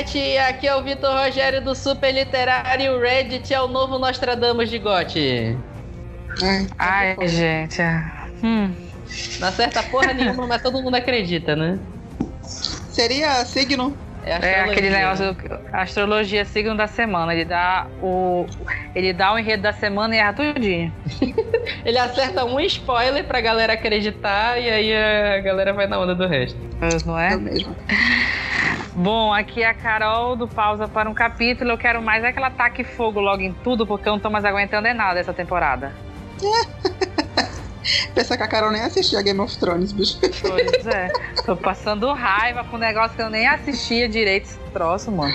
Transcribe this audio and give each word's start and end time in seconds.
internet, 0.00 0.38
aqui 0.38 0.66
é 0.66 0.74
o 0.74 0.82
Vitor 0.82 1.10
Rogério 1.10 1.62
do 1.62 1.74
Super 1.74 2.12
Literário 2.12 2.98
Reddit 2.98 3.52
é 3.52 3.60
o 3.60 3.68
novo 3.68 3.98
Nostradamus 3.98 4.70
de 4.70 4.78
GOT. 4.78 5.56
Ai, 6.78 7.16
gente. 7.28 7.82
Hum. 8.42 8.72
Não 9.38 9.48
acerta 9.48 9.82
porra 9.82 10.12
nenhuma, 10.12 10.46
mas 10.46 10.62
todo 10.62 10.82
mundo 10.82 10.94
acredita, 10.94 11.54
né? 11.54 11.78
Seria 12.42 13.44
signo? 13.44 13.96
É, 14.22 14.32
é 14.32 14.60
aquele 14.60 14.90
negócio, 14.90 15.34
astrologia 15.72 16.44
signo 16.44 16.76
da 16.76 16.86
semana. 16.86 17.34
Ele 17.34 17.44
dá 17.44 17.86
o, 18.02 18.46
ele 18.94 19.12
dá 19.12 19.32
o 19.32 19.38
enredo 19.38 19.62
da 19.62 19.72
semana 19.72 20.14
e 20.14 20.18
erra 20.18 20.32
tudinho. 20.32 20.92
ele 21.84 21.98
acerta 21.98 22.44
um 22.44 22.60
spoiler 22.60 23.24
pra 23.24 23.40
galera 23.40 23.72
acreditar 23.72 24.58
e 24.58 24.70
aí 24.70 24.94
a 24.94 25.40
galera 25.40 25.72
vai 25.72 25.86
na 25.86 25.98
onda 25.98 26.14
do 26.14 26.26
resto. 26.26 26.58
Não 27.06 27.18
é? 27.18 27.32
é 27.32 27.36
mesmo. 27.36 27.74
Bom, 28.94 29.32
aqui 29.32 29.62
é 29.62 29.68
a 29.68 29.74
Carol 29.74 30.34
do 30.34 30.48
Pausa 30.48 30.88
para 30.88 31.08
um 31.08 31.14
Capítulo. 31.14 31.70
Eu 31.70 31.78
quero 31.78 32.02
mais 32.02 32.24
é 32.24 32.32
que 32.32 32.38
ela 32.38 32.50
taque 32.50 32.82
fogo 32.82 33.20
logo 33.20 33.40
em 33.40 33.52
tudo, 33.52 33.86
porque 33.86 34.08
eu 34.08 34.12
não 34.12 34.20
tô 34.20 34.28
mais 34.28 34.44
aguentando 34.44 34.88
é 34.88 34.94
nada 34.94 35.20
essa 35.20 35.32
temporada. 35.32 35.92
Pensar 38.14 38.36
que 38.36 38.42
a 38.42 38.48
Carol 38.48 38.70
nem 38.70 38.82
assistia 38.82 39.22
Game 39.22 39.40
of 39.40 39.56
Thrones, 39.58 39.92
bicho. 39.92 40.18
Pois 40.20 40.86
é. 40.86 41.08
Tô 41.44 41.56
passando 41.56 42.12
raiva 42.12 42.64
com 42.64 42.76
um 42.76 42.78
negócio 42.78 43.16
que 43.16 43.22
eu 43.22 43.30
nem 43.30 43.46
assistia 43.46 44.08
direito 44.08 44.44
esse 44.44 44.58
troço, 44.72 45.10
mano. 45.10 45.32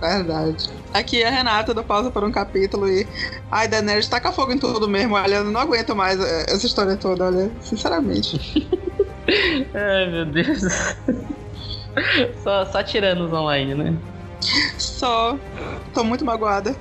Verdade. 0.00 0.70
Aqui 0.92 1.22
é 1.22 1.28
a 1.28 1.30
Renata 1.30 1.72
do 1.72 1.84
Pausa 1.84 2.10
para 2.10 2.26
um 2.26 2.32
Capítulo 2.32 2.88
e. 2.88 3.06
Ai, 3.50 3.68
Daenerys 3.68 4.08
taca 4.08 4.32
fogo 4.32 4.52
em 4.52 4.58
tudo 4.58 4.88
mesmo. 4.88 5.14
Olha, 5.14 5.36
eu 5.36 5.44
não 5.44 5.60
aguento 5.60 5.94
mais 5.94 6.18
eh, 6.20 6.46
essa 6.48 6.66
história 6.66 6.96
toda, 6.96 7.26
olha. 7.26 7.50
Sinceramente. 7.60 8.68
Ai, 9.72 10.10
meu 10.10 10.26
Deus. 10.26 10.62
Só, 12.42 12.64
só 12.66 12.82
tirando 12.82 13.32
online, 13.32 13.74
né? 13.74 13.94
Só. 14.78 15.38
Tô 15.94 16.02
muito 16.04 16.24
magoada. 16.24 16.74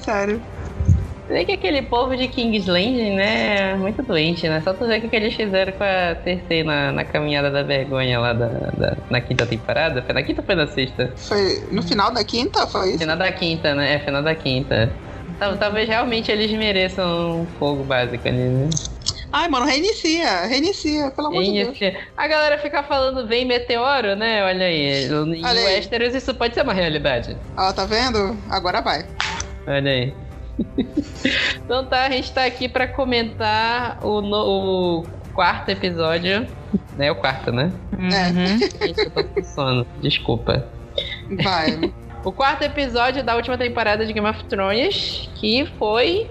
Sério. 0.00 0.40
Vê 1.28 1.44
que 1.44 1.52
aquele 1.52 1.82
povo 1.82 2.16
de 2.16 2.26
Kingsland, 2.26 3.14
né, 3.14 3.72
é 3.72 3.74
muito 3.74 4.02
doente, 4.02 4.48
né? 4.48 4.62
Só 4.62 4.72
tu 4.72 4.86
ver 4.86 5.04
o 5.04 5.10
que 5.10 5.14
eles 5.14 5.34
fizeram 5.34 5.72
com 5.72 5.84
a 5.84 6.16
Cersei 6.24 6.64
na, 6.64 6.90
na 6.90 7.04
caminhada 7.04 7.50
da 7.50 7.62
vergonha 7.62 8.18
lá 8.18 8.32
da, 8.32 8.46
da, 8.46 8.96
na 9.10 9.20
quinta 9.20 9.44
temporada. 9.44 10.00
Foi 10.02 10.14
na 10.14 10.22
quinta 10.22 10.40
ou 10.40 10.46
foi 10.46 10.54
na 10.54 10.66
sexta? 10.66 11.12
Foi 11.16 11.64
no 11.70 11.82
final 11.82 12.10
da 12.10 12.24
quinta, 12.24 12.66
foi 12.66 12.90
isso? 12.90 12.98
Final 13.00 13.16
da 13.18 13.30
quinta, 13.30 13.74
né? 13.74 13.94
É, 13.94 13.98
final 13.98 14.22
da 14.22 14.34
quinta. 14.34 14.90
Talvez 15.60 15.86
realmente 15.86 16.32
eles 16.32 16.50
mereçam 16.52 17.42
um 17.42 17.46
fogo 17.58 17.84
básico 17.84 18.26
ali, 18.26 18.38
né? 18.38 18.70
Ai, 19.32 19.48
mano, 19.48 19.66
reinicia, 19.66 20.46
reinicia, 20.46 21.10
pelo 21.10 21.28
amor 21.28 21.42
reinicia. 21.42 21.90
de 21.90 21.96
Deus. 21.96 22.04
A 22.16 22.26
galera 22.26 22.58
fica 22.58 22.82
falando 22.82 23.26
vem 23.26 23.44
meteoro, 23.44 24.16
né? 24.16 24.44
Olha 24.44 24.66
aí. 24.66 25.04
Em 25.06 25.42
Westeros 25.42 26.14
isso 26.14 26.34
pode 26.34 26.54
ser 26.54 26.62
uma 26.62 26.72
realidade. 26.72 27.36
Ó, 27.56 27.72
tá 27.72 27.84
vendo? 27.84 28.36
Agora 28.48 28.80
vai. 28.80 29.04
Olha 29.66 29.90
aí. 29.90 30.14
então 31.64 31.84
tá, 31.84 32.04
a 32.04 32.10
gente 32.10 32.32
tá 32.32 32.44
aqui 32.44 32.68
para 32.68 32.88
comentar 32.88 33.98
o, 34.04 34.20
no, 34.20 35.00
o, 35.00 35.06
quarto 35.34 35.68
episódio. 35.68 36.46
Né? 36.96 37.10
O 37.10 37.16
quarto, 37.16 37.52
né? 37.52 37.72
É. 38.12 38.32
Gente, 38.86 39.00
eu 39.00 39.10
tô 39.10 39.24
com 39.24 39.44
sono. 39.44 39.86
Desculpa. 40.00 40.66
Vai. 41.42 41.92
o 42.24 42.32
quarto 42.32 42.62
episódio 42.62 43.22
da 43.22 43.36
última 43.36 43.56
temporada 43.56 44.04
de 44.04 44.12
Game 44.12 44.28
of 44.28 44.44
Thrones, 44.44 45.30
que 45.36 45.66
foi. 45.78 46.28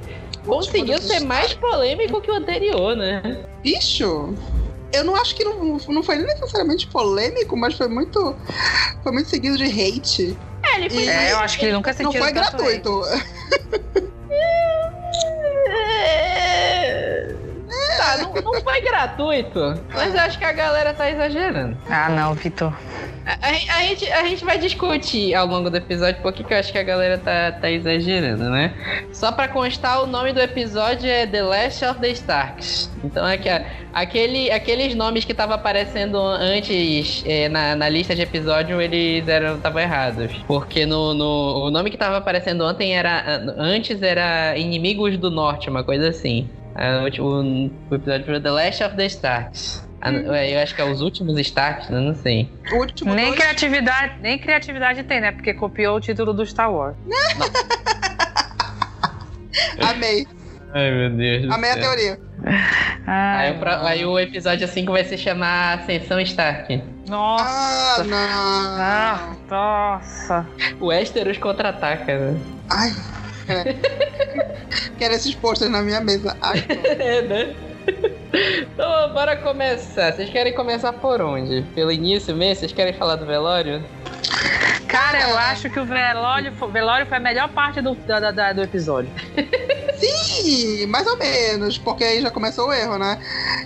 Conseguiu 0.47 0.99
ser 0.99 1.19
mais 1.19 1.53
polêmico 1.53 2.21
que 2.21 2.31
o 2.31 2.35
anterior, 2.35 2.95
né? 2.95 3.43
Bicho! 3.61 4.33
eu 4.93 5.03
não 5.03 5.15
acho 5.15 5.35
que 5.35 5.43
não, 5.43 5.77
não 5.89 6.01
foi 6.01 6.17
necessariamente 6.17 6.87
polêmico, 6.87 7.57
mas 7.57 7.75
foi 7.75 7.87
muito 7.87 8.35
foi 9.03 9.11
muito 9.11 9.29
seguido 9.29 9.57
de 9.57 9.65
hate. 9.65 10.37
É, 10.63 10.77
ele 10.77 10.89
foi 10.89 11.03
e, 11.03 11.09
é, 11.09 11.33
eu 11.33 11.39
acho 11.39 11.59
que 11.59 11.65
ele 11.65 11.73
nunca 11.73 11.93
sentiu 11.93 12.13
Não 12.13 12.19
foi 12.19 12.31
gratuito. 12.31 13.01
Tá, 17.97 18.17
não, 18.17 18.33
não 18.33 18.61
foi 18.61 18.81
gratuito, 18.81 19.59
mas 19.93 20.13
eu 20.13 20.21
acho 20.21 20.37
que 20.37 20.45
a 20.45 20.51
galera 20.51 20.93
tá 20.93 21.09
exagerando. 21.09 21.77
Ah, 21.89 22.09
não, 22.09 22.33
Vitor. 22.33 22.71
A, 23.25 23.47
a, 23.47 23.79
a, 23.79 23.81
gente, 23.83 24.11
a 24.11 24.23
gente 24.23 24.45
vai 24.45 24.57
discutir 24.57 25.35
ao 25.35 25.45
longo 25.45 25.69
do 25.69 25.75
episódio 25.75 26.21
porque 26.21 26.43
que 26.43 26.53
eu 26.53 26.57
acho 26.57 26.71
que 26.71 26.77
a 26.77 26.83
galera 26.83 27.17
tá, 27.17 27.51
tá 27.51 27.69
exagerando, 27.69 28.49
né? 28.49 28.73
Só 29.11 29.31
pra 29.31 29.47
constar, 29.47 30.01
o 30.01 30.07
nome 30.07 30.31
do 30.31 30.39
episódio 30.39 31.09
é 31.09 31.27
The 31.27 31.41
Last 31.41 31.83
of 31.85 31.99
the 31.99 32.09
Starks. 32.09 32.89
Então 33.03 33.27
é 33.27 33.37
que 33.37 33.49
aquele, 33.93 34.51
aqueles 34.51 34.95
nomes 34.95 35.25
que 35.25 35.31
estavam 35.31 35.55
aparecendo 35.55 36.17
antes 36.19 37.23
é, 37.25 37.49
na, 37.49 37.75
na 37.75 37.89
lista 37.89 38.15
de 38.15 38.21
episódio, 38.21 38.79
eles 38.79 39.27
eram 39.27 39.57
estavam 39.57 39.81
errados. 39.81 40.31
Porque 40.47 40.85
no, 40.85 41.13
no, 41.13 41.65
o 41.65 41.71
nome 41.71 41.89
que 41.89 41.95
estava 41.95 42.17
aparecendo 42.17 42.63
ontem 42.63 42.95
era. 42.95 43.41
Antes 43.57 44.01
era 44.01 44.57
Inimigos 44.57 45.17
do 45.17 45.29
Norte, 45.29 45.69
uma 45.69 45.83
coisa 45.83 46.09
assim. 46.09 46.47
É, 46.77 46.99
o, 46.99 47.03
o 47.89 47.95
episódio 47.95 48.25
foi 48.25 48.39
The 48.39 48.51
Last 48.51 48.83
of 48.83 48.95
the 48.95 49.05
Starks. 49.07 49.87
Hum. 50.05 50.31
Eu 50.31 50.59
acho 50.61 50.75
que 50.75 50.81
é 50.81 50.85
os 50.85 51.01
últimos 51.01 51.37
Starks, 51.39 51.89
né? 51.89 51.99
Não 51.99 52.13
sei. 52.13 52.47
nem 53.15 53.27
dois... 53.27 53.39
criatividade, 53.39 54.19
nem 54.21 54.37
criatividade 54.37 55.03
tem, 55.03 55.19
né? 55.19 55.31
Porque 55.31 55.55
copiou 55.55 55.97
o 55.97 55.99
título 55.99 56.33
do 56.33 56.45
Star 56.45 56.71
Wars. 56.71 56.95
Amei. 59.81 60.27
Ai, 60.73 60.91
meu 60.91 61.09
Deus. 61.09 61.51
Amei 61.51 61.71
a 61.71 61.77
teoria. 61.77 62.19
Ai, 63.07 63.47
aí, 63.47 63.57
o, 63.59 63.67
aí, 63.87 64.05
o 64.05 64.19
episódio 64.19 64.67
5 64.67 64.91
vai 64.91 65.03
se 65.03 65.17
chamar 65.17 65.79
Ascensão 65.79 66.19
Stark. 66.21 66.83
Nossa! 67.07 68.01
Ah, 68.01 68.03
não! 68.03 68.19
Ah, 68.79 69.35
nossa! 69.49 70.45
O 70.79 70.87
Westeros 70.87 71.39
contra-ataca, 71.39 72.19
né? 72.19 72.39
Ai! 72.69 72.91
Quero 74.97 75.13
esses 75.13 75.33
posters 75.35 75.71
na 75.71 75.81
minha 75.81 76.01
mesa. 76.01 76.35
Ai, 76.41 76.63
é, 76.67 77.21
né? 77.21 77.55
Então, 78.61 79.13
bora 79.13 79.37
começar. 79.37 80.13
Vocês 80.13 80.29
querem 80.29 80.53
começar 80.53 80.93
por 80.93 81.21
onde? 81.21 81.61
Pelo 81.73 81.91
início 81.91 82.35
mesmo? 82.35 82.61
Vocês 82.61 82.73
querem 82.73 82.93
falar 82.93 83.15
do 83.15 83.25
velório? 83.25 83.83
Cara, 84.87 85.29
eu 85.29 85.37
acho 85.37 85.69
que 85.69 85.79
o 85.79 85.85
velório, 85.85 86.51
velório 86.71 87.05
foi 87.05 87.17
a 87.17 87.19
melhor 87.19 87.49
parte 87.49 87.81
do, 87.81 87.95
da, 87.95 88.31
da, 88.31 88.53
do 88.53 88.63
episódio. 88.63 89.09
Sim, 90.47 90.85
mais 90.85 91.05
ou 91.05 91.17
menos, 91.17 91.77
porque 91.77 92.05
aí 92.05 92.21
já 92.21 92.31
começou 92.31 92.69
o 92.69 92.73
erro, 92.73 92.97
né? 92.97 93.19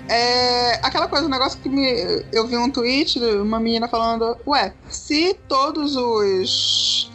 É, 0.09 0.79
aquela 0.81 1.07
coisa, 1.07 1.27
um 1.27 1.29
negócio 1.29 1.59
que 1.59 1.69
me, 1.69 2.25
eu 2.33 2.47
vi 2.47 2.57
um 2.57 2.71
tweet, 2.71 3.19
uma 3.19 3.59
menina 3.59 3.87
falando: 3.87 4.35
Ué, 4.47 4.73
se 4.89 5.35
todos 5.47 5.95
os 5.95 7.07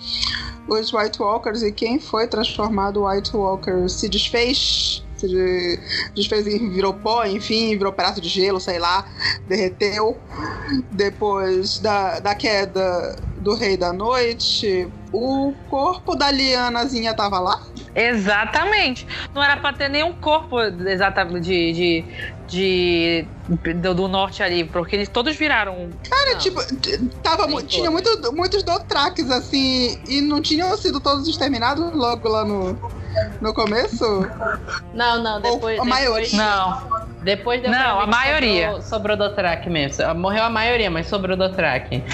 os 0.69 0.93
White 0.93 1.21
Walkers 1.21 1.63
e 1.63 1.73
quem 1.73 1.99
foi 1.99 2.29
transformado 2.29 3.07
White 3.07 3.37
Walker 3.37 3.89
se 3.89 4.09
desfez 4.09 5.05
se 5.17 5.81
desfez 6.15 6.45
virou 6.45 6.93
pó, 6.95 7.25
enfim, 7.25 7.71
virou 7.71 7.93
pedaço 7.93 8.21
de 8.21 8.29
gelo, 8.29 8.61
sei 8.61 8.79
lá, 8.79 9.05
derreteu. 9.49 10.17
Depois 10.93 11.79
da, 11.79 12.21
da 12.21 12.35
queda 12.35 13.17
do 13.39 13.55
Rei 13.55 13.77
da 13.77 13.93
Noite, 13.93 14.87
o 15.13 15.53
corpo 15.69 16.15
da 16.15 16.31
Lianazinha 16.31 17.15
tava 17.15 17.41
lá? 17.41 17.67
Exatamente. 17.97 19.07
Não 19.35 19.43
era 19.43 19.57
pra 19.57 19.73
ter 19.73 19.89
nenhum 19.89 20.13
corpo 20.13 20.61
exatamente 20.61 21.45
de, 21.45 21.73
de, 21.73 22.05
de 22.47 23.75
do, 23.75 23.95
do, 23.95 24.07
norte 24.07 24.43
ali, 24.43 24.65
porque 24.65 24.97
eles 24.97 25.09
todos 25.09 25.35
viraram. 25.35 25.89
Cara, 26.09 26.33
não. 26.33 26.39
tipo, 26.39 26.61
tava, 27.23 27.63
tinha 27.63 27.91
muito, 27.91 28.33
muitos 28.35 28.63
Dothraques, 28.63 29.31
assim, 29.31 29.99
e 30.07 30.21
não 30.21 30.43
tinham 30.43 30.77
sido 30.77 31.01
todos 31.01 31.27
exterminados 31.27 31.93
logo 31.95 32.29
lá 32.29 32.45
no, 32.45 32.79
no 33.41 33.55
começo? 33.55 34.05
Não, 34.93 35.23
não, 35.23 35.41
depois. 35.41 35.79
Ou, 35.79 35.85
a 35.85 35.89
maioria? 35.89 36.37
Não. 36.37 37.07
Depois 37.23 37.61
deu 37.61 37.73
Não, 37.73 38.01
a 38.01 38.07
maioria. 38.07 38.67
Sobrou, 38.67 38.83
sobrou 38.83 39.17
Dothraki 39.17 39.69
mesmo. 39.69 40.15
Morreu 40.15 40.45
a 40.45 40.51
maioria, 40.51 40.89
mas 40.89 41.09
sobrou 41.09 41.37
Dothraki. 41.37 42.05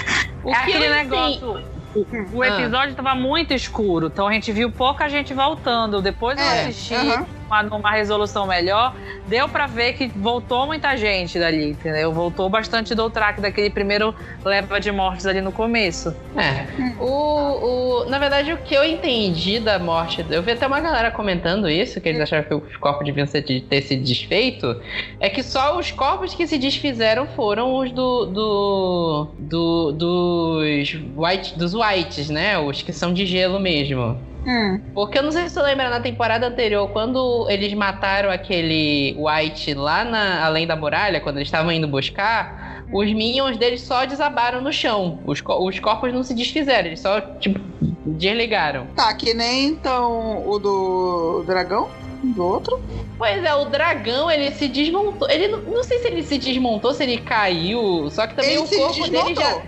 O 0.43 0.49
é 0.49 0.53
aquele 0.55 0.87
assim, 0.87 1.63
o 1.95 2.41
ah. 2.41 2.47
episódio 2.47 2.91
estava 2.91 3.11
ah. 3.11 3.15
muito 3.15 3.53
escuro, 3.53 4.07
então 4.07 4.27
a 4.27 4.33
gente 4.33 4.51
viu 4.51 4.71
pouca 4.71 5.07
gente 5.09 5.33
voltando. 5.33 6.01
Depois 6.01 6.37
eu 6.37 6.43
é, 6.43 6.65
assisti 6.65 6.95
uh 6.95 7.42
-huh. 7.53 7.67
uma, 7.67 7.77
numa 7.77 7.91
resolução 7.91 8.47
melhor, 8.47 8.95
deu 9.27 9.47
para 9.47 9.67
ver 9.67 9.93
que 9.93 10.07
voltou 10.07 10.65
muita 10.65 10.95
gente 10.97 11.39
dali, 11.39 11.71
entendeu? 11.71 12.11
Voltou 12.11 12.49
bastante 12.49 12.95
do 12.95 13.09
track 13.09 13.41
daquele 13.41 13.69
primeiro 13.69 14.13
leva 14.43 14.79
de 14.79 14.91
mortes 14.91 15.25
ali 15.25 15.41
no 15.41 15.51
começo. 15.51 16.15
É. 16.35 16.65
O, 16.99 18.03
o, 18.03 18.09
na 18.09 18.19
verdade, 18.19 18.51
o 18.53 18.57
que 18.57 18.73
eu 18.73 18.83
entendi 18.83 19.59
da 19.59 19.79
morte, 19.79 20.25
eu 20.29 20.41
vi 20.41 20.51
até 20.51 20.67
uma 20.67 20.79
galera 20.79 21.11
comentando 21.11 21.69
isso, 21.69 21.99
que 22.01 22.09
eles 22.09 22.21
acharam 22.21 22.43
que 22.43 22.53
os 22.53 22.77
corpos 22.77 23.05
deviam 23.05 23.27
ser, 23.27 23.41
ter 23.41 23.81
se 23.81 23.95
desfeito, 23.95 24.81
é 25.19 25.29
que 25.29 25.43
só 25.43 25.77
os 25.77 25.91
corpos 25.91 26.33
que 26.33 26.47
se 26.47 26.57
desfizeram 26.57 27.27
foram 27.27 27.75
os 27.75 27.91
do, 27.91 28.25
do, 28.25 29.27
do 29.37 29.91
dos 29.91 30.95
white, 31.15 31.57
dos 31.57 31.73
whites, 31.73 32.29
né? 32.29 32.57
Os 32.57 32.81
que 32.81 32.91
são 32.91 33.13
de 33.13 33.25
gelo 33.25 33.59
mesmo. 33.59 34.17
Hum. 34.45 34.79
Porque 34.93 35.17
eu 35.17 35.23
não 35.23 35.31
sei 35.31 35.43
se 35.43 35.51
você 35.51 35.61
lembra 35.61 35.89
na 35.89 35.99
temporada 35.99 36.47
anterior, 36.47 36.89
quando 36.89 37.47
eles 37.49 37.73
mataram 37.73 38.29
aquele 38.29 39.15
White 39.17 39.73
lá 39.73 40.03
na, 40.03 40.45
além 40.45 40.67
da 40.67 40.75
muralha, 40.75 41.21
quando 41.21 41.37
eles 41.37 41.47
estavam 41.47 41.71
indo 41.71 41.87
buscar, 41.87 42.83
os 42.91 43.11
minions 43.11 43.57
deles 43.57 43.81
só 43.81 44.05
desabaram 44.05 44.61
no 44.61 44.71
chão. 44.71 45.19
Os, 45.25 45.41
os 45.41 45.79
corpos 45.79 46.13
não 46.13 46.23
se 46.23 46.33
desfizeram, 46.33 46.87
eles 46.87 46.99
só, 46.99 47.21
tipo, 47.21 47.59
desligaram. 48.05 48.87
Tá, 48.95 49.13
que 49.13 49.33
nem 49.33 49.67
então 49.67 50.47
o 50.47 50.59
do 50.59 51.43
dragão? 51.45 51.89
Do 52.23 52.45
outro? 52.45 52.81
Pois 53.17 53.43
é, 53.43 53.53
o 53.53 53.65
dragão 53.65 54.31
ele 54.31 54.51
se 54.51 54.67
desmontou. 54.69 55.29
Ele 55.29 55.49
não, 55.49 55.59
não 55.59 55.83
sei 55.83 55.99
se 55.99 56.07
ele 56.07 56.23
se 56.23 56.37
desmontou, 56.37 56.93
se 56.93 57.03
ele 57.03 57.17
caiu. 57.17 58.09
Só 58.09 58.25
que 58.25 58.33
também 58.33 58.51
ele 58.51 58.59
o 58.59 58.67
corpo 58.67 59.09
dele 59.09 59.35
já. 59.35 59.61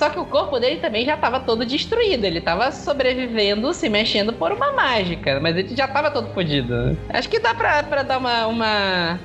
Só 0.00 0.08
que 0.08 0.18
o 0.18 0.24
corpo 0.24 0.58
dele 0.58 0.80
também 0.80 1.04
já 1.04 1.14
estava 1.14 1.38
todo 1.40 1.66
destruído. 1.66 2.24
Ele 2.24 2.38
estava 2.38 2.72
sobrevivendo, 2.72 3.74
se 3.74 3.86
mexendo 3.86 4.32
por 4.32 4.50
uma 4.50 4.72
mágica. 4.72 5.38
Mas 5.40 5.54
ele 5.54 5.76
já 5.76 5.84
estava 5.84 6.10
todo 6.10 6.32
fodido. 6.32 6.96
Acho 7.10 7.28
que 7.28 7.38
dá 7.38 7.54
pra, 7.54 7.82
pra 7.82 8.02
dar 8.02 8.16
uma, 8.16 8.46
uma, 8.46 9.20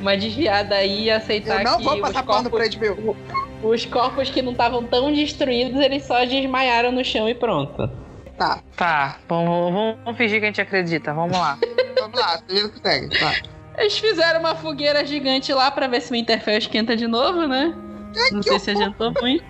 uma 0.00 0.16
desviada 0.16 0.76
aí 0.76 1.06
e 1.06 1.10
aceitar 1.10 1.58
Eu 1.58 1.64
não 1.64 1.78
que 1.78 1.84
vou 1.84 2.00
passar 2.00 2.20
os 2.20 2.26
corpos, 2.26 2.36
pano 2.36 2.50
pra 2.50 2.94
HBO. 2.94 3.16
Os 3.64 3.84
corpos 3.84 4.30
que 4.30 4.40
não 4.42 4.52
estavam 4.52 4.84
tão 4.84 5.12
destruídos, 5.12 5.80
eles 5.80 6.04
só 6.04 6.24
desmaiaram 6.24 6.92
no 6.92 7.04
chão 7.04 7.28
e 7.28 7.34
pronto. 7.34 7.90
Tá. 8.38 8.60
Tá, 8.76 9.16
vamos, 9.28 9.72
vamos 10.04 10.16
fingir 10.16 10.38
que 10.38 10.44
a 10.44 10.48
gente 10.50 10.60
acredita. 10.60 11.12
Vamos 11.12 11.36
lá. 11.36 11.58
Vamos 11.98 12.18
lá, 12.18 12.40
você 12.48 12.68
que 12.68 12.78
segue. 12.80 13.42
Eles 13.78 13.98
fizeram 13.98 14.40
uma 14.40 14.56
fogueira 14.56 15.04
gigante 15.04 15.52
lá 15.52 15.70
pra 15.70 15.86
ver 15.86 16.00
se 16.00 16.10
o 16.10 16.14
Winterfell 16.14 16.58
esquenta 16.58 16.96
de 16.96 17.06
novo, 17.06 17.46
né? 17.46 17.72
Não 18.32 18.42
sei 18.42 18.58
se 18.58 18.70
adiantou 18.72 19.12
muito. 19.20 19.44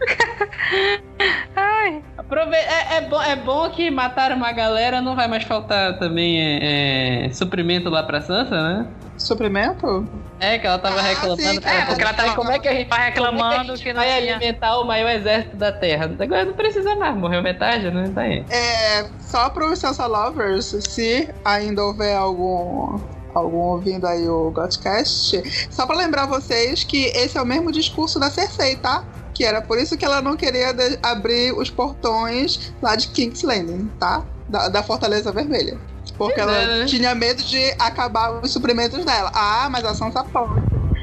Ai. 1.54 2.02
Aprove 2.18 2.54
é, 2.54 2.96
é, 2.96 3.00
bom, 3.02 3.22
é 3.22 3.36
bom 3.36 3.70
que 3.70 3.90
mataram 3.90 4.36
uma 4.36 4.52
galera, 4.52 5.00
não 5.00 5.14
vai 5.14 5.28
mais 5.28 5.44
faltar 5.44 5.98
também 5.98 6.40
é, 6.40 7.26
é, 7.26 7.30
suprimento 7.32 7.88
lá 7.88 8.02
pra 8.02 8.20
Sansa, 8.20 8.50
né? 8.62 8.86
Suprimento? 9.16 10.06
É, 10.40 10.58
que 10.58 10.66
ela 10.66 10.78
tava 10.78 10.98
Ah, 10.98 11.02
reclamando. 11.02 11.40
sim, 11.40 11.58
é, 11.64 11.84
porque 11.86 12.02
ela 12.02 12.12
tava 12.12 12.34
como 12.34 12.50
é 12.50 12.58
que 12.58 12.68
a 12.68 12.74
gente 12.74 12.88
Tá 12.88 12.96
reclamando 12.96 13.44
é 13.54 13.54
que, 13.54 13.60
a 13.60 13.64
gente 13.74 13.82
que 13.84 13.92
não 13.92 14.00
vai 14.02 14.20
tinha. 14.20 14.34
alimentar 14.36 14.78
o 14.78 14.84
maior 14.84 15.08
exército 15.10 15.56
da 15.56 15.72
Terra. 15.72 16.10
Agora 16.18 16.44
não 16.44 16.52
precisa 16.52 16.94
mais, 16.96 17.16
morreu 17.16 17.42
metade, 17.42 17.90
né? 17.90 18.10
Tá 18.14 18.22
aí. 18.22 18.44
É, 18.50 19.06
só 19.20 19.48
pro 19.48 19.74
Sansa 19.74 20.06
Lovers, 20.06 20.76
se 20.88 21.28
ainda 21.44 21.82
houver 21.82 22.16
algum 22.16 22.98
algum 23.34 23.58
ouvindo 23.58 24.06
aí 24.06 24.26
o 24.28 24.50
Godcast, 24.50 25.42
só 25.70 25.86
pra 25.86 25.94
lembrar 25.94 26.24
vocês 26.26 26.82
que 26.84 27.04
esse 27.14 27.36
é 27.36 27.42
o 27.42 27.44
mesmo 27.46 27.70
discurso 27.70 28.18
da 28.18 28.30
Cersei, 28.30 28.76
tá? 28.76 29.04
Que 29.36 29.44
era 29.44 29.60
por 29.60 29.78
isso 29.78 29.98
que 29.98 30.04
ela 30.04 30.22
não 30.22 30.34
queria 30.34 30.74
abrir 31.02 31.52
os 31.52 31.68
portões 31.68 32.72
lá 32.80 32.96
de 32.96 33.08
King's 33.08 33.42
Landing, 33.42 33.90
tá? 34.00 34.24
Da, 34.48 34.70
da 34.70 34.82
Fortaleza 34.82 35.30
Vermelha. 35.30 35.76
Porque 36.16 36.40
ela 36.40 36.56
é, 36.56 36.78
né? 36.78 36.84
tinha 36.86 37.14
medo 37.14 37.42
de 37.42 37.70
acabar 37.78 38.40
os 38.42 38.50
suprimentos 38.50 39.04
dela. 39.04 39.30
Ah, 39.34 39.68
mas 39.70 39.84
a 39.84 39.92
Sansa 39.92 40.24
pode. 40.24 40.62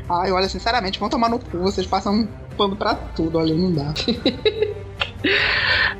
Ai, 0.09 0.31
olha, 0.31 0.49
sinceramente, 0.49 0.99
vão 0.99 1.09
tomar 1.09 1.29
no 1.29 1.37
cu, 1.37 1.59
vocês 1.59 1.85
passam 1.85 2.27
pano 2.57 2.75
pra 2.75 2.95
tudo, 2.95 3.37
olha, 3.37 3.53
não 3.53 3.71
dá. 3.71 3.93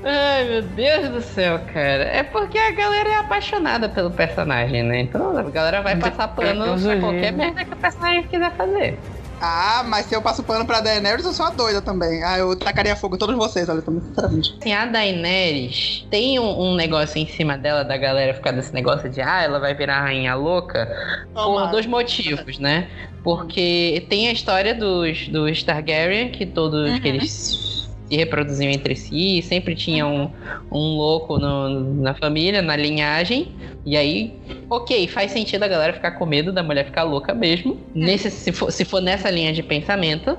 Ai, 0.04 0.44
meu 0.46 0.62
Deus 0.64 1.10
do 1.10 1.22
céu, 1.22 1.60
cara. 1.72 2.04
É 2.04 2.24
porque 2.24 2.58
a 2.58 2.72
galera 2.72 3.10
é 3.10 3.16
apaixonada 3.18 3.88
pelo 3.88 4.10
personagem, 4.10 4.82
né? 4.82 5.02
Então 5.02 5.38
a 5.38 5.44
galera 5.44 5.82
vai 5.82 5.96
passar 5.98 6.30
pano 6.30 6.66
pra 6.82 7.00
qualquer 7.00 7.32
merda 7.32 7.64
que 7.64 7.74
o 7.74 7.78
personagem 7.78 8.24
quiser 8.24 8.52
fazer. 8.56 9.00
Ah, 9.46 9.84
mas 9.84 10.06
se 10.06 10.16
eu 10.16 10.22
passo 10.22 10.42
pano 10.46 10.66
pra 10.66 10.80
Daenerys, 10.80 11.26
eu 11.26 11.34
sou 11.34 11.46
a 11.46 11.50
doida 11.50 11.82
também. 11.82 12.24
Ah, 12.24 12.38
eu 12.38 12.58
tacaria 12.58 12.96
fogo 12.96 13.16
em 13.16 13.20
todos 13.20 13.36
vocês, 13.36 13.68
olha, 13.68 13.82
também, 13.82 14.02
sinceramente. 14.02 14.58
Assim, 14.62 14.72
a 14.72 14.86
Daenerys 14.86 16.08
tem 16.10 16.40
um, 16.40 16.62
um 16.72 16.76
negócio 16.76 17.20
em 17.20 17.28
cima 17.28 17.58
dela 17.58 17.84
da 17.84 17.98
galera 17.98 18.34
ficar 18.34 18.52
desse 18.54 18.74
negócio 18.74 19.10
de 19.10 19.20
ah, 19.22 19.42
ela 19.42 19.60
vai 19.60 19.76
virar 19.76 20.02
rainha 20.02 20.34
louca 20.34 20.88
por 21.34 21.68
dois 21.72 21.86
motivos, 21.86 22.58
né? 22.58 22.90
Porque 23.22 24.08
tem 24.10 24.30
a 24.30 24.32
história 24.32 24.74
dos, 24.74 25.28
dos 25.28 25.62
Targaryen, 25.64 26.32
que 26.32 26.46
todos 26.46 26.94
Uhum. 26.94 27.02
que 27.02 27.08
eles 27.10 27.93
se 28.14 28.18
reproduziam 28.18 28.72
entre 28.72 28.96
si, 28.96 29.42
sempre 29.42 29.76
tinha 29.76 30.06
um, 30.06 30.30
um 30.72 30.96
louco 30.98 31.40
no- 31.40 31.96
na 31.96 32.14
família, 32.14 32.62
na 32.62 32.76
linhagem. 32.76 33.48
E 33.86 33.98
aí, 33.98 34.40
ok, 34.70 35.08
faz 35.08 35.32
sentido 35.32 35.64
a 35.64 35.68
galera 35.68 35.94
ficar 35.94 36.12
com 36.12 36.26
medo 36.26 36.52
da 36.54 36.62
mulher 36.64 36.86
ficar 36.86 37.04
louca 37.04 37.34
mesmo, 37.34 37.78
nesse, 37.94 38.30
se, 38.30 38.52
for, 38.52 38.72
se 38.72 38.86
for 38.86 39.02
nessa 39.02 39.30
linha 39.30 39.52
de 39.52 39.64
pensamento. 39.64 40.38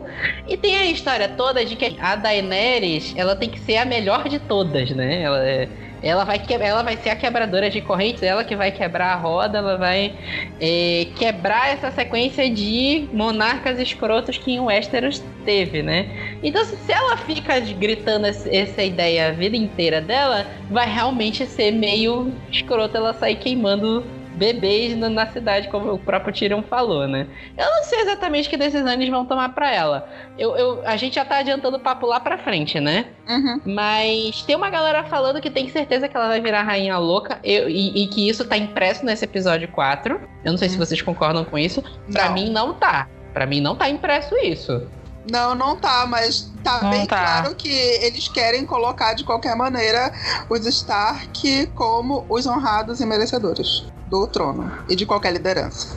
E 0.48 0.56
tem 0.56 0.76
a 0.76 0.86
história 0.86 1.28
toda 1.28 1.64
de 1.64 1.74
que 1.76 1.96
a 2.00 2.14
Daenerys, 2.16 3.12
ela 3.16 3.34
tem 3.36 3.48
que 3.50 3.58
ser 3.58 3.76
a 3.78 3.84
melhor 3.84 4.28
de 4.28 4.38
todas, 4.38 4.90
né? 4.90 5.22
Ela, 5.22 5.44
é- 5.46 5.68
ela, 6.04 6.24
vai, 6.24 6.38
que- 6.38 6.54
ela 6.54 6.82
vai 6.82 6.96
ser 6.96 7.10
a 7.10 7.16
quebradora 7.16 7.70
de 7.70 7.80
correntes, 7.80 8.22
ela 8.22 8.44
que 8.44 8.54
vai 8.54 8.70
quebrar 8.70 9.14
a 9.14 9.16
roda, 9.16 9.58
ela 9.58 9.76
vai 9.78 10.12
é, 10.60 11.06
quebrar 11.16 11.70
essa 11.72 11.90
sequência 11.90 12.48
de 12.50 13.08
monarcas 13.12 13.78
escrotos 13.78 14.36
que 14.36 14.52
em 14.52 14.60
Westeros 14.60 15.22
teve, 15.44 15.82
né? 15.82 16.06
Então, 16.42 16.64
se 16.64 16.92
ela 16.92 17.16
fica 17.16 17.58
gritando 17.60 18.26
essa 18.26 18.82
ideia 18.82 19.28
a 19.28 19.32
vida 19.32 19.56
inteira 19.56 20.00
dela, 20.00 20.46
vai 20.70 20.88
realmente 20.92 21.46
ser 21.46 21.70
meio 21.70 22.32
escroto 22.52 22.96
ela 22.96 23.14
sair 23.14 23.36
queimando 23.36 24.04
bebês 24.34 24.96
na, 24.96 25.08
na 25.08 25.26
cidade, 25.31 25.69
como 25.69 25.92
o 25.92 25.98
próprio 25.98 26.32
Tyrion 26.34 26.62
falou, 26.62 27.06
né? 27.08 27.26
Eu 27.56 27.64
não 27.70 27.84
sei 27.84 28.00
exatamente 28.00 28.48
que 28.48 28.56
decisão 28.56 28.92
eles 28.92 29.08
vão 29.08 29.25
tomar 29.25 29.50
pra 29.54 29.72
ela. 29.72 30.08
Eu, 30.38 30.56
eu- 30.56 30.82
a 30.86 30.96
gente 30.96 31.14
já 31.14 31.25
tá 31.25 31.38
adiantando 31.38 31.76
o 31.76 31.81
papo 31.81 32.06
lá 32.06 32.19
pra 32.20 32.38
frente, 32.38 32.81
né? 32.81 33.06
Uhum. 33.28 33.60
Mas 33.64 34.42
tem 34.42 34.56
uma 34.56 34.70
galera 34.70 35.04
falando 35.04 35.40
que 35.40 35.50
tem 35.50 35.69
certeza 35.69 36.08
que 36.08 36.16
ela 36.16 36.28
vai 36.28 36.40
virar 36.40 36.62
rainha 36.62 36.98
louca 36.98 37.38
eu- 37.44 37.69
e, 37.69 38.02
e 38.04 38.06
que 38.08 38.28
isso 38.28 38.44
tá 38.44 38.56
impresso 38.56 39.04
nesse 39.04 39.25
episódio 39.25 39.69
4. 39.69 40.20
Eu 40.44 40.52
não 40.52 40.58
sei 40.58 40.69
se 40.69 40.76
vocês 40.76 41.00
concordam 41.00 41.44
com 41.44 41.56
isso. 41.58 41.82
Pra 42.12 42.26
Não. 42.26 42.34
mim 42.34 42.50
não 42.50 42.75
tá. 42.75 43.08
Pra 43.32 43.46
mim 43.46 43.60
não 43.60 43.75
tá 43.76 43.88
impresso 43.88 44.36
isso. 44.36 44.86
Não, 45.31 45.54
não 45.54 45.75
tá, 45.75 46.04
mas 46.06 46.52
tá 46.62 46.82
Não 46.82 46.90
bem 46.90 47.06
tá. 47.06 47.16
claro 47.19 47.54
que 47.54 47.69
eles 47.70 48.28
querem 48.28 48.66
colocar 48.66 49.14
de 49.14 49.25
qualquer 49.25 49.56
maneira 49.56 50.12
os 50.50 50.66
Stark 50.66 51.66
como 51.75 52.26
os 52.28 52.46
honrados 52.46 53.00
e 53.00 53.06
merecedores 53.06 53.86
do 54.20 54.26
trono 54.28 54.70
e 54.88 54.94
de 54.94 55.05
qualquer 55.05 55.32
liderança. 55.32 55.96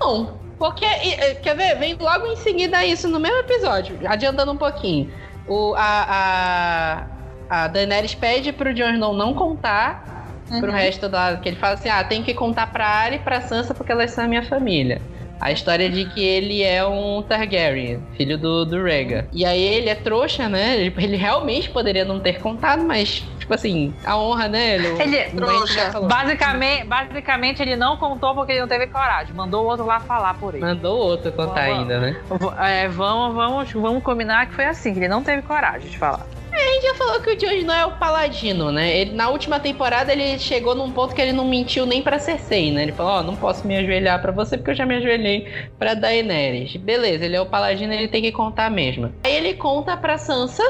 Não. 0.00 0.38
Porque, 0.58 0.84
e, 0.84 1.14
e, 1.14 1.34
quer 1.36 1.56
ver? 1.56 1.76
Vem 1.78 1.96
logo 2.00 2.26
em 2.26 2.36
seguida 2.36 2.84
isso 2.84 3.08
no 3.08 3.20
mesmo 3.20 3.38
episódio, 3.38 3.98
adiantando 4.06 4.52
um 4.52 4.56
pouquinho. 4.56 5.10
O, 5.46 5.74
a, 5.76 7.06
a, 7.48 7.64
a 7.64 7.68
Daenerys 7.68 8.14
pede 8.14 8.52
pro 8.52 8.74
Jon 8.74 8.90
Snow 8.94 9.14
não 9.14 9.34
contar 9.34 10.06
pro 10.48 10.70
Uhum. 10.70 10.76
resto 10.76 11.08
da. 11.08 11.36
Que 11.36 11.50
ele 11.50 11.56
fala 11.56 11.74
assim: 11.74 11.88
ah, 11.88 12.02
tem 12.02 12.22
que 12.22 12.34
contar 12.34 12.66
pra 12.72 12.86
Arya 12.86 13.16
e 13.16 13.18
pra 13.20 13.40
Sansa 13.42 13.72
porque 13.74 13.92
elas 13.92 14.10
são 14.10 14.24
a 14.24 14.28
minha 14.28 14.42
família. 14.42 15.00
A 15.40 15.52
história 15.52 15.88
de 15.88 16.04
que 16.06 16.22
ele 16.24 16.62
é 16.62 16.84
um 16.84 17.22
Targaryen, 17.22 18.02
filho 18.16 18.36
do, 18.36 18.64
do 18.64 18.82
Rhaegar. 18.82 19.26
E 19.32 19.44
aí 19.44 19.62
ele 19.62 19.88
é 19.88 19.94
trouxa, 19.94 20.48
né? 20.48 20.76
Ele, 20.76 20.94
ele 20.98 21.16
realmente 21.16 21.70
poderia 21.70 22.04
não 22.04 22.18
ter 22.18 22.40
contado, 22.40 22.82
mas, 22.82 23.24
tipo 23.38 23.54
assim, 23.54 23.94
a 24.04 24.16
honra, 24.16 24.48
né? 24.48 24.74
Ele, 24.74 24.86
Ele- 24.88 24.96
o 24.96 24.98
Wendy 24.98 25.36
Trouxa. 25.36 26.00
Basicamente, 26.00 26.84
basicamente, 26.86 27.62
ele 27.62 27.76
não 27.76 27.96
contou 27.96 28.34
porque 28.34 28.52
ele 28.52 28.60
não 28.60 28.68
teve 28.68 28.86
coragem. 28.88 29.34
Mandou 29.34 29.64
o 29.64 29.68
outro 29.68 29.86
lá 29.86 30.00
falar 30.00 30.34
por 30.34 30.54
ele. 30.54 30.64
Mandou 30.64 30.98
outro 30.98 31.30
contar 31.32 31.66
Vamos- 31.66 31.78
ainda, 31.78 32.00
né? 32.00 32.16
É, 32.60 32.88
vamos, 32.88 33.34
vamos, 33.34 33.72
vamos 33.72 34.02
combinar 34.02 34.46
que 34.46 34.54
foi 34.54 34.66
assim, 34.66 34.92
que 34.92 34.98
ele 34.98 35.08
não 35.08 35.22
teve 35.22 35.42
coragem 35.42 35.88
de 35.88 35.96
falar. 35.98 36.26
A 36.52 36.58
gente 36.58 36.82
já 36.82 36.94
falou 36.94 37.20
que 37.20 37.30
o 37.30 37.36
Jon 37.36 37.52
Snow 37.52 37.74
é 37.74 37.86
o 37.86 37.92
paladino, 37.92 38.72
né? 38.72 38.96
Ele, 38.96 39.12
na 39.12 39.28
última 39.28 39.60
temporada 39.60 40.12
ele 40.12 40.38
chegou 40.38 40.74
num 40.74 40.90
ponto 40.90 41.14
que 41.14 41.20
ele 41.20 41.32
não 41.32 41.44
mentiu 41.44 41.86
nem 41.86 42.02
pra 42.02 42.18
Cersei, 42.18 42.70
né? 42.70 42.82
Ele 42.82 42.92
falou, 42.92 43.12
ó, 43.12 43.22
não 43.22 43.36
posso 43.36 43.66
me 43.66 43.76
ajoelhar 43.76 44.20
pra 44.20 44.32
você 44.32 44.56
porque 44.56 44.70
eu 44.70 44.74
já 44.74 44.86
me 44.86 44.96
ajoelhei 44.96 45.46
pra 45.78 45.94
Daenerys. 45.94 46.76
Beleza, 46.76 47.24
ele 47.24 47.36
é 47.36 47.40
o 47.40 47.46
paladino, 47.46 47.92
ele 47.92 48.08
tem 48.08 48.22
que 48.22 48.32
contar 48.32 48.70
mesmo. 48.70 49.12
Aí 49.24 49.36
ele 49.36 49.54
conta 49.54 49.96
pra 49.96 50.18
Sansa. 50.18 50.62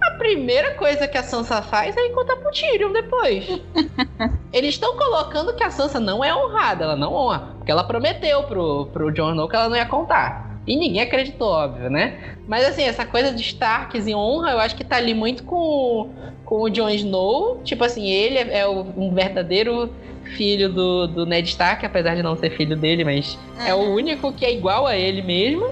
A 0.00 0.12
primeira 0.12 0.74
coisa 0.74 1.06
que 1.06 1.18
a 1.18 1.22
Sansa 1.22 1.60
faz 1.60 1.94
é 1.96 2.06
ir 2.06 2.12
contar 2.12 2.36
pro 2.36 2.50
Tyrion 2.50 2.90
depois. 2.90 3.46
Eles 4.52 4.70
estão 4.70 4.96
colocando 4.96 5.54
que 5.54 5.62
a 5.62 5.70
Sansa 5.70 6.00
não 6.00 6.24
é 6.24 6.34
honrada, 6.34 6.84
ela 6.84 6.96
não 6.96 7.12
honra. 7.12 7.54
Porque 7.58 7.70
ela 7.70 7.84
prometeu 7.84 8.42
pro, 8.44 8.86
pro 8.86 9.12
Jon 9.12 9.32
Snow 9.32 9.48
que 9.48 9.56
ela 9.56 9.68
não 9.68 9.76
ia 9.76 9.84
contar. 9.84 10.49
E 10.70 10.76
ninguém 10.76 11.02
acreditou, 11.02 11.48
óbvio, 11.48 11.90
né? 11.90 12.36
Mas 12.46 12.64
assim, 12.64 12.84
essa 12.84 13.04
coisa 13.04 13.32
de 13.32 13.42
Starks 13.42 14.06
e 14.06 14.14
honra, 14.14 14.52
eu 14.52 14.60
acho 14.60 14.76
que 14.76 14.84
tá 14.84 14.98
ali 14.98 15.12
muito 15.12 15.42
com, 15.42 16.10
com 16.44 16.62
o 16.62 16.70
Jon 16.70 16.90
Snow. 16.90 17.60
Tipo 17.64 17.82
assim, 17.82 18.08
ele 18.08 18.38
é, 18.38 18.58
é 18.60 18.68
um 18.68 19.12
verdadeiro 19.12 19.92
filho 20.36 20.68
do, 20.68 21.08
do 21.08 21.26
Ned 21.26 21.48
Stark, 21.48 21.84
apesar 21.84 22.14
de 22.14 22.22
não 22.22 22.36
ser 22.36 22.50
filho 22.50 22.76
dele, 22.76 23.02
mas 23.02 23.36
é 23.66 23.74
o 23.74 23.80
único 23.80 24.32
que 24.32 24.44
é 24.44 24.54
igual 24.54 24.86
a 24.86 24.96
ele 24.96 25.22
mesmo. 25.22 25.64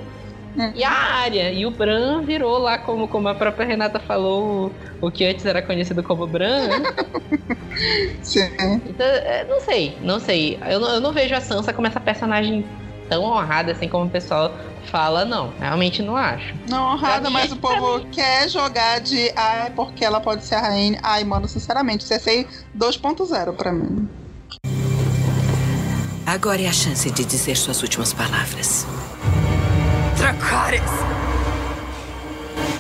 Uhum. 0.57 0.73
E 0.75 0.83
a 0.83 0.91
Arya. 0.91 1.53
E 1.53 1.65
o 1.65 1.71
Bran 1.71 2.23
virou 2.23 2.59
lá, 2.59 2.77
como, 2.77 3.07
como 3.07 3.29
a 3.29 3.37
própria 3.37 3.69
Renata 3.69 4.01
falou, 4.01 4.73
o, 5.01 5.07
o 5.07 5.11
que 5.13 5.25
antes 5.25 5.47
era 5.47 5.63
conhecido 5.63 6.03
como 6.03 6.27
Bran, 6.27 6.67
né? 6.67 6.83
Sim. 8.21 8.51
Então, 8.85 9.07
é, 9.07 9.47
não 9.49 9.61
sei, 9.61 9.97
não 10.03 10.19
sei. 10.19 10.59
Eu 10.69 10.81
eu 10.81 11.01
não 11.01 11.13
vejo 11.13 11.37
a 11.37 11.41
Sansa 11.41 11.73
como 11.73 11.87
essa 11.87 12.01
personagem 12.01 12.65
tão 13.09 13.25
honrada 13.25 13.73
assim 13.73 13.89
como 13.89 14.07
o 14.07 14.11
pessoal 14.11 14.53
fala, 14.91 15.25
não. 15.25 15.53
Realmente 15.59 16.03
não 16.03 16.17
acho. 16.17 16.55
Não 16.69 16.95
honrada, 16.95 17.31
mas 17.31 17.53
o 17.53 17.57
povo 17.57 18.05
quer 18.11 18.49
jogar 18.49 19.01
de 19.01 19.31
ai, 19.37 19.71
porque 19.75 20.05
ela 20.05 20.21
pode 20.21 20.45
ser 20.45 20.57
a 20.57 20.61
rainha. 20.61 20.99
Ai, 21.03 21.25
mano, 21.25 21.47
sinceramente, 21.47 22.05
CSI 22.05 22.47
2.0 22.77 23.55
pra 23.55 23.73
mim. 23.73 24.09
Agora 26.27 26.61
é 26.61 26.69
a 26.69 26.73
chance 26.73 27.11
de 27.11 27.25
dizer 27.25 27.57
suas 27.57 27.83
últimas 27.83 28.13
palavras. 28.13 28.87
Dracarys! 30.17 30.83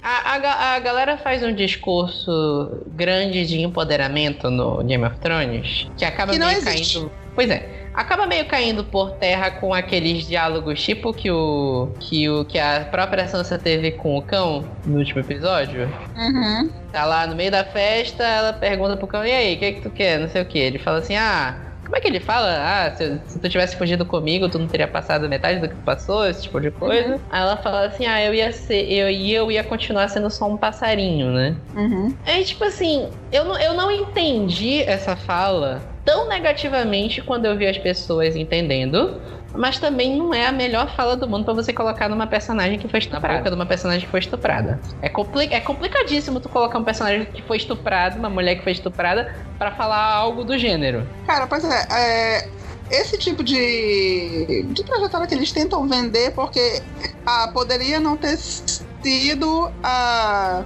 a, 0.02 0.36
a, 0.36 0.74
a, 0.74 0.78
galera 0.80 1.16
faz 1.18 1.42
um 1.42 1.54
discurso 1.54 2.82
grande 2.88 3.46
de 3.46 3.60
empoderamento 3.60 4.50
no 4.50 4.82
Game 4.82 5.04
of 5.04 5.18
Thrones 5.18 5.88
que 5.96 6.04
acaba 6.04 6.32
que 6.32 6.38
meio 6.38 6.62
caindo. 6.62 7.10
Pois 7.34 7.50
é. 7.50 7.87
Acaba 7.98 8.28
meio 8.28 8.46
caindo 8.46 8.84
por 8.84 9.10
terra 9.16 9.50
com 9.50 9.74
aqueles 9.74 10.24
diálogos 10.24 10.80
tipo 10.80 11.12
que 11.12 11.32
o. 11.32 11.88
que 11.98 12.28
o 12.30 12.44
que 12.44 12.56
a 12.56 12.86
própria 12.88 13.26
Sansa 13.26 13.58
teve 13.58 13.90
com 13.90 14.16
o 14.16 14.22
cão 14.22 14.64
no 14.86 14.98
último 14.98 15.18
episódio. 15.18 15.92
Uhum. 16.16 16.70
Tá 16.92 17.04
lá 17.04 17.26
no 17.26 17.34
meio 17.34 17.50
da 17.50 17.64
festa, 17.64 18.22
ela 18.22 18.52
pergunta 18.52 18.96
pro 18.96 19.08
cão, 19.08 19.26
e 19.26 19.32
aí, 19.32 19.56
o 19.56 19.58
que, 19.58 19.72
que 19.72 19.80
tu 19.80 19.90
quer? 19.90 20.20
Não 20.20 20.28
sei 20.28 20.42
o 20.42 20.46
que. 20.46 20.60
Ele 20.60 20.78
fala 20.78 20.98
assim, 20.98 21.16
ah 21.16 21.56
como 21.88 21.96
é 21.96 22.00
que 22.00 22.08
ele 22.08 22.20
fala? 22.20 22.48
Ah, 22.60 22.94
se, 22.94 23.18
se, 23.26 23.38
tu 23.38 23.48
tivesse 23.48 23.74
fugido 23.74 24.04
comigo, 24.04 24.46
tu 24.46 24.58
não 24.58 24.68
teria 24.68 24.86
passado 24.86 25.26
metade 25.26 25.58
do 25.58 25.70
que 25.70 25.74
tu 25.74 25.82
passou, 25.82 26.26
esse 26.28 26.42
tipo 26.42 26.60
de 26.60 26.70
coisa. 26.70 27.14
Uhum. 27.14 27.20
Aí 27.30 27.40
ela 27.40 27.56
fala 27.56 27.86
assim: 27.86 28.04
ah, 28.04 28.22
eu 28.22 28.34
ia 28.34 28.52
ser. 28.52 28.84
Eu, 28.92 29.08
eu 29.08 29.50
ia 29.50 29.64
continuar 29.64 30.06
sendo 30.08 30.28
só 30.28 30.46
um 30.46 30.56
passarinho, 30.58 31.32
né? 31.32 31.56
Uhum. 31.74 32.14
Aí, 32.26 32.44
tipo 32.44 32.62
assim, 32.62 33.08
eu 33.32 33.46
não, 33.46 33.58
eu 33.58 33.72
não 33.72 33.90
entendi 33.90 34.82
essa 34.82 35.16
fala 35.16 35.80
tão 36.08 36.26
negativamente 36.26 37.20
quando 37.20 37.44
eu 37.44 37.54
vi 37.54 37.66
as 37.66 37.76
pessoas 37.76 38.34
entendendo 38.34 39.20
mas 39.54 39.78
também 39.78 40.16
não 40.16 40.32
é 40.32 40.46
a 40.46 40.52
melhor 40.52 40.94
fala 40.94 41.16
do 41.16 41.28
mundo 41.28 41.44
para 41.44 41.54
você 41.54 41.72
colocar 41.72 42.08
numa 42.08 42.26
personagem 42.26 42.78
que 42.78 42.86
foi 42.86 42.98
estuprada, 42.98 43.50
numa 43.50 43.66
personagem 43.66 44.04
que 44.04 44.10
foi 44.10 44.20
estuprada. 44.20 44.80
É, 45.00 45.08
compli 45.08 45.48
é 45.50 45.58
complicadíssimo 45.58 46.38
tu 46.38 46.48
colocar 46.48 46.78
um 46.78 46.84
personagem 46.84 47.24
que 47.24 47.42
foi 47.42 47.56
estuprado, 47.56 48.18
uma 48.18 48.28
mulher 48.28 48.56
que 48.56 48.62
foi 48.62 48.72
estuprada, 48.72 49.34
para 49.58 49.72
falar 49.72 50.04
algo 50.04 50.44
do 50.44 50.56
gênero. 50.58 51.08
Cara, 51.26 51.46
pois 51.46 51.64
é, 51.64 51.86
é 51.90 52.48
esse 52.90 53.18
tipo 53.18 53.42
de, 53.42 54.66
de 54.68 54.84
trajetória 54.84 55.26
que 55.26 55.34
eles 55.34 55.50
tentam 55.50 55.88
vender, 55.88 56.32
porque 56.32 56.82
ah, 57.26 57.50
poderia 57.52 57.98
não 57.98 58.16
ter 58.16 58.36
sido 58.36 59.70
a. 59.82 60.64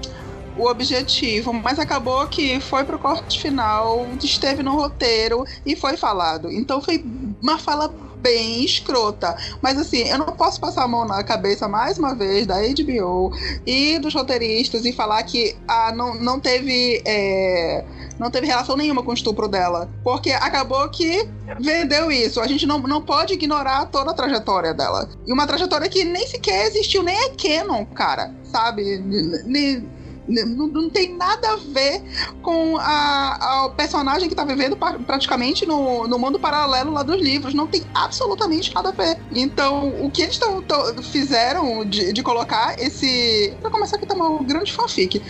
o 0.57 0.67
objetivo, 0.67 1.53
mas 1.53 1.79
acabou 1.79 2.27
que 2.27 2.61
foi 2.61 2.85
pro 2.85 2.99
corte 2.99 3.41
final, 3.41 4.07
esteve 4.23 4.63
no 4.63 4.75
roteiro 4.75 5.45
e 5.65 5.75
foi 5.75 5.97
falado. 5.97 6.51
Então 6.51 6.81
foi 6.81 7.05
uma 7.43 7.59
fala 7.59 7.93
bem 8.23 8.65
escrota. 8.65 9.37
Mas 9.61 9.79
assim, 9.79 10.09
eu 10.09 10.19
não 10.19 10.27
posso 10.27 10.61
passar 10.61 10.85
a 10.85 10.89
mão 10.89 11.05
na 11.05 11.23
cabeça 11.25 11.67
mais 11.67 11.99
uma 11.99 12.15
vez 12.15 12.47
da 12.47 12.57
HBO 12.61 13.33
e 13.67 13.99
dos 13.99 14.15
roteiristas 14.15 14.85
e 14.85 14.93
falar 14.93 15.23
que 15.25 15.57
ah, 15.67 15.93
não, 15.95 16.15
não 16.15 16.39
teve. 16.39 17.03
É, 17.05 17.85
não 18.19 18.31
teve 18.31 18.47
relação 18.47 18.77
nenhuma 18.77 19.03
com 19.03 19.11
o 19.11 19.15
estupro 19.15 19.49
dela. 19.49 19.91
Porque 20.05 20.31
acabou 20.31 20.89
que 20.89 21.29
vendeu 21.59 22.13
isso. 22.13 22.41
A 22.41 22.47
gente 22.47 22.67
não, 22.67 22.79
não 22.79 23.03
pode 23.03 23.35
ignorar 23.35 23.87
toda 23.87 24.13
a 24.13 24.15
trajetória 24.15 24.73
dela. 24.73 25.09
E 25.27 25.33
uma 25.33 25.47
trajetória 25.47 25.89
que 25.89 26.05
nem 26.05 26.27
sequer 26.29 26.67
existiu, 26.67 27.03
nem 27.03 27.17
é 27.17 27.31
canon, 27.31 27.85
cara. 27.87 28.33
Sabe? 28.45 28.99
Nem 29.45 29.89
não, 30.27 30.67
não 30.69 30.91
tem 30.91 31.17
nada 31.17 31.53
a 31.53 31.57
ver 31.57 32.03
com 32.43 32.77
a, 32.79 33.65
a 33.65 33.71
personagem 33.71 34.29
que 34.29 34.35
tá 34.35 34.45
vivendo 34.45 34.77
praticamente 34.77 35.67
no, 35.67 36.07
no 36.07 36.19
mundo 36.19 36.39
paralelo 36.39 36.93
lá 36.93 37.03
dos 37.03 37.21
livros. 37.21 37.55
Não 37.55 37.67
tem 37.67 37.83
absolutamente 37.95 38.75
nada 38.75 38.91
a 38.91 38.93
ver. 38.93 39.19
Então, 39.35 39.89
o 40.01 40.11
que 40.11 40.23
eles 40.23 40.39
tão, 40.39 40.63
tão 40.63 41.03
fizeram 41.03 41.85
de, 41.85 42.13
de, 42.13 42.23
colocar 42.23 42.79
esse. 42.79 43.53
Pra 43.61 43.71
começar 43.71 43.97
aqui, 43.97 44.07
tá 44.07 44.15
uma 44.15 44.43
grande 44.43 44.73
fanfic. 44.73 45.21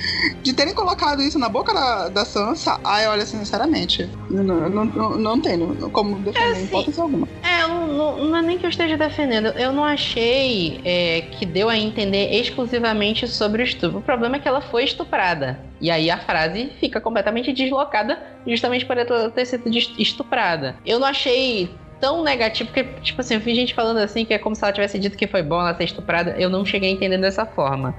De 0.42 0.52
terem 0.52 0.75
colocado 0.75 1.22
isso 1.22 1.38
na 1.38 1.49
boca 1.49 1.72
da, 1.72 2.08
da 2.08 2.25
Sansa, 2.25 2.78
ai, 2.84 3.06
olha, 3.06 3.25
sinceramente, 3.25 4.08
não, 4.30 4.42
não, 4.68 4.84
não, 4.84 5.11
não 5.18 5.40
tenho 5.40 5.90
como 5.90 6.16
defender 6.16 6.49
é, 6.49 6.52
assim, 6.52 6.64
hipótese 6.64 7.00
alguma. 7.00 7.28
É, 7.42 7.66
não, 7.66 8.25
não, 8.25 8.37
é 8.37 8.42
nem 8.42 8.58
que 8.58 8.66
eu 8.66 8.70
esteja 8.70 8.96
defendendo. 8.96 9.46
Eu 9.49 9.72
não 9.72 9.84
achei 9.84 10.80
é, 10.84 11.22
que 11.32 11.46
deu 11.46 11.68
a 11.68 11.76
entender 11.76 12.32
exclusivamente 12.32 13.26
sobre 13.28 13.62
o 13.62 13.64
estupro. 13.64 13.99
O 13.99 14.02
problema 14.02 14.37
é 14.37 14.38
que 14.38 14.49
ela 14.49 14.61
foi 14.61 14.81
estuprada. 14.84 15.58
E 15.80 15.90
aí 15.90 16.10
a 16.10 16.18
frase 16.18 16.70
fica 16.80 17.00
completamente 17.00 17.52
deslocada 17.52 18.18
justamente 18.46 18.84
por 18.84 18.96
ela 18.96 19.30
ter 19.30 19.46
sido 19.46 19.68
estuprada. 19.98 20.76
Eu 20.84 20.98
não 20.98 21.06
achei 21.06 21.70
tão 22.02 22.24
negativo, 22.24 22.68
porque, 22.72 22.82
tipo 23.00 23.20
assim, 23.20 23.34
eu 23.34 23.40
vi 23.40 23.54
gente 23.54 23.74
falando 23.74 23.98
assim 23.98 24.24
que 24.24 24.34
é 24.34 24.38
como 24.38 24.56
se 24.56 24.64
ela 24.64 24.72
tivesse 24.72 24.98
dito 24.98 25.16
que 25.16 25.28
foi 25.28 25.40
bom 25.40 25.60
ela 25.60 25.72
ser 25.72 25.84
estuprada. 25.84 26.32
Eu 26.36 26.50
não 26.50 26.64
cheguei 26.64 26.90
a 26.90 26.92
entender 26.92 27.16
dessa 27.16 27.46
forma. 27.46 27.94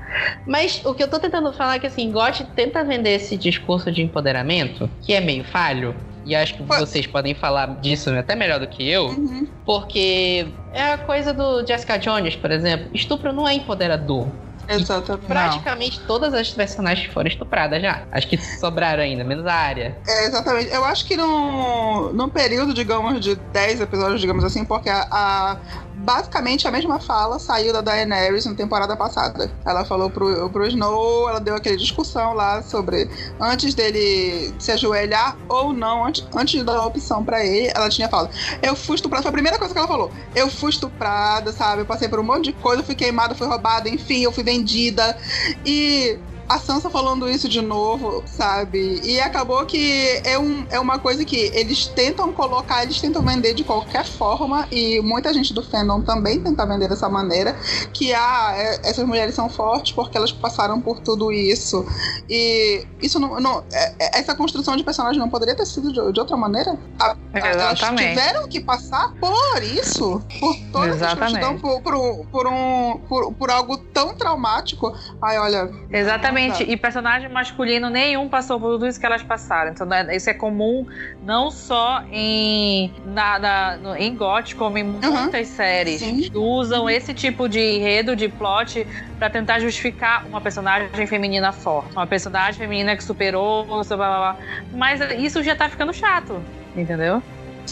Mas 0.45 0.83
o 0.83 0.93
que 0.93 1.01
eu 1.01 1.07
tô 1.07 1.17
tentando 1.19 1.53
falar 1.53 1.75
é 1.75 1.79
que, 1.79 1.87
assim, 1.87 2.11
Gotti 2.11 2.43
tenta 2.53 2.83
vender 2.83 3.11
esse 3.11 3.37
discurso 3.37 3.89
de 3.89 4.01
empoderamento, 4.01 4.89
que 5.01 5.13
é 5.13 5.21
meio 5.21 5.45
falho. 5.45 5.95
E 6.25 6.35
acho 6.35 6.55
que 6.55 6.63
vocês 6.63 7.07
podem 7.07 7.33
falar 7.33 7.79
disso 7.79 8.09
até 8.09 8.35
melhor 8.35 8.59
do 8.59 8.67
que 8.67 8.87
eu, 8.87 9.07
uhum. 9.07 9.47
porque 9.65 10.47
é 10.73 10.93
a 10.93 10.97
coisa 10.97 11.33
do 11.33 11.65
Jessica 11.65 11.97
Jones, 11.97 12.35
por 12.35 12.51
exemplo. 12.51 12.89
Estupro 12.93 13.31
não 13.31 13.47
é 13.47 13.53
empoderador. 13.53 14.27
Exatamente. 14.67 15.25
praticamente 15.25 15.99
não. 15.99 16.07
todas 16.07 16.33
as 16.33 16.49
personagens 16.49 17.11
foram 17.11 17.27
estupradas 17.27 17.81
já. 17.81 18.03
Acho 18.11 18.27
que 18.27 18.37
sobraram 18.37 19.03
ainda, 19.03 19.23
menos 19.23 19.45
a 19.45 19.53
área. 19.53 19.97
É, 20.07 20.25
exatamente. 20.25 20.73
Eu 20.73 20.83
acho 20.85 21.05
que 21.05 21.15
num, 21.15 22.13
num 22.13 22.29
período, 22.29 22.73
digamos, 22.73 23.19
de 23.19 23.35
10 23.35 23.81
episódios, 23.81 24.21
digamos 24.21 24.43
assim, 24.43 24.65
porque 24.65 24.89
a, 24.89 25.07
a 25.11 25.57
basicamente 26.03 26.67
a 26.67 26.71
mesma 26.71 26.99
fala 26.99 27.39
saiu 27.39 27.71
da 27.71 27.81
Daenerys 27.81 28.45
na 28.45 28.53
temporada 28.53 28.95
passada. 28.95 29.49
Ela 29.65 29.85
falou 29.85 30.09
pro, 30.09 30.49
pro 30.49 30.67
Snow, 30.67 31.29
ela 31.29 31.39
deu 31.39 31.55
aquela 31.55 31.77
discussão 31.77 32.33
lá 32.33 32.61
sobre 32.61 33.09
antes 33.39 33.73
dele 33.73 34.53
se 34.59 34.71
ajoelhar 34.71 35.37
ou 35.47 35.71
não, 35.71 36.05
antes, 36.05 36.27
antes 36.35 36.59
de 36.59 36.63
dar 36.63 36.75
a 36.75 36.85
opção 36.85 37.23
para 37.23 37.43
ele, 37.45 37.71
ela 37.73 37.89
tinha 37.89 38.09
falado: 38.09 38.29
Eu 38.61 38.75
fui 38.75 38.95
estuprada. 38.95 39.23
Foi 39.23 39.29
a 39.29 39.33
primeira 39.33 39.57
coisa 39.57 39.73
que 39.73 39.77
ela 39.77 39.87
falou. 39.87 40.11
Eu 40.35 40.49
fui 40.49 40.69
estuprada, 40.69 41.51
sabe? 41.53 41.81
Eu 41.81 41.85
passei 41.85 42.09
por 42.09 42.19
um 42.19 42.23
monte 42.23 42.45
de 42.45 42.53
coisa, 42.53 42.83
fui 42.83 42.95
queimada, 42.95 43.33
fui 43.33 43.47
roubada, 43.47 43.87
enfim, 43.87 44.23
eu 44.23 44.31
fui 44.31 44.43
vendida. 44.43 45.17
E 45.65 46.19
a 46.47 46.59
Sansa 46.59 46.89
falando 46.89 47.29
isso 47.29 47.47
de 47.47 47.61
novo, 47.61 48.23
sabe? 48.25 48.99
E 49.03 49.19
acabou 49.19 49.65
que 49.65 50.21
é, 50.23 50.37
um, 50.37 50.65
é 50.69 50.79
uma 50.79 50.99
coisa 50.99 51.23
que 51.23 51.51
eles 51.53 51.87
tentam 51.87 52.33
colocar, 52.33 52.83
eles 52.83 52.99
tentam 52.99 53.21
vender 53.21 53.53
de 53.53 53.63
qualquer 53.63 54.05
forma, 54.05 54.67
e 54.71 54.99
muita 55.01 55.33
gente 55.33 55.53
do 55.53 55.63
fandom 55.63 56.01
também 56.01 56.41
tenta 56.41 56.65
vender 56.65 56.89
dessa 56.89 57.07
maneira, 57.07 57.55
que 57.93 58.13
ah, 58.13 58.53
é, 58.55 58.89
essas 58.89 59.05
mulheres 59.05 59.35
são 59.35 59.49
fortes 59.49 59.93
porque 59.93 60.17
elas 60.17 60.31
passaram 60.31 60.81
por 60.81 60.99
tudo 60.99 61.31
isso. 61.31 61.85
E 62.29 62.85
isso 63.01 63.19
não. 63.19 63.39
não 63.39 63.63
é, 63.71 63.93
é 63.99 64.19
essa 64.19 64.35
construção 64.35 64.75
de 64.75 64.83
personagem 64.83 65.19
não 65.19 65.29
poderia 65.29 65.55
ter 65.55 65.65
sido 65.65 65.91
de, 65.91 66.11
de 66.11 66.19
outra 66.19 66.37
maneira? 66.37 66.77
A, 66.99 67.15
elas 67.33 67.79
tiveram 67.79 68.47
que 68.47 68.59
passar 68.59 69.13
por 69.13 69.63
isso, 69.63 70.21
por 70.39 70.55
toda 70.71 70.87
Exatamente. 70.87 71.43
essa 71.43 71.53
por, 71.55 71.81
por, 71.81 72.25
por, 72.27 72.47
um, 72.47 72.99
por, 73.07 73.33
por 73.33 73.49
algo 73.49 73.77
tão 73.77 74.13
traumático. 74.13 74.93
Ai, 75.21 75.39
olha. 75.39 75.71
Exatamente 75.89 76.32
Exatamente. 76.39 76.71
E 76.71 76.77
personagem 76.77 77.29
masculino 77.29 77.89
nenhum 77.89 78.27
passou 78.29 78.59
por 78.59 78.73
tudo 78.73 78.87
isso 78.87 78.99
que 78.99 79.05
elas 79.05 79.23
passaram. 79.23 79.71
Então 79.71 79.85
né, 79.85 80.15
isso 80.15 80.29
é 80.29 80.33
comum 80.33 80.85
não 81.23 81.51
só 81.51 82.03
em, 82.11 82.93
na, 83.05 83.39
na 83.39 83.77
no, 83.77 83.95
em 83.95 84.15
GOT, 84.15 84.55
como 84.55 84.77
em 84.77 84.83
muitas 84.83 85.49
uhum. 85.49 85.55
séries. 85.55 85.99
Sim. 85.99 86.21
Que 86.21 86.37
usam 86.37 86.89
esse 86.89 87.13
tipo 87.13 87.47
de 87.47 87.59
enredo, 87.59 88.15
de 88.15 88.27
plot, 88.29 88.85
para 89.17 89.29
tentar 89.29 89.59
justificar 89.59 90.25
uma 90.27 90.41
personagem 90.41 91.07
feminina 91.07 91.51
forte. 91.51 91.91
Uma 91.93 92.07
personagem 92.07 92.59
feminina 92.59 92.95
que 92.95 93.03
superou, 93.03 93.65
blá, 93.65 93.83
blá, 93.83 93.97
blá. 93.97 94.37
Mas 94.71 94.99
isso 95.17 95.43
já 95.43 95.55
tá 95.55 95.69
ficando 95.69 95.93
chato, 95.93 96.41
entendeu? 96.75 97.21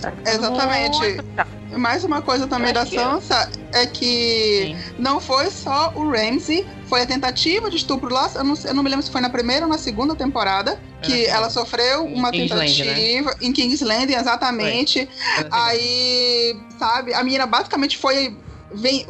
Tá 0.02 0.12
Exatamente. 0.26 1.18
Mais 1.78 2.04
uma 2.04 2.22
coisa 2.22 2.48
também 2.48 2.74
da 2.74 2.86
Sansa 2.86 3.50
é 3.72 3.86
que 3.86 4.76
Sim. 4.76 4.94
não 5.00 5.20
foi 5.20 5.50
só 5.50 5.94
o 5.96 6.10
Ramsey, 6.10 6.66
foi 6.88 7.02
a 7.02 7.06
tentativa 7.06 7.70
de 7.70 7.78
estupro 7.78 8.14
lá. 8.14 8.30
Eu 8.36 8.44
não, 8.44 8.56
eu 8.66 8.74
não 8.74 8.84
me 8.84 8.90
lembro 8.90 9.04
se 9.04 9.12
foi 9.12 9.22
na 9.22 9.30
primeira 9.30 9.66
ou 9.66 9.72
na 9.72 9.78
segunda 9.78 10.14
temporada 10.16 10.80
que 11.02 11.26
ela 11.26 11.50
sofreu 11.50 12.06
uma 12.06 12.32
Kingsland, 12.32 12.76
tentativa 12.76 13.32
né? 13.32 13.38
em 13.42 13.54
Kingsland, 13.54 14.14
exatamente. 14.14 15.10
Aí, 15.50 16.56
sabe, 16.78 17.14
a 17.14 17.24
menina 17.24 17.46
basicamente 17.46 17.98
foi 17.98 18.36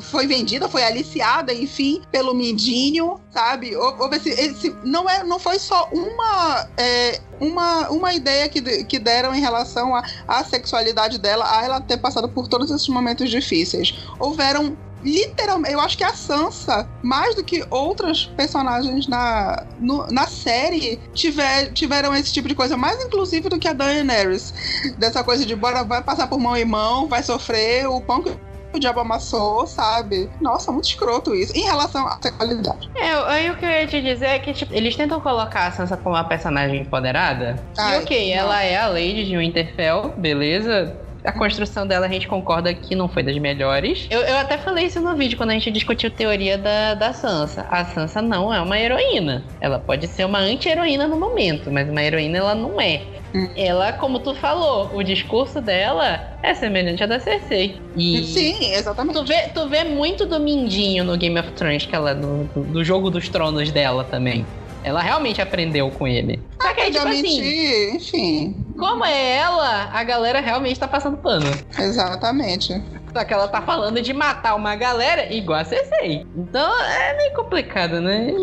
foi 0.01 0.27
vendida, 0.27 0.67
foi 0.67 0.83
aliciada, 0.83 1.53
enfim, 1.53 2.01
pelo 2.11 2.33
Mindinho, 2.33 3.19
sabe? 3.31 3.71
Esse, 4.13 4.29
esse, 4.29 4.75
não, 4.83 5.09
é, 5.09 5.23
não 5.23 5.39
foi 5.39 5.59
só 5.59 5.89
uma, 5.91 6.67
é, 6.77 7.19
uma, 7.39 7.89
uma 7.89 8.13
ideia 8.13 8.49
que, 8.49 8.83
que 8.83 8.99
deram 8.99 9.33
em 9.33 9.39
relação 9.39 9.93
à 10.27 10.43
sexualidade 10.43 11.17
dela, 11.17 11.45
a 11.47 11.63
ela 11.63 11.81
ter 11.81 11.97
passado 11.97 12.27
por 12.29 12.47
todos 12.47 12.71
esses 12.71 12.87
momentos 12.87 13.29
difíceis. 13.29 13.95
Houveram 14.19 14.75
literalmente, 15.03 15.73
eu 15.73 15.79
acho 15.79 15.97
que 15.97 16.03
a 16.03 16.13
Sansa, 16.13 16.87
mais 17.01 17.35
do 17.35 17.43
que 17.43 17.65
outras 17.69 18.25
personagens 18.37 19.07
na, 19.07 19.65
no, 19.79 20.05
na 20.07 20.27
série, 20.27 20.99
tiver, 21.13 21.71
tiveram 21.73 22.15
esse 22.15 22.31
tipo 22.31 22.47
de 22.47 22.55
coisa, 22.55 22.77
mais 22.77 23.03
inclusive 23.03 23.49
do 23.49 23.57
que 23.57 23.67
a 23.67 23.73
Daenerys. 23.73 24.53
Dessa 24.97 25.23
coisa 25.23 25.45
de 25.45 25.55
bora, 25.55 25.83
vai 25.83 26.03
passar 26.03 26.27
por 26.27 26.39
mão 26.39 26.55
em 26.55 26.65
mão, 26.65 27.07
vai 27.07 27.23
sofrer, 27.23 27.87
o 27.87 27.99
pão 28.01 28.21
que 28.21 28.31
o 28.73 28.79
diabo 28.79 28.99
amassou, 28.99 29.65
sabe? 29.67 30.29
Nossa, 30.39 30.71
muito 30.71 30.85
escroto 30.85 31.35
isso. 31.35 31.55
Em 31.55 31.63
relação 31.63 32.07
à 32.07 32.17
sexualidade. 32.21 32.89
É, 32.97 33.11
aí 33.29 33.51
o 33.51 33.57
que 33.57 33.65
eu 33.65 33.69
ia 33.69 33.87
te 33.87 34.01
dizer 34.01 34.25
é 34.25 34.39
que, 34.39 34.53
tipo, 34.53 34.73
eles 34.73 34.95
tentam 34.95 35.19
colocar 35.19 35.67
a 35.67 35.71
Sansa 35.71 35.97
como 35.97 36.15
uma 36.15 36.23
personagem 36.23 36.81
empoderada. 36.81 37.63
Ai, 37.77 37.99
e 37.99 38.03
ok, 38.03 38.29
não. 38.29 38.41
ela 38.41 38.63
é 38.63 38.77
a 38.77 38.87
Lady 38.87 39.25
de 39.25 39.37
Winterfell, 39.37 40.13
beleza? 40.17 41.10
A 41.23 41.31
construção 41.31 41.85
dela 41.85 42.05
a 42.05 42.09
gente 42.09 42.27
concorda 42.27 42.73
que 42.73 42.95
não 42.95 43.07
foi 43.07 43.23
das 43.23 43.37
melhores. 43.37 44.07
Eu, 44.09 44.21
eu 44.21 44.37
até 44.37 44.57
falei 44.57 44.85
isso 44.85 44.99
no 44.99 45.15
vídeo 45.15 45.37
quando 45.37 45.51
a 45.51 45.53
gente 45.53 45.71
discutiu 45.71 46.09
teoria 46.09 46.57
da, 46.57 46.95
da 46.95 47.13
Sansa. 47.13 47.65
A 47.69 47.85
Sansa 47.85 48.21
não 48.21 48.53
é 48.53 48.61
uma 48.61 48.79
heroína. 48.79 49.45
Ela 49.59 49.79
pode 49.79 50.07
ser 50.07 50.25
uma 50.25 50.39
anti-heroína 50.39 51.07
no 51.07 51.19
momento, 51.19 51.71
mas 51.71 51.89
uma 51.89 52.03
heroína 52.03 52.37
ela 52.39 52.55
não 52.55 52.79
é. 52.79 53.01
Hum. 53.33 53.47
Ela, 53.55 53.93
como 53.93 54.19
tu 54.19 54.35
falou, 54.35 54.89
o 54.93 55.03
discurso 55.03 55.61
dela 55.61 56.37
é 56.43 56.53
semelhante 56.53 57.03
à 57.03 57.07
da 57.07 57.19
Cersei. 57.19 57.79
E 57.95 58.23
Sim, 58.23 58.73
exatamente. 58.73 59.17
Tu 59.17 59.25
vê, 59.25 59.41
tu 59.53 59.69
vê 59.69 59.83
muito 59.83 60.25
do 60.25 60.39
Mindinho 60.39 61.03
no 61.03 61.17
Game 61.17 61.39
of 61.39 61.51
Thrones, 61.51 61.85
que 61.85 61.95
ela, 61.95 62.13
no, 62.13 62.45
do 62.45 62.83
jogo 62.83 63.09
dos 63.09 63.29
tronos 63.29 63.71
dela 63.71 64.03
também. 64.03 64.45
Ela 64.83 65.01
realmente 65.01 65.41
aprendeu 65.41 65.89
com 65.91 66.07
ele. 66.07 66.39
Só 66.61 66.73
que 66.73 66.81
aí, 66.81 66.91
tipo 66.91 67.07
assim, 67.07 67.95
enfim. 67.95 68.65
Como 68.77 69.05
é 69.05 69.37
ela, 69.37 69.89
a 69.91 70.03
galera 70.03 70.39
realmente 70.39 70.79
tá 70.79 70.87
passando 70.87 71.17
pano. 71.17 71.45
Exatamente. 71.77 72.81
Só 73.13 73.25
que 73.25 73.33
ela 73.33 73.47
tá 73.47 73.61
falando 73.61 74.01
de 74.01 74.13
matar 74.13 74.55
uma 74.55 74.75
galera 74.75 75.31
igual 75.33 75.59
a 75.59 75.65
Cersei. 75.65 76.25
Então 76.35 76.81
é 76.81 77.17
meio 77.17 77.33
complicado, 77.33 77.99
né? 77.99 78.33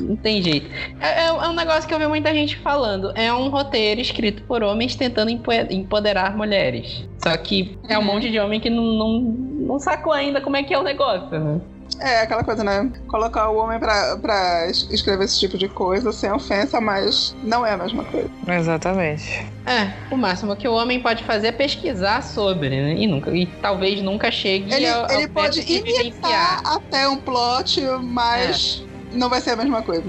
Não 0.00 0.16
tem 0.16 0.40
jeito. 0.40 0.70
É, 1.00 1.24
é, 1.24 1.26
é, 1.26 1.32
um 1.32 1.52
negócio 1.52 1.88
que 1.88 1.94
eu 1.94 1.98
vi 1.98 2.06
muita 2.06 2.32
gente 2.32 2.56
falando. 2.58 3.12
É 3.16 3.32
um 3.32 3.48
roteiro 3.48 4.00
escrito 4.00 4.42
por 4.44 4.62
homens 4.62 4.94
tentando 4.94 5.30
empoderar 5.70 6.36
mulheres. 6.36 7.04
Só 7.18 7.36
que 7.36 7.76
é 7.88 7.98
um 7.98 8.00
uhum. 8.00 8.06
monte 8.06 8.30
de 8.30 8.38
homem 8.38 8.60
que 8.60 8.70
não, 8.70 8.84
não, 8.84 9.20
não 9.20 9.78
sacou 9.78 10.12
ainda 10.12 10.40
como 10.40 10.56
é 10.56 10.62
que 10.62 10.72
é 10.72 10.78
o 10.78 10.82
negócio, 10.82 11.38
né? 11.38 11.60
É, 11.98 12.20
aquela 12.20 12.44
coisa, 12.44 12.62
né? 12.62 12.90
Colocar 13.08 13.48
o 13.48 13.56
homem 13.56 13.78
pra, 13.78 14.16
pra 14.18 14.68
escrever 14.68 15.24
esse 15.24 15.38
tipo 15.38 15.56
de 15.56 15.68
coisa 15.68 16.12
sem 16.12 16.30
ofensa, 16.30 16.80
mas 16.80 17.34
não 17.42 17.64
é 17.64 17.72
a 17.72 17.76
mesma 17.76 18.04
coisa. 18.04 18.30
Exatamente. 18.46 19.46
É, 19.64 19.92
o 20.10 20.16
máximo 20.16 20.54
que 20.56 20.68
o 20.68 20.74
homem 20.74 21.00
pode 21.00 21.24
fazer 21.24 21.48
é 21.48 21.52
pesquisar 21.52 22.22
sobre, 22.22 22.68
né? 22.68 22.94
E, 22.94 23.06
nunca, 23.06 23.30
e 23.30 23.46
talvez 23.46 24.02
nunca 24.02 24.30
chegue 24.30 24.72
ele, 24.72 24.86
ao, 24.86 25.10
Ele 25.10 25.28
pode 25.28 25.60
imitar 25.60 26.62
até 26.64 27.08
um 27.08 27.16
plot, 27.16 27.80
mas 28.02 28.84
é. 29.12 29.16
não 29.16 29.28
vai 29.28 29.40
ser 29.40 29.50
a 29.50 29.56
mesma 29.56 29.82
coisa 29.82 30.02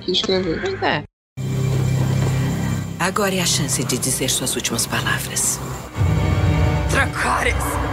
que 0.00 0.12
escrever. 0.12 0.60
Pois 0.60 0.82
é. 0.82 1.02
Agora 2.98 3.34
é 3.34 3.40
a 3.40 3.46
chance 3.46 3.82
de 3.82 3.98
dizer 3.98 4.28
suas 4.28 4.54
últimas 4.54 4.86
palavras. 4.86 5.58
Dracarys! 6.90 7.89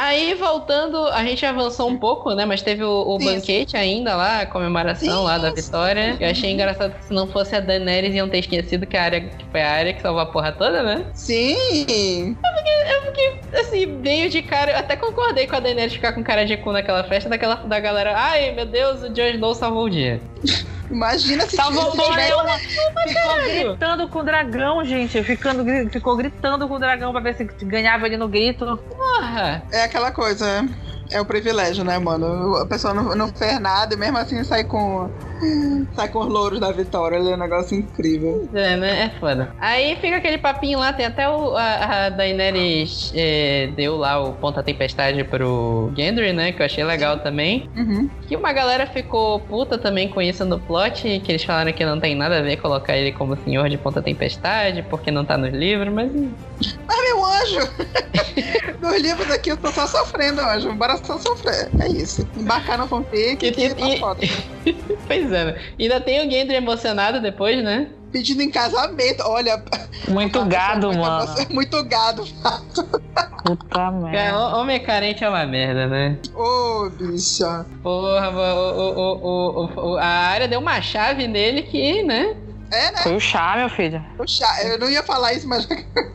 Aí, 0.00 0.32
voltando, 0.32 1.08
a 1.08 1.22
gente 1.24 1.44
avançou 1.44 1.86
um 1.86 1.98
pouco, 1.98 2.32
né? 2.32 2.46
Mas 2.46 2.62
teve 2.62 2.82
o, 2.82 3.02
o 3.02 3.18
banquete 3.18 3.76
ainda 3.76 4.16
lá, 4.16 4.40
a 4.40 4.46
comemoração 4.46 5.18
Sim. 5.18 5.24
lá 5.24 5.36
da 5.36 5.50
vitória. 5.50 6.16
Eu 6.18 6.30
achei 6.30 6.50
engraçado 6.50 6.94
que 6.94 7.04
se 7.04 7.12
não 7.12 7.26
fosse 7.26 7.54
a 7.54 7.60
Daenerys, 7.60 8.14
iam 8.14 8.26
ter 8.26 8.38
esquecido 8.38 8.86
que 8.86 8.96
a 8.96 9.02
área 9.02 9.20
que 9.20 9.44
foi 9.52 9.60
a 9.60 9.70
área 9.70 9.92
que 9.92 10.00
salvou 10.00 10.22
a 10.22 10.26
porra 10.26 10.52
toda, 10.52 10.82
né? 10.82 11.04
Sim! 11.12 12.34
Eu 12.42 12.56
fiquei, 12.56 12.94
eu 12.94 13.02
fiquei 13.02 13.60
assim, 13.60 13.84
meio 13.84 14.30
de 14.30 14.40
cara. 14.40 14.72
Eu 14.72 14.78
até 14.78 14.96
concordei 14.96 15.46
com 15.46 15.56
a 15.56 15.60
Daenerys 15.60 15.92
ficar 15.92 16.14
com 16.14 16.24
cara 16.24 16.46
de 16.46 16.56
cu 16.56 16.72
naquela 16.72 17.04
festa 17.04 17.28
daquela, 17.28 17.56
da 17.56 17.78
galera. 17.78 18.14
Ai, 18.16 18.52
meu 18.52 18.64
Deus, 18.64 19.02
o 19.02 19.10
Jon 19.10 19.26
Snow 19.26 19.54
salvou 19.54 19.84
o 19.84 19.90
dia. 19.90 20.18
Imagina 20.90 21.46
se 21.46 21.56
Salvou 21.56 21.92
se 21.92 22.02
tiver... 22.02 22.30
Ela 22.30 22.58
ficou 22.58 23.34
gritando 23.44 24.08
com 24.08 24.18
o 24.18 24.22
dragão, 24.24 24.84
gente. 24.84 25.22
Ficando, 25.22 25.64
ficou 25.90 26.16
gritando 26.16 26.66
com 26.66 26.74
o 26.74 26.78
dragão 26.78 27.12
pra 27.12 27.20
ver 27.20 27.36
se 27.36 27.44
ganhava 27.64 28.06
ele 28.06 28.16
no 28.16 28.28
grito. 28.28 28.76
Porra! 28.88 29.62
É 29.70 29.84
aquela 29.84 30.10
coisa, 30.10 30.68
é 31.10 31.20
o 31.20 31.24
privilégio, 31.24 31.84
né, 31.84 31.98
mano? 31.98 32.56
A 32.56 32.66
pessoa 32.66 32.94
não, 32.94 33.14
não 33.14 33.28
fez 33.28 33.60
nada 33.60 33.94
e 33.94 33.96
mesmo 33.96 34.18
assim 34.18 34.42
sai 34.44 34.64
com 34.64 35.10
Sai 35.94 36.08
com 36.08 36.20
os 36.20 36.28
louros 36.28 36.60
da 36.60 36.70
vitória, 36.70 37.16
ele 37.16 37.30
é 37.30 37.34
um 37.34 37.38
negócio 37.38 37.76
incrível. 37.76 38.48
É, 38.52 38.76
né? 38.76 39.04
É 39.04 39.18
foda. 39.18 39.54
Aí 39.58 39.96
fica 39.96 40.16
aquele 40.16 40.38
papinho 40.38 40.78
lá, 40.78 40.92
tem 40.92 41.06
até 41.06 41.28
o, 41.28 41.56
a, 41.56 42.06
a 42.06 42.10
Daenerys 42.10 43.12
é, 43.14 43.70
deu 43.74 43.96
lá 43.96 44.22
o 44.22 44.34
Ponta 44.34 44.62
Tempestade 44.62 45.24
pro 45.24 45.90
Gendry, 45.96 46.32
né? 46.32 46.52
Que 46.52 46.60
eu 46.60 46.66
achei 46.66 46.84
legal 46.84 47.18
também. 47.20 47.68
Uhum. 47.74 48.10
Que 48.28 48.36
uma 48.36 48.52
galera 48.52 48.86
ficou 48.86 49.40
puta 49.40 49.78
também 49.78 50.08
com 50.08 50.20
isso 50.20 50.44
no 50.44 50.58
plot, 50.60 51.20
que 51.20 51.32
eles 51.32 51.42
falaram 51.42 51.72
que 51.72 51.84
não 51.84 51.98
tem 51.98 52.14
nada 52.14 52.38
a 52.38 52.42
ver 52.42 52.58
colocar 52.58 52.96
ele 52.96 53.12
como 53.12 53.36
senhor 53.42 53.68
de 53.70 53.78
Ponta 53.78 54.02
Tempestade, 54.02 54.84
porque 54.90 55.10
não 55.10 55.24
tá 55.24 55.38
nos 55.38 55.52
livros, 55.52 55.92
mas. 55.92 56.10
Anjo! 57.58 57.70
nos 58.80 58.96
livros 59.00 59.30
aqui 59.30 59.50
eu 59.50 59.56
tô 59.56 59.70
só 59.70 59.86
sofrendo, 59.86 60.40
anjo. 60.40 60.72
Bora 60.74 60.96
só 61.04 61.18
sofrer. 61.18 61.68
É 61.80 61.88
isso. 61.88 62.26
Embarcar 62.36 62.78
no 62.78 62.88
fanfic 62.88 63.44
e, 63.44 63.48
e, 63.48 63.74
tá 63.74 63.88
e, 63.88 63.98
foda. 63.98 64.20
pois 65.06 65.32
é. 65.32 65.58
Ainda 65.78 66.00
tem 66.00 66.26
o 66.26 66.30
Gendry 66.30 66.56
emocionado 66.56 67.20
depois, 67.20 67.62
né? 67.62 67.88
Pedindo 68.10 68.42
em 68.42 68.50
casamento. 68.50 69.22
Olha. 69.24 69.62
Muito 70.08 70.44
gado, 70.46 70.88
muito 70.88 71.00
mano. 71.00 71.34
Muito 71.50 71.84
gado, 71.84 72.24
Puta 73.44 73.90
merda. 73.90 74.18
É, 74.18 74.36
homem 74.36 74.80
carente 74.80 75.24
é 75.24 75.28
uma 75.28 75.46
merda, 75.46 75.86
né? 75.86 76.18
Ô, 76.34 76.86
oh, 76.86 76.90
bicha. 76.90 77.64
Porra, 77.82 78.30
o, 78.30 79.64
o, 79.64 79.92
o, 79.92 79.96
a 79.96 80.04
área 80.04 80.46
deu 80.46 80.60
uma 80.60 80.80
chave 80.82 81.26
nele 81.26 81.62
que, 81.62 82.02
né? 82.02 82.36
É, 82.70 82.92
né? 82.92 82.98
Foi 83.02 83.16
o 83.16 83.20
chá, 83.20 83.54
meu 83.56 83.68
filho. 83.68 84.04
O 84.18 84.26
chá. 84.26 84.64
Eu 84.64 84.78
não 84.78 84.88
ia 84.88 85.02
falar 85.02 85.32
isso, 85.32 85.48
mas. 85.48 85.66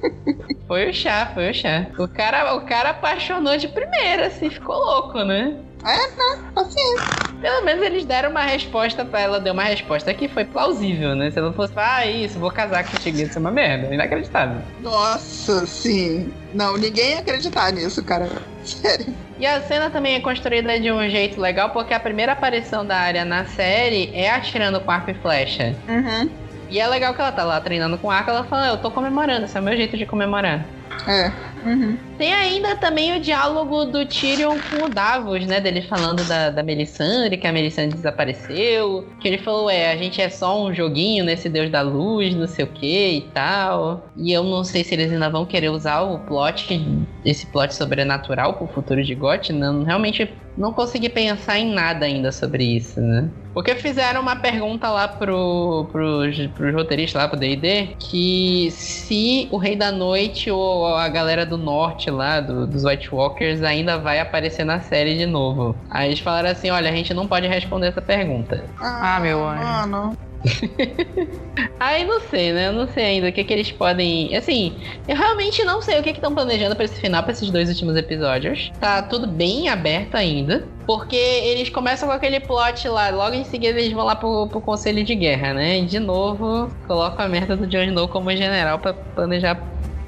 foi 0.68 0.90
o 0.90 0.94
chá, 0.94 1.32
foi 1.34 1.52
o 1.52 1.54
chá. 1.54 1.88
O 1.98 2.08
cara, 2.08 2.56
o 2.56 2.62
cara 2.62 2.92
apaixonou 2.92 3.58
de 3.58 3.68
primeira, 3.68 4.28
assim, 4.28 4.50
ficou 4.50 4.76
louco, 4.76 5.24
né? 5.24 5.56
É, 5.84 6.08
né? 6.08 6.52
Assim. 6.56 6.96
Pelo 7.40 7.64
menos 7.64 7.86
eles 7.86 8.06
deram 8.06 8.32
uma 8.32 8.44
resposta 8.44 9.06
pra 9.06 9.20
ela, 9.20 9.40
deu 9.40 9.54
uma 9.54 9.66
resposta 9.66 10.12
que 10.14 10.28
foi 10.28 10.44
plausível, 10.44 11.16
né? 11.16 11.30
Se 11.30 11.40
não 11.40 11.54
fosse, 11.54 11.74
ah, 11.76 12.06
isso, 12.06 12.40
vou 12.40 12.50
casar 12.50 12.84
contigo, 12.90 13.20
isso 13.20 13.38
é 13.38 13.40
uma 13.40 13.52
merda, 13.52 13.94
inacreditável. 13.94 14.62
Nossa, 14.82 15.66
sim. 15.68 16.34
Não, 16.54 16.76
ninguém 16.76 17.12
ia 17.12 17.20
acreditar 17.20 17.72
nisso, 17.72 18.04
cara. 18.04 18.28
Sério. 18.64 19.14
E 19.38 19.46
a 19.46 19.62
cena 19.62 19.90
também 19.92 20.16
é 20.16 20.20
construída 20.22 20.80
de 20.80 20.92
um 20.92 21.08
jeito 21.08 21.40
legal, 21.40 21.70
porque 21.70 21.94
a 21.94 22.00
primeira 22.00 22.32
aparição 22.32 22.84
da 22.86 22.98
área 22.98 23.24
na 23.24 23.46
série 23.46 24.10
é 24.16 24.32
atirando 24.32 24.80
com 24.80 24.90
arco 24.90 25.12
e 25.12 25.14
flecha. 25.14 25.76
Uhum. 25.88 26.45
E 26.70 26.80
é 26.80 26.88
legal 26.88 27.14
que 27.14 27.22
ela 27.22 27.32
tá 27.32 27.44
lá 27.44 27.60
treinando 27.62 27.98
com 27.98 28.10
arco, 28.10 28.30
ela 28.30 28.44
fala, 28.44 28.68
eu 28.68 28.78
tô 28.78 28.92
comemorando, 28.92 29.46
esse 29.46 29.58
é 29.58 29.60
o 29.60 29.64
meu 29.64 29.76
jeito 29.76 29.98
de 29.98 30.06
comemorar. 30.06 30.66
É. 31.08 31.32
Uhum. 31.66 31.98
Tem 32.18 32.32
ainda 32.34 32.76
também 32.76 33.18
o 33.18 33.20
diálogo 33.20 33.86
do 33.86 34.06
Tyrion 34.06 34.58
com 34.70 34.86
o 34.86 34.90
Davos, 34.90 35.46
né? 35.46 35.60
Dele 35.60 35.82
falando 35.82 36.24
da, 36.28 36.52
da 36.52 36.64
Melisandre, 36.64 37.38
que 37.38 37.48
a 37.48 37.52
Melisandre 37.52 37.96
desapareceu. 37.96 39.08
Que 39.20 39.28
ele 39.28 39.40
falou, 39.40 39.70
é, 39.70 39.92
a 39.92 39.98
gente 39.98 40.22
é 40.22 40.30
só 40.30 40.64
um 40.64 40.74
joguinho 40.74 41.26
nesse 41.26 41.50
Deus 41.50 41.70
da 41.72 41.82
Luz, 41.82 42.36
não 42.36 42.48
sei 42.48 42.64
o 42.66 42.68
que 42.68 43.18
e 43.18 43.22
tal. 43.34 44.08
E 44.16 44.32
eu 44.32 44.44
não 44.44 44.64
sei 44.64 44.84
se 44.84 44.94
eles 44.94 45.12
ainda 45.12 45.30
vão 45.30 45.46
querer 45.46 45.70
usar 45.70 46.02
o 46.02 46.20
plot, 46.20 46.80
esse 47.26 47.46
plot 47.48 47.74
sobrenatural 47.74 48.54
pro 48.54 48.68
futuro 48.68 49.04
de 49.04 49.16
Goth. 49.16 49.50
Não, 49.50 49.84
realmente 49.84 50.32
não 50.58 50.72
consegui 50.72 51.10
pensar 51.10 51.60
em 51.60 51.74
nada 51.74 52.06
ainda 52.06 52.32
sobre 52.32 52.64
isso, 52.64 53.02
né? 53.02 53.30
Porque 53.54 53.76
fizeram 53.76 54.22
uma 54.22 54.36
pergunta 54.36 54.90
lá 54.90 55.08
pro, 55.08 55.88
pros, 55.92 56.48
pros 56.48 56.74
roteiristas 56.74 57.22
lá 57.22 57.28
pro 57.28 57.40
D&D 57.40 57.96
que 58.00 58.70
se 58.72 59.48
o 59.52 59.58
Rei 59.58 59.76
da 59.76 59.92
Noite 59.92 60.50
ou 60.52 60.88
a 60.88 61.08
galera 61.08 61.46
do 61.46 61.55
Norte 61.58 62.10
lá, 62.10 62.40
do, 62.40 62.68
dos 62.68 62.84
White 62.84 63.14
Walkers, 63.14 63.64
ainda 63.64 63.98
vai 63.98 64.20
aparecer 64.20 64.64
na 64.64 64.80
série 64.80 65.18
de 65.18 65.26
novo. 65.26 65.76
Aí 65.90 66.08
eles 66.08 66.20
falaram 66.20 66.50
assim, 66.50 66.70
olha, 66.70 66.90
a 66.90 66.96
gente 66.96 67.14
não 67.14 67.28
pode 67.28 67.48
responder 67.48 67.88
essa 67.88 68.02
pergunta. 68.02 68.64
Ah, 68.80 69.20
meu 69.20 69.48
anjo. 69.48 69.64
Ah, 69.64 69.86
não. 69.88 70.18
Aí 71.80 72.06
não 72.06 72.20
sei, 72.20 72.54
né? 72.54 72.68
Eu 72.68 72.74
não 72.74 72.88
sei 72.88 73.06
ainda 73.06 73.30
o 73.30 73.32
que, 73.32 73.44
que 73.44 73.54
eles 73.54 73.72
podem. 73.72 74.36
Assim, 74.36 74.76
eu 75.08 75.16
realmente 75.16 75.64
não 75.64 75.82
sei 75.82 76.00
o 76.00 76.04
que 76.04 76.12
estão 76.12 76.34
planejando 76.34 76.76
para 76.76 76.86
esse 76.86 77.00
final, 77.00 77.24
para 77.24 77.32
esses 77.32 77.50
dois 77.50 77.70
últimos 77.70 77.96
episódios. 77.96 78.72
Tá 78.80 79.02
tudo 79.02 79.28
bem 79.28 79.70
aberto 79.70 80.16
ainda. 80.16 80.68
Porque 80.86 81.16
eles 81.16 81.70
começam 81.70 82.08
com 82.08 82.14
aquele 82.14 82.40
plot 82.40 82.88
lá, 82.88 83.10
logo 83.10 83.36
em 83.36 83.44
seguida 83.44 83.80
eles 83.80 83.92
vão 83.92 84.06
lá 84.06 84.16
pro, 84.16 84.48
pro 84.48 84.62
Conselho 84.62 85.04
de 85.04 85.16
Guerra, 85.16 85.54
né? 85.54 85.80
E 85.80 85.86
de 85.86 86.00
novo, 86.00 86.70
colocam 86.86 87.26
a 87.26 87.28
merda 87.30 87.58
do 87.58 87.66
Jon 87.66 87.84
Snow 87.84 88.08
como 88.08 88.30
general 88.32 88.78
para 88.78 88.94
planejar 88.94 89.60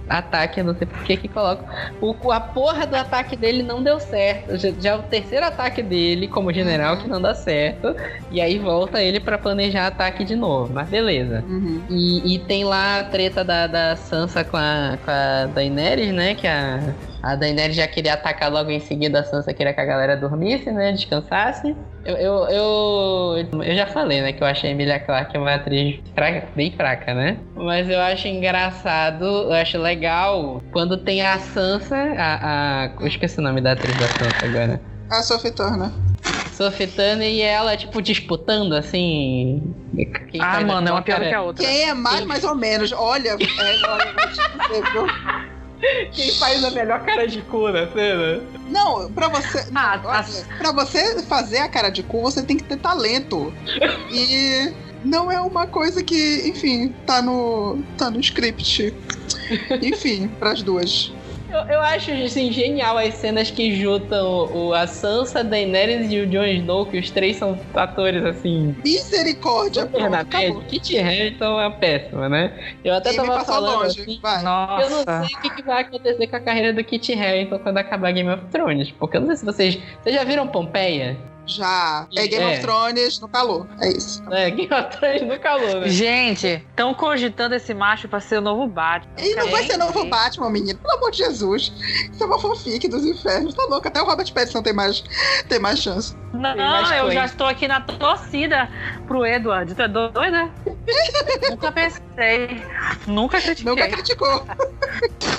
ataque, 0.09 0.63
não 0.63 0.75
sei 0.75 0.87
por 0.87 1.03
que 1.03 1.17
que 1.17 1.27
coloca. 1.27 1.63
O, 2.01 2.31
a 2.31 2.39
porra 2.39 2.85
do 2.85 2.95
ataque 2.95 3.35
dele 3.35 3.63
não 3.63 3.83
deu 3.83 3.99
certo. 3.99 4.57
Já, 4.57 4.71
já 4.79 4.89
é 4.91 4.95
o 4.95 5.03
terceiro 5.03 5.45
ataque 5.45 5.81
dele 5.81 6.27
como 6.27 6.51
general 6.51 6.97
que 6.97 7.07
não 7.07 7.21
dá 7.21 7.33
certo. 7.33 7.95
E 8.31 8.39
aí 8.41 8.57
volta 8.57 9.01
ele 9.01 9.19
para 9.19 9.37
planejar 9.37 9.87
ataque 9.87 10.23
de 10.23 10.35
novo. 10.35 10.73
Mas 10.73 10.89
beleza. 10.89 11.43
Uhum. 11.47 11.81
E, 11.89 12.35
e, 12.35 12.39
tem 12.39 12.63
lá 12.63 12.99
a 12.99 13.03
treta 13.03 13.43
da, 13.43 13.67
da 13.67 13.95
Sansa 13.95 14.43
com 14.43 14.57
a, 14.57 14.97
com 15.03 15.11
a 15.11 15.45
Daenerys, 15.47 16.13
né? 16.13 16.35
Que 16.35 16.47
a, 16.47 16.79
a 17.21 17.35
Daenerys 17.35 17.75
já 17.75 17.87
queria 17.87 18.13
atacar 18.13 18.51
logo 18.51 18.69
em 18.69 18.79
seguida, 18.79 19.19
a 19.19 19.23
Sansa 19.23 19.53
queria 19.53 19.73
que 19.73 19.81
a 19.81 19.85
galera 19.85 20.15
dormisse, 20.15 20.71
né? 20.71 20.91
Descansasse. 20.91 21.75
Eu, 22.05 22.15
eu, 22.15 22.33
eu, 22.49 23.63
eu 23.63 23.75
já 23.75 23.87
falei, 23.87 24.21
né? 24.21 24.31
Que 24.33 24.41
eu 24.41 24.47
achei 24.47 24.69
a 24.69 24.73
Emilia 24.73 24.99
Clarke 24.99 25.37
uma 25.37 25.55
atriz 25.55 25.99
fraca, 26.13 26.47
bem 26.55 26.71
fraca, 26.71 27.13
né? 27.13 27.37
Mas 27.55 27.89
eu 27.89 27.99
acho 27.99 28.27
engraçado, 28.27 29.25
eu 29.25 29.53
acho 29.53 29.77
legal 29.77 30.61
quando 30.71 30.97
tem 30.97 31.21
a 31.21 31.39
Sansa, 31.39 31.95
a. 31.95 32.85
a 32.85 32.91
eu 32.99 33.07
esqueci 33.07 33.39
o 33.39 33.43
nome 33.43 33.61
da 33.61 33.73
atriz 33.73 33.95
da 33.97 34.07
Sansa 34.07 34.45
agora. 34.45 34.81
A 35.09 35.23
Sophie 35.23 35.51
Turner. 35.51 35.89
Sophie 36.51 36.87
Turner 36.87 37.29
e 37.29 37.41
ela, 37.41 37.77
tipo, 37.77 38.01
disputando, 38.01 38.73
assim. 38.73 39.61
ah, 40.39 40.59
mano, 40.61 40.87
é 40.87 40.91
uma 40.91 41.01
pior 41.01 41.19
que 41.19 41.33
a 41.33 41.41
outra. 41.41 41.65
Quem 41.65 41.89
é 41.89 41.93
mais, 41.93 42.25
mais 42.25 42.43
ou 42.43 42.55
menos? 42.55 42.91
Olha, 42.91 43.29
é, 43.29 43.35
olha, 43.35 44.13
Quem 46.11 46.31
faz 46.35 46.63
a 46.63 46.71
melhor 46.71 47.03
cara 47.05 47.27
de 47.27 47.41
cu 47.43 47.69
na 47.69 47.87
cena? 47.91 48.41
Não, 48.69 49.11
pra 49.11 49.27
você. 49.27 49.67
Ah, 49.75 49.97
não, 49.97 50.09
olha, 50.09 50.25
pra 50.57 50.71
você 50.71 51.21
fazer 51.23 51.59
a 51.59 51.69
cara 51.69 51.89
de 51.89 52.03
cu, 52.03 52.21
você 52.21 52.41
tem 52.41 52.57
que 52.57 52.63
ter 52.63 52.77
talento. 52.77 53.53
E 54.11 54.73
não 55.03 55.31
é 55.31 55.39
uma 55.39 55.67
coisa 55.67 56.03
que, 56.03 56.47
enfim, 56.47 56.93
tá 57.05 57.21
no, 57.21 57.79
tá 57.97 58.09
no 58.09 58.19
script. 58.19 58.93
Enfim, 59.81 60.27
pras 60.39 60.61
duas. 60.61 61.13
Eu, 61.49 61.59
eu 61.59 61.81
acho 61.81 62.11
assim, 62.11 62.51
genial 62.51 62.97
as 62.97 63.13
cenas 63.15 63.49
que 63.49 63.75
juntam 63.75 64.53
o, 64.53 64.73
a 64.73 64.85
Sansa, 64.85 65.39
a 65.39 65.43
Daenerys 65.43 66.11
e 66.11 66.19
o 66.19 66.27
Jon 66.27 66.45
Snow, 66.45 66.85
que 66.85 66.97
os 66.97 67.09
três 67.09 67.37
são 67.37 67.57
atores 67.73 68.23
assim. 68.25 68.75
Misericórdia, 68.83 69.83
acabou. 69.83 70.61
Kit 70.63 70.97
Harington 70.97 71.61
é 71.61 71.69
péssima, 71.69 72.27
né? 72.27 72.75
Eu 72.83 72.95
até 72.95 73.09
Ele 73.09 73.17
tava 73.17 73.45
falando 73.45 73.83
longe. 73.83 74.01
assim, 74.01 74.19
vai. 74.21 74.43
Nossa. 74.43 74.83
eu 74.83 74.89
não 74.89 75.03
sei 75.03 75.35
o 75.35 75.41
que, 75.41 75.49
que, 75.55 75.63
vai 75.63 75.81
acontecer 75.83 76.27
com 76.27 76.35
a 76.35 76.39
carreira 76.39 76.73
do 76.73 76.83
Kit 76.83 77.13
Harington 77.13 77.59
quando 77.59 77.77
acabar 77.77 78.11
Game 78.11 78.29
of 78.29 78.43
Thrones, 78.51 78.91
porque 78.91 79.17
eu 79.17 79.21
não 79.21 79.27
sei 79.27 79.37
se 79.37 79.45
vocês, 79.45 79.79
vocês 80.03 80.15
já 80.15 80.23
viram 80.23 80.47
Pompeia? 80.47 81.17
Já. 81.47 82.07
É 82.15 82.27
Game 82.27 82.43
é. 82.43 82.53
of 82.53 82.61
Thrones 82.61 83.19
no 83.19 83.27
calor. 83.27 83.67
É 83.79 83.89
isso. 83.89 84.21
É, 84.31 84.49
Game 84.51 84.73
of 84.73 84.97
Thrones 84.97 85.21
no 85.23 85.39
calor, 85.39 85.81
né? 85.81 85.87
Gente, 85.89 86.47
estão 86.69 86.93
cogitando 86.93 87.55
esse 87.55 87.73
macho 87.73 88.07
pra 88.07 88.19
ser 88.19 88.37
o 88.37 88.41
novo 88.41 88.67
Batman. 88.67 89.11
Ele 89.17 89.35
não 89.35 89.49
vai 89.49 89.63
ser 89.63 89.75
o 89.75 89.79
novo 89.79 90.05
Batman, 90.05 90.49
menino. 90.49 90.77
Pelo 90.77 90.97
amor 90.97 91.11
de 91.11 91.17
Jesus. 91.17 91.73
Isso 92.11 92.23
é 92.23 92.25
uma 92.25 92.39
fanfic 92.39 92.87
dos 92.87 93.05
infernos. 93.05 93.53
Tá 93.53 93.63
louco. 93.63 93.87
Até 93.87 94.01
o 94.01 94.05
Robert 94.05 94.31
Pattinson 94.33 94.61
tem 94.61 94.73
mais, 94.73 95.03
tem 95.47 95.59
mais 95.59 95.79
chance. 95.79 96.15
Não, 96.33 96.55
mais 96.55 96.91
eu 96.91 97.11
já 97.11 97.25
estou 97.25 97.47
aqui 97.47 97.67
na 97.67 97.81
torcida 97.81 98.69
pro 99.07 99.25
Edward. 99.25 99.73
Tu 99.73 99.81
é 99.81 99.87
doido, 99.87 100.19
né? 100.19 100.51
Nunca 101.49 101.71
pensei. 101.71 102.61
Nunca 103.07 103.41
critiquei. 103.41 103.71
Nunca 103.71 103.87
criticou. 103.87 104.45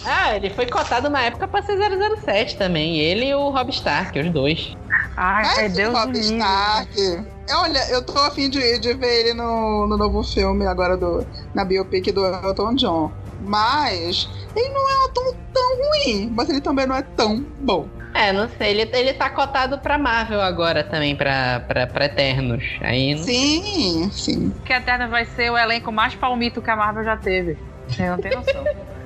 ah, 0.05 0.37
ele 0.37 0.51
foi 0.51 0.67
cotado 0.67 1.11
na 1.11 1.23
época 1.23 1.47
pra 1.47 1.63
ser 1.63 1.77
007 1.77 2.57
também. 2.57 2.99
Ele 2.99 3.27
e 3.27 3.35
o 3.35 3.51
Rob 3.51 3.71
Stark, 3.71 4.19
os 4.19 4.31
dois. 4.31 4.77
Ai, 5.21 5.65
é 5.65 5.69
Deus 5.69 5.93
Rob 5.93 6.17
Stark. 6.17 7.25
Olha, 7.51 7.91
eu 7.91 8.05
tô 8.05 8.17
afim 8.21 8.49
de, 8.49 8.79
de 8.79 8.95
ver 8.95 9.21
ele 9.21 9.35
no, 9.35 9.89
no 9.89 9.97
novo 9.97 10.23
filme 10.23 10.65
agora 10.65 10.97
do, 10.97 11.27
na 11.53 11.65
biopic 11.65 12.13
do 12.13 12.25
Elton 12.25 12.75
John. 12.77 13.13
Mas 13.41 14.29
ele 14.55 14.69
não 14.69 14.89
é 14.89 15.09
tão, 15.13 15.35
tão 15.53 15.77
ruim, 15.77 16.33
mas 16.33 16.49
ele 16.49 16.61
também 16.61 16.87
não 16.87 16.95
é 16.95 17.03
tão 17.03 17.45
bom. 17.59 17.89
É, 18.15 18.33
não 18.33 18.49
sei. 18.49 18.71
Ele, 18.71 18.91
ele 18.93 19.13
tá 19.13 19.29
cotado 19.29 19.79
pra 19.79 19.99
Marvel 19.99 20.41
agora 20.41 20.85
também, 20.85 21.17
pra, 21.17 21.61
pra, 21.67 21.89
pra 21.89 22.05
Eternos. 22.05 22.65
Aí 22.81 23.17
não... 23.17 23.23
Sim, 23.25 24.11
sim. 24.13 24.55
Que 24.65 24.73
Eternos 24.73 25.11
vai 25.11 25.25
ser 25.25 25.51
o 25.51 25.59
elenco 25.59 25.91
mais 25.91 26.15
palmito 26.15 26.63
que 26.63 26.71
a 26.71 26.77
Marvel 26.77 27.03
já 27.03 27.17
teve. 27.17 27.59
Você 27.89 28.09
não 28.09 28.19
tem 28.19 28.31
noção. 28.37 28.65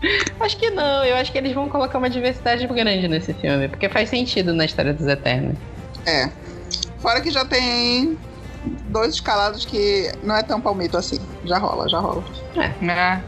acho 0.40 0.56
que 0.56 0.70
não, 0.70 1.04
eu 1.04 1.16
acho 1.16 1.32
que 1.32 1.38
eles 1.38 1.52
vão 1.52 1.68
colocar 1.68 1.98
uma 1.98 2.10
diversidade 2.10 2.66
grande 2.66 3.08
nesse 3.08 3.32
filme, 3.34 3.68
porque 3.68 3.88
faz 3.88 4.08
sentido 4.08 4.54
na 4.54 4.64
história 4.64 4.92
dos 4.92 5.06
Eternos. 5.06 5.56
É. 6.06 6.30
Fora 6.98 7.20
que 7.20 7.30
já 7.30 7.44
tem 7.44 8.18
dois 8.88 9.14
escalados 9.14 9.64
que 9.64 10.10
não 10.22 10.36
é 10.36 10.42
tão 10.42 10.60
palmito 10.60 10.96
assim. 10.96 11.18
Já 11.44 11.58
rola, 11.58 11.88
já 11.88 11.98
rola. 11.98 12.24
É. 12.56 12.90
é. 12.90 13.22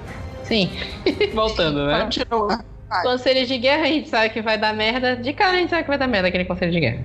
Sim. 0.44 0.70
Voltando, 1.34 1.86
né? 1.86 2.02
Continua. 2.02 2.64
Conselho 3.02 3.46
de 3.46 3.56
guerra, 3.56 3.84
a 3.84 3.86
gente 3.86 4.08
sabe 4.08 4.30
que 4.30 4.42
vai 4.42 4.58
dar 4.58 4.74
merda. 4.74 5.16
De 5.16 5.32
cara 5.32 5.56
a 5.56 5.60
gente 5.60 5.70
sabe 5.70 5.84
que 5.84 5.88
vai 5.88 5.98
dar 5.98 6.08
merda 6.08 6.28
aquele 6.28 6.44
conselho 6.44 6.72
de 6.72 6.80
guerra. 6.80 7.04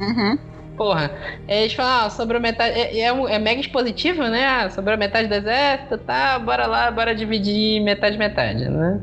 Uhum. 0.00 0.38
Porra, 0.76 1.10
eles 1.46 1.74
falam, 1.74 2.06
ah, 2.06 2.10
sobrou 2.10 2.40
metade. 2.40 2.78
É, 2.78 3.00
é, 3.00 3.06
é, 3.06 3.38
mega 3.38 3.60
expositivo, 3.60 4.22
né? 4.22 4.44
Ah, 4.46 4.70
sobrou 4.70 4.96
metade 4.96 5.28
do 5.28 5.34
exército, 5.34 5.98
tá? 5.98 6.38
Bora 6.38 6.66
lá, 6.66 6.90
bora 6.90 7.14
dividir 7.14 7.80
metade, 7.82 8.16
metade, 8.16 8.68
né? 8.68 9.00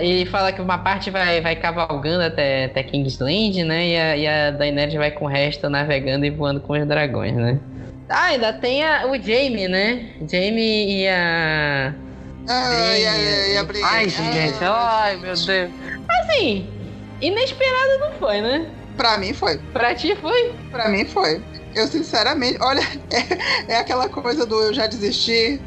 Ele 0.00 0.26
fala 0.26 0.50
que 0.50 0.60
uma 0.60 0.78
parte 0.78 1.10
vai, 1.10 1.40
vai 1.40 1.54
cavalgando 1.54 2.24
até, 2.24 2.64
até 2.64 2.82
Kingsland, 2.82 3.62
né? 3.64 3.88
E 3.88 3.96
a, 3.96 4.16
e 4.16 4.26
a 4.26 4.50
Daenerys 4.50 4.94
vai 4.94 5.10
com 5.12 5.26
o 5.26 5.28
resto 5.28 5.70
navegando 5.70 6.26
e 6.26 6.30
voando 6.30 6.60
com 6.60 6.72
os 6.72 6.86
dragões, 6.86 7.34
né? 7.34 7.58
Ah, 8.08 8.26
ainda 8.26 8.52
tem 8.52 8.84
a, 8.84 9.06
o 9.06 9.14
Jamie, 9.14 9.68
né? 9.68 10.10
Jamie 10.28 11.02
e 11.02 11.08
a. 11.08 11.94
Ai, 12.48 13.06
ai, 13.06 13.56
ai, 13.56 13.66
ai, 13.82 14.08
gente, 14.08 14.58
ai, 14.62 15.16
meu 15.16 15.34
Deus. 15.34 15.48
Assim, 16.08 16.68
inesperado 17.20 17.98
não 18.00 18.12
foi, 18.12 18.40
né? 18.40 18.66
Pra 18.96 19.18
mim 19.18 19.32
foi. 19.32 19.58
Pra 19.72 19.94
ti 19.94 20.16
foi? 20.16 20.52
Pra 20.70 20.88
mim 20.88 21.04
foi. 21.04 21.42
Eu 21.74 21.86
sinceramente, 21.86 22.58
olha, 22.60 22.80
é, 23.68 23.74
é 23.74 23.78
aquela 23.78 24.08
coisa 24.08 24.46
do 24.46 24.60
eu 24.62 24.74
já 24.74 24.86
desisti. 24.86 25.60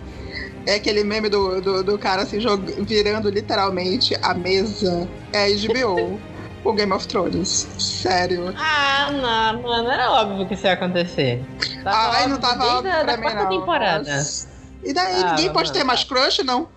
É 0.65 0.75
aquele 0.75 1.03
meme 1.03 1.29
do, 1.29 1.61
do, 1.61 1.83
do 1.83 1.97
cara 1.97 2.23
assim, 2.23 2.39
jog, 2.39 2.63
virando 2.83 3.29
literalmente 3.29 4.15
a 4.21 4.33
mesa. 4.33 5.07
É 5.31 5.49
HBO. 5.49 6.19
o 6.63 6.73
Game 6.73 6.91
of 6.91 7.07
Thrones. 7.07 7.67
Sério. 7.79 8.53
Ah, 8.57 9.09
não, 9.11 9.61
mano, 9.61 9.89
era 9.89 10.11
óbvio 10.11 10.47
que 10.47 10.53
isso 10.53 10.65
ia 10.65 10.73
acontecer. 10.73 11.41
Tava 11.83 12.17
Ai, 12.17 12.27
não 12.27 12.37
tava 12.37 12.65
óbvio 12.65 12.91
da, 12.91 13.03
pra 13.03 13.15
da 13.15 13.17
mim, 13.17 13.35
não. 13.35 13.49
temporada. 13.49 14.17
Nossa. 14.17 14.49
E 14.83 14.93
daí, 14.93 15.23
ah, 15.23 15.29
ninguém 15.31 15.51
pode 15.51 15.71
ter 15.71 15.83
mais 15.83 16.03
crush, 16.03 16.43
não? 16.43 16.67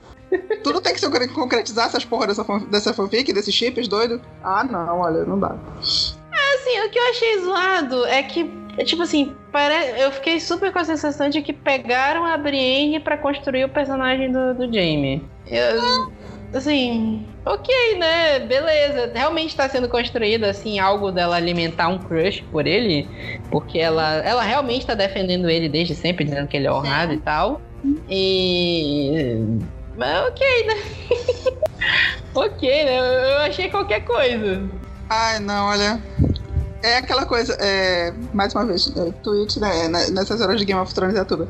Tudo 0.62 0.80
tem 0.80 0.94
que 0.94 1.00
se 1.00 1.28
concretizar 1.28 1.86
essas 1.86 2.04
porra 2.04 2.26
dessa, 2.26 2.44
dessa 2.70 2.94
fanfic, 2.94 3.32
desses 3.32 3.54
chips 3.54 3.86
doido? 3.86 4.20
Ah, 4.42 4.64
não, 4.64 5.00
olha, 5.00 5.24
não 5.24 5.38
dá. 5.38 5.54
É, 6.62 6.78
assim, 6.78 6.86
o 6.86 6.90
que 6.90 6.98
eu 6.98 7.10
achei 7.10 7.38
zoado 7.40 8.06
é 8.06 8.22
que, 8.22 8.50
tipo 8.84 9.02
assim, 9.02 9.34
pare... 9.50 10.00
eu 10.00 10.10
fiquei 10.12 10.38
super 10.38 10.72
com 10.72 10.78
a 10.78 10.84
sensação 10.84 11.28
de 11.28 11.42
que 11.42 11.52
pegaram 11.52 12.24
a 12.24 12.36
Brienne 12.36 13.00
para 13.00 13.16
construir 13.16 13.64
o 13.64 13.68
personagem 13.68 14.30
do, 14.30 14.54
do 14.54 14.64
Jamie. 14.64 15.22
Eu, 15.46 16.12
assim, 16.54 17.26
ok, 17.44 17.98
né? 17.98 18.40
Beleza. 18.40 19.10
Realmente 19.14 19.56
tá 19.56 19.68
sendo 19.68 19.88
construído, 19.88 20.44
assim, 20.44 20.78
algo 20.78 21.10
dela 21.10 21.36
alimentar 21.36 21.88
um 21.88 21.98
crush 21.98 22.42
por 22.52 22.66
ele. 22.66 23.08
Porque 23.50 23.78
ela, 23.78 24.16
ela 24.18 24.42
realmente 24.42 24.86
tá 24.86 24.94
defendendo 24.94 25.50
ele 25.50 25.68
desde 25.68 25.94
sempre, 25.94 26.24
dizendo 26.24 26.48
que 26.48 26.56
ele 26.56 26.66
é 26.66 26.72
honrado 26.72 27.12
e 27.12 27.18
tal. 27.18 27.60
E. 28.08 29.38
Mas 29.96 30.28
ok, 30.28 30.66
né? 30.66 30.74
ok, 32.34 32.84
né? 32.84 32.98
Eu 32.98 33.38
achei 33.38 33.68
qualquer 33.68 34.04
coisa. 34.04 34.62
Ai, 35.10 35.40
não, 35.40 35.66
olha. 35.66 36.00
É 36.82 36.96
aquela 36.96 37.24
coisa, 37.24 37.56
é, 37.60 38.12
mais 38.34 38.52
uma 38.54 38.66
vez, 38.66 38.92
é, 38.96 39.12
Twitch, 39.22 39.58
né, 39.58 39.86
nessas 39.88 40.40
horas 40.40 40.58
de 40.58 40.64
Game 40.64 40.80
of 40.80 40.92
Thrones 40.92 41.14
é 41.14 41.24
tudo. 41.24 41.48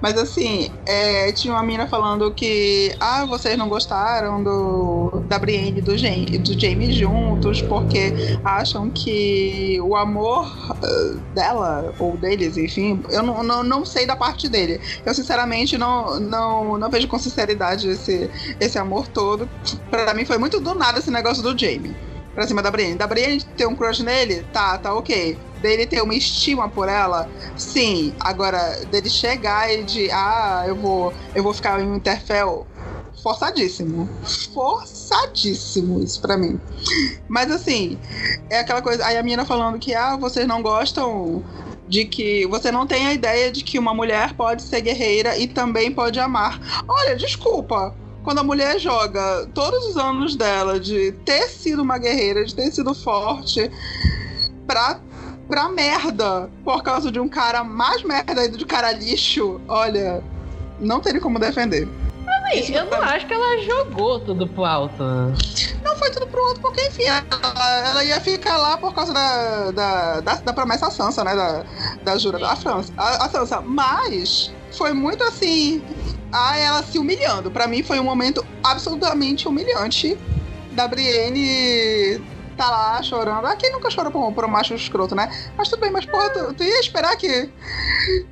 Mas 0.00 0.16
assim, 0.16 0.70
é, 0.86 1.32
tinha 1.32 1.52
uma 1.52 1.62
mina 1.62 1.88
falando 1.88 2.32
que, 2.32 2.94
ah, 3.00 3.24
vocês 3.24 3.58
não 3.58 3.68
gostaram 3.68 4.44
do, 4.44 5.24
da 5.26 5.40
Brienne 5.40 5.78
e 5.78 5.82
do, 5.82 5.92
do 5.92 6.60
Jamie 6.60 6.92
juntos 6.92 7.62
porque 7.62 8.38
acham 8.44 8.90
que 8.90 9.80
o 9.82 9.96
amor 9.96 10.46
uh, 10.70 11.18
dela, 11.34 11.92
ou 11.98 12.16
deles, 12.16 12.56
enfim, 12.56 13.02
eu 13.10 13.24
não, 13.24 13.42
não, 13.42 13.64
não 13.64 13.84
sei 13.84 14.06
da 14.06 14.14
parte 14.14 14.48
dele. 14.48 14.80
Eu 15.04 15.14
sinceramente 15.14 15.76
não, 15.76 16.20
não, 16.20 16.78
não 16.78 16.90
vejo 16.90 17.08
com 17.08 17.18
sinceridade 17.18 17.88
esse, 17.88 18.30
esse 18.60 18.78
amor 18.78 19.08
todo. 19.08 19.48
Pra 19.90 20.14
mim 20.14 20.24
foi 20.24 20.38
muito 20.38 20.60
do 20.60 20.74
nada 20.74 21.00
esse 21.00 21.10
negócio 21.10 21.42
do 21.42 21.58
Jamie 21.58 22.13
pra 22.34 22.46
cima 22.46 22.62
da 22.62 22.70
Brienne. 22.70 22.96
Da 22.96 23.06
Brienne 23.06 23.42
ter 23.56 23.66
um 23.66 23.76
crush 23.76 24.02
nele, 24.02 24.42
tá, 24.52 24.76
tá 24.78 24.92
ok. 24.94 25.38
Dele 25.60 25.86
ter 25.86 26.02
uma 26.02 26.14
estima 26.14 26.68
por 26.68 26.88
ela, 26.88 27.30
sim. 27.56 28.14
Agora, 28.20 28.84
dele 28.86 29.08
chegar 29.08 29.72
e 29.72 29.82
de, 29.84 30.10
ah, 30.10 30.64
eu 30.66 30.76
vou, 30.76 31.14
eu 31.34 31.42
vou 31.42 31.54
ficar 31.54 31.80
em 31.80 31.90
Winterfell, 31.90 32.66
forçadíssimo. 33.22 34.08
Forçadíssimo 34.52 36.02
isso 36.02 36.20
pra 36.20 36.36
mim. 36.36 36.60
Mas 37.28 37.50
assim, 37.50 37.98
é 38.50 38.58
aquela 38.58 38.82
coisa. 38.82 39.06
Aí 39.06 39.16
a 39.16 39.22
menina 39.22 39.46
falando 39.46 39.78
que, 39.78 39.94
ah, 39.94 40.16
vocês 40.16 40.46
não 40.46 40.60
gostam 40.60 41.42
de 41.88 42.04
que 42.04 42.46
você 42.46 42.70
não 42.70 42.86
tem 42.86 43.06
a 43.06 43.14
ideia 43.14 43.50
de 43.50 43.62
que 43.62 43.78
uma 43.78 43.94
mulher 43.94 44.34
pode 44.34 44.62
ser 44.62 44.80
guerreira 44.80 45.36
e 45.38 45.46
também 45.46 45.92
pode 45.92 46.18
amar. 46.20 46.60
Olha, 46.86 47.16
desculpa 47.16 47.94
quando 48.24 48.38
a 48.38 48.42
mulher 48.42 48.78
joga 48.80 49.46
todos 49.52 49.84
os 49.86 49.96
anos 49.98 50.34
dela 50.34 50.80
de 50.80 51.12
ter 51.24 51.46
sido 51.48 51.82
uma 51.82 51.98
guerreira, 51.98 52.42
de 52.44 52.54
ter 52.54 52.72
sido 52.72 52.94
forte, 52.94 53.70
pra, 54.66 54.98
pra 55.46 55.68
merda, 55.68 56.50
por 56.64 56.82
causa 56.82 57.12
de 57.12 57.20
um 57.20 57.28
cara 57.28 57.62
mais 57.62 58.02
merda 58.02 58.40
ainda 58.40 58.56
de 58.56 58.64
cara 58.64 58.90
lixo, 58.92 59.60
olha, 59.68 60.24
não 60.80 61.00
teria 61.00 61.20
como 61.20 61.38
defender. 61.38 61.86
Mas, 62.24 62.70
eu 62.70 62.84
não 62.86 63.02
acho 63.02 63.26
que 63.26 63.34
ela 63.34 63.58
jogou 63.62 64.20
tudo 64.20 64.48
pro 64.48 64.64
alto. 64.64 65.02
Não 65.82 65.96
foi 65.96 66.10
tudo 66.10 66.26
pro 66.26 66.40
alto, 66.46 66.60
porque, 66.60 66.80
enfim, 66.86 67.04
ela, 67.04 67.88
ela 67.90 68.04
ia 68.04 68.20
ficar 68.20 68.56
lá 68.56 68.76
por 68.78 68.94
causa 68.94 69.12
da, 69.12 69.70
da, 69.70 70.20
da, 70.20 70.34
da 70.36 70.52
promessa 70.52 70.90
Sansa, 70.90 71.24
né? 71.24 71.34
Da, 71.34 71.64
da 72.02 72.18
jura 72.18 72.38
da 72.38 72.56
França. 72.56 72.92
A, 72.96 73.24
a 73.24 73.28
Sansa. 73.28 73.60
Mas 73.60 74.52
foi 74.72 74.92
muito 74.92 75.22
assim 75.24 75.82
a 76.34 76.58
ela 76.58 76.82
se 76.82 76.98
humilhando. 76.98 77.48
Para 77.48 77.68
mim 77.68 77.84
foi 77.84 78.00
um 78.00 78.04
momento 78.04 78.44
absolutamente 78.62 79.46
humilhante 79.46 80.18
da 80.72 80.88
Brienne 80.88 82.20
tá 82.56 82.70
lá 82.70 83.02
chorando. 83.02 83.46
Ah, 83.46 83.56
quem 83.56 83.70
nunca 83.70 83.90
chorou 83.90 84.10
por, 84.10 84.32
por 84.32 84.44
um 84.44 84.48
macho 84.48 84.74
escroto, 84.74 85.14
né? 85.14 85.30
Mas 85.56 85.68
tudo 85.68 85.80
bem, 85.80 85.90
mas 85.90 86.04
porra, 86.04 86.30
tu, 86.30 86.54
tu 86.54 86.64
ia 86.64 86.80
esperar 86.80 87.16
que, 87.16 87.48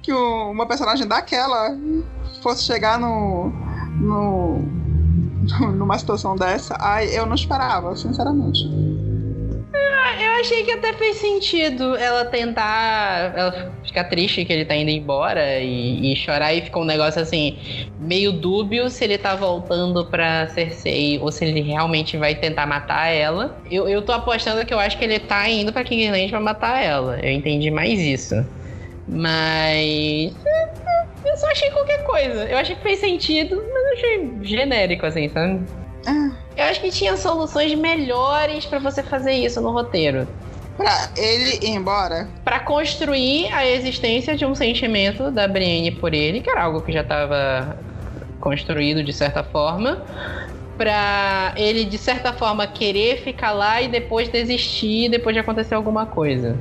que 0.02 0.12
uma 0.12 0.66
personagem 0.66 1.06
daquela 1.06 1.76
fosse 2.42 2.64
chegar 2.64 2.98
no. 2.98 3.52
no. 4.00 4.82
numa 5.74 5.98
situação 5.98 6.36
dessa? 6.36 6.76
Ai, 6.80 7.08
eu 7.16 7.26
não 7.26 7.34
esperava, 7.34 7.94
sinceramente. 7.96 8.64
Eu 10.20 10.40
achei 10.40 10.64
que 10.64 10.72
até 10.72 10.92
fez 10.92 11.16
sentido 11.16 11.96
ela 11.96 12.24
tentar. 12.24 13.32
Ela 13.36 13.72
ficar 13.84 14.04
triste 14.04 14.44
que 14.44 14.52
ele 14.52 14.64
tá 14.64 14.74
indo 14.74 14.90
embora 14.90 15.60
e, 15.60 16.12
e, 16.12 16.16
chorar 16.16 16.52
e 16.52 16.62
ficou 16.62 16.82
um 16.82 16.86
negócio 16.86 17.20
assim, 17.20 17.58
meio 17.98 18.32
dúbio 18.32 18.88
se 18.90 19.04
ele 19.04 19.18
tá 19.18 19.34
voltando 19.34 20.06
pra 20.06 20.48
Cersei 20.48 21.18
ou 21.18 21.30
se 21.30 21.44
ele 21.44 21.60
realmente 21.60 22.16
vai 22.16 22.34
tentar 22.34 22.66
matar 22.66 23.08
ela. 23.08 23.58
Eu, 23.70 23.88
eu 23.88 24.02
tô 24.02 24.12
apostando 24.12 24.64
que 24.64 24.74
eu 24.74 24.78
acho 24.78 24.98
que 24.98 25.04
ele 25.04 25.18
tá 25.18 25.48
indo 25.48 25.72
pra 25.72 25.84
Kingland 25.84 26.28
pra 26.30 26.40
matar 26.40 26.82
ela. 26.82 27.18
Eu 27.22 27.30
entendi 27.30 27.70
mais 27.70 27.98
isso. 28.00 28.34
Mas. 29.08 30.34
Eu 31.24 31.36
só 31.36 31.46
achei 31.50 31.70
qualquer 31.70 32.04
coisa. 32.04 32.44
Eu 32.44 32.58
achei 32.58 32.74
que 32.74 32.82
fez 32.82 32.98
sentido, 32.98 33.56
mas 33.72 33.84
eu 33.84 33.92
achei 33.92 34.30
genérico, 34.42 35.06
assim, 35.06 35.28
sabe? 35.28 35.62
Ah. 36.06 36.41
Eu 36.56 36.64
acho 36.64 36.80
que 36.80 36.90
tinha 36.90 37.16
soluções 37.16 37.74
melhores 37.74 38.66
para 38.66 38.78
você 38.78 39.02
fazer 39.02 39.32
isso 39.32 39.60
no 39.60 39.70
roteiro. 39.70 40.28
Pra 40.76 41.10
ele 41.16 41.58
ir 41.62 41.70
embora? 41.70 42.28
Pra 42.44 42.60
construir 42.60 43.52
a 43.52 43.66
existência 43.66 44.36
de 44.36 44.44
um 44.44 44.54
sentimento 44.54 45.30
da 45.30 45.46
Brienne 45.46 45.92
por 45.92 46.14
ele, 46.14 46.40
que 46.40 46.50
era 46.50 46.62
algo 46.62 46.80
que 46.82 46.92
já 46.92 47.02
estava 47.02 47.76
construído 48.40 49.02
de 49.02 49.12
certa 49.12 49.42
forma. 49.42 50.02
Pra 50.76 51.52
ele, 51.56 51.84
de 51.84 51.98
certa 51.98 52.32
forma, 52.32 52.66
querer 52.66 53.18
ficar 53.22 53.52
lá 53.52 53.80
e 53.80 53.88
depois 53.88 54.28
desistir 54.28 55.08
depois 55.10 55.34
de 55.34 55.40
acontecer 55.40 55.74
alguma 55.74 56.06
coisa. 56.06 56.58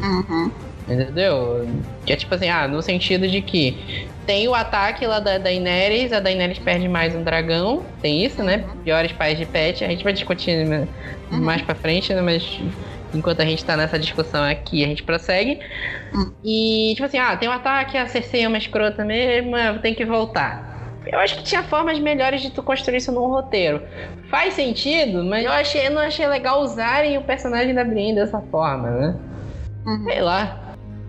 Uhum. 0.00 0.50
Entendeu? 0.88 1.66
Que 2.04 2.12
é 2.12 2.16
tipo 2.16 2.34
assim, 2.34 2.48
ah, 2.48 2.68
no 2.68 2.82
sentido 2.82 3.26
de 3.26 3.40
que 3.40 4.06
tem 4.26 4.46
o 4.48 4.54
ataque 4.54 5.06
lá 5.06 5.18
da 5.18 5.38
Daenerys, 5.38 6.12
a 6.12 6.20
Daenerys 6.20 6.58
perde 6.58 6.88
mais 6.88 7.14
um 7.14 7.22
dragão, 7.22 7.82
tem 8.02 8.24
isso, 8.24 8.42
né? 8.42 8.64
Piores 8.84 9.12
pais 9.12 9.38
de 9.38 9.46
pet, 9.46 9.84
a 9.84 9.88
gente 9.88 10.04
vai 10.04 10.12
discutir 10.12 10.66
uhum. 10.66 11.40
mais 11.40 11.62
pra 11.62 11.74
frente, 11.74 12.12
né? 12.12 12.20
Mas 12.20 12.60
enquanto 13.14 13.40
a 13.40 13.44
gente 13.44 13.64
tá 13.64 13.76
nessa 13.76 13.98
discussão 13.98 14.44
aqui, 14.44 14.84
a 14.84 14.86
gente 14.86 15.02
prossegue. 15.02 15.60
Uhum. 16.12 16.32
E, 16.44 16.92
tipo 16.94 17.06
assim, 17.06 17.18
ah, 17.18 17.36
tem 17.36 17.48
um 17.48 17.52
ataque, 17.52 17.96
a 17.96 18.06
Cersei 18.06 18.44
é 18.44 18.48
uma 18.48 18.58
escrota 18.58 19.04
mesmo, 19.04 19.56
tem 19.80 19.94
que 19.94 20.04
voltar. 20.04 20.74
Eu 21.06 21.18
acho 21.18 21.36
que 21.36 21.44
tinha 21.44 21.62
formas 21.62 21.98
melhores 21.98 22.40
de 22.40 22.50
tu 22.50 22.62
construir 22.62 22.96
isso 22.96 23.12
num 23.12 23.28
roteiro. 23.28 23.82
Faz 24.30 24.54
sentido, 24.54 25.22
mas 25.22 25.44
eu, 25.44 25.52
achei, 25.52 25.86
eu 25.86 25.90
não 25.90 26.00
achei 26.00 26.26
legal 26.26 26.62
usarem 26.62 27.18
o 27.18 27.22
personagem 27.22 27.74
da 27.74 27.84
Brienne 27.84 28.14
dessa 28.14 28.40
forma, 28.40 28.90
né? 28.90 29.16
Uhum. 29.86 30.04
Sei 30.04 30.20
lá. 30.22 30.63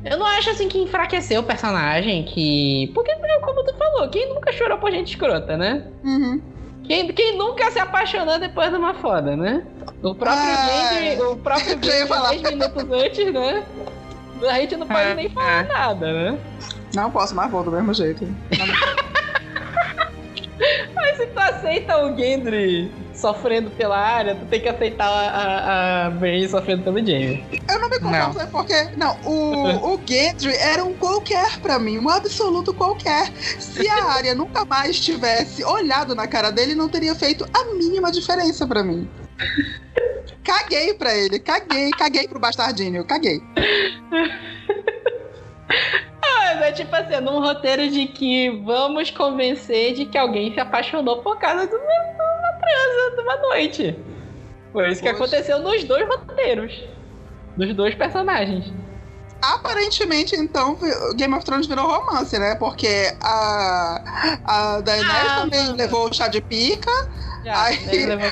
Eu 0.05 0.19
não 0.19 0.25
acho 0.25 0.51
assim 0.51 0.67
que 0.67 0.77
enfraqueceu 0.77 1.41
o 1.41 1.43
personagem, 1.43 2.23
que. 2.23 2.91
Porque, 2.93 3.11
como 3.41 3.63
tu 3.63 3.73
falou, 3.75 4.07
quem 4.07 4.29
nunca 4.29 4.51
chorou 4.51 4.77
por 4.77 4.91
gente 4.91 5.09
escrota, 5.09 5.57
né? 5.57 5.83
Uhum. 6.03 6.39
Quem, 6.83 7.07
quem 7.07 7.35
nunca 7.35 7.71
se 7.71 7.79
apaixonou 7.79 8.39
depois 8.39 8.69
de 8.69 8.77
uma 8.77 8.93
foda, 8.93 9.35
né? 9.35 9.65
O 10.03 10.13
próprio 10.13 10.43
ah, 10.43 10.93
Gendy, 10.93 11.19
o 11.23 11.35
próprio 11.37 11.69
Gendy, 11.81 12.13
10 12.29 12.41
minutos 12.43 12.83
antes, 12.91 13.33
né? 13.33 13.65
A 14.47 14.59
gente 14.59 14.77
não 14.77 14.85
pode 14.85 15.09
ah, 15.09 15.15
nem 15.15 15.27
falar 15.29 15.61
ah. 15.61 15.63
nada, 15.63 16.13
né? 16.13 16.37
Não 16.93 17.09
posso, 17.09 17.33
mas 17.33 17.49
vou 17.49 17.63
do 17.63 17.71
mesmo 17.71 17.91
jeito. 17.91 18.27
mas 20.93 21.17
se 21.17 21.25
tu 21.25 21.39
aceita 21.39 22.05
o 22.05 22.15
Gendry 22.15 22.91
sofrendo 23.25 23.71
pela 23.71 23.97
área, 23.97 24.35
tu 24.35 24.45
tem 24.45 24.61
que 24.61 24.69
aceitar 24.69 25.07
a, 25.07 26.05
a, 26.05 26.07
a 26.07 26.47
sofrendo 26.47 26.83
pelo 26.83 26.99
Jamie. 26.99 27.43
Eu 27.67 27.79
não 27.79 27.89
me 27.89 27.99
conformo, 27.99 28.39
é 28.39 28.45
porque. 28.45 28.83
Não, 28.95 29.17
o, 29.25 29.95
o 29.95 30.01
Gendry 30.05 30.55
era 30.55 30.83
um 30.83 30.93
qualquer 30.93 31.59
para 31.59 31.79
mim, 31.79 31.97
um 31.97 32.07
absoluto 32.07 32.71
qualquer. 32.71 33.31
Se 33.59 33.88
a 33.89 34.03
área 34.13 34.35
nunca 34.35 34.63
mais 34.63 34.99
tivesse 34.99 35.63
olhado 35.63 36.13
na 36.13 36.27
cara 36.27 36.51
dele, 36.51 36.75
não 36.75 36.88
teria 36.88 37.15
feito 37.15 37.47
a 37.51 37.73
mínima 37.73 38.11
diferença 38.11 38.67
para 38.67 38.83
mim. 38.83 39.09
Caguei 40.43 40.93
pra 40.93 41.15
ele, 41.15 41.39
caguei, 41.39 41.89
caguei 41.91 42.27
pro 42.27 42.39
bastardinho, 42.39 43.03
caguei. 43.05 43.41
Ah, 46.21 46.65
é 46.65 46.71
tipo 46.71 46.95
assim, 46.95 47.19
num 47.21 47.39
roteiro 47.39 47.89
de 47.89 48.05
que 48.07 48.49
vamos 48.63 49.09
convencer 49.09 49.93
de 49.93 50.05
que 50.05 50.17
alguém 50.17 50.53
se 50.53 50.59
apaixonou 50.59 51.23
por 51.23 51.39
causa 51.39 51.65
do 51.65 51.77
meu 51.77 52.15
transa 52.65 53.15
numa 53.17 53.38
noite. 53.38 53.97
Foi 54.71 54.89
isso 54.89 55.01
Poxa. 55.01 55.01
que 55.01 55.10
aconteceu 55.10 55.60
nos 55.60 55.84
dois 55.84 56.08
roteiros. 56.08 56.84
Dos 57.56 57.73
dois 57.73 57.95
personagens. 57.95 58.73
Aparentemente, 59.41 60.36
então, 60.36 60.78
Game 61.15 61.34
of 61.34 61.45
Thrones 61.45 61.67
virou 61.67 61.86
romance, 61.88 62.38
né? 62.38 62.56
Porque 62.56 63.13
a, 63.21 64.39
a 64.43 64.82
Daenerys 64.82 65.32
ah, 65.32 65.41
também 65.41 65.63
mano. 65.63 65.75
levou 65.75 66.10
o 66.10 66.13
chá 66.13 66.28
de 66.28 66.41
pica. 66.41 66.91
Já, 67.43 67.63
aí, 67.63 67.78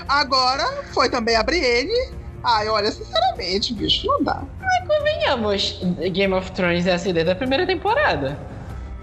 agora 0.07 0.65
foi 0.93 1.09
também 1.09 1.35
a 1.35 1.43
Brienne. 1.43 2.11
Ai, 2.43 2.67
olha, 2.67 2.91
sinceramente, 2.91 3.73
bicho, 3.73 4.07
não 4.07 4.23
dá. 4.23 4.41
Mas 4.59 4.87
convenhamos, 4.87 5.79
Game 6.11 6.33
of 6.33 6.51
Thrones 6.51 6.87
é 6.87 6.93
assim 6.93 7.13
desde 7.13 7.31
a 7.31 7.35
primeira 7.35 7.65
temporada. 7.65 8.37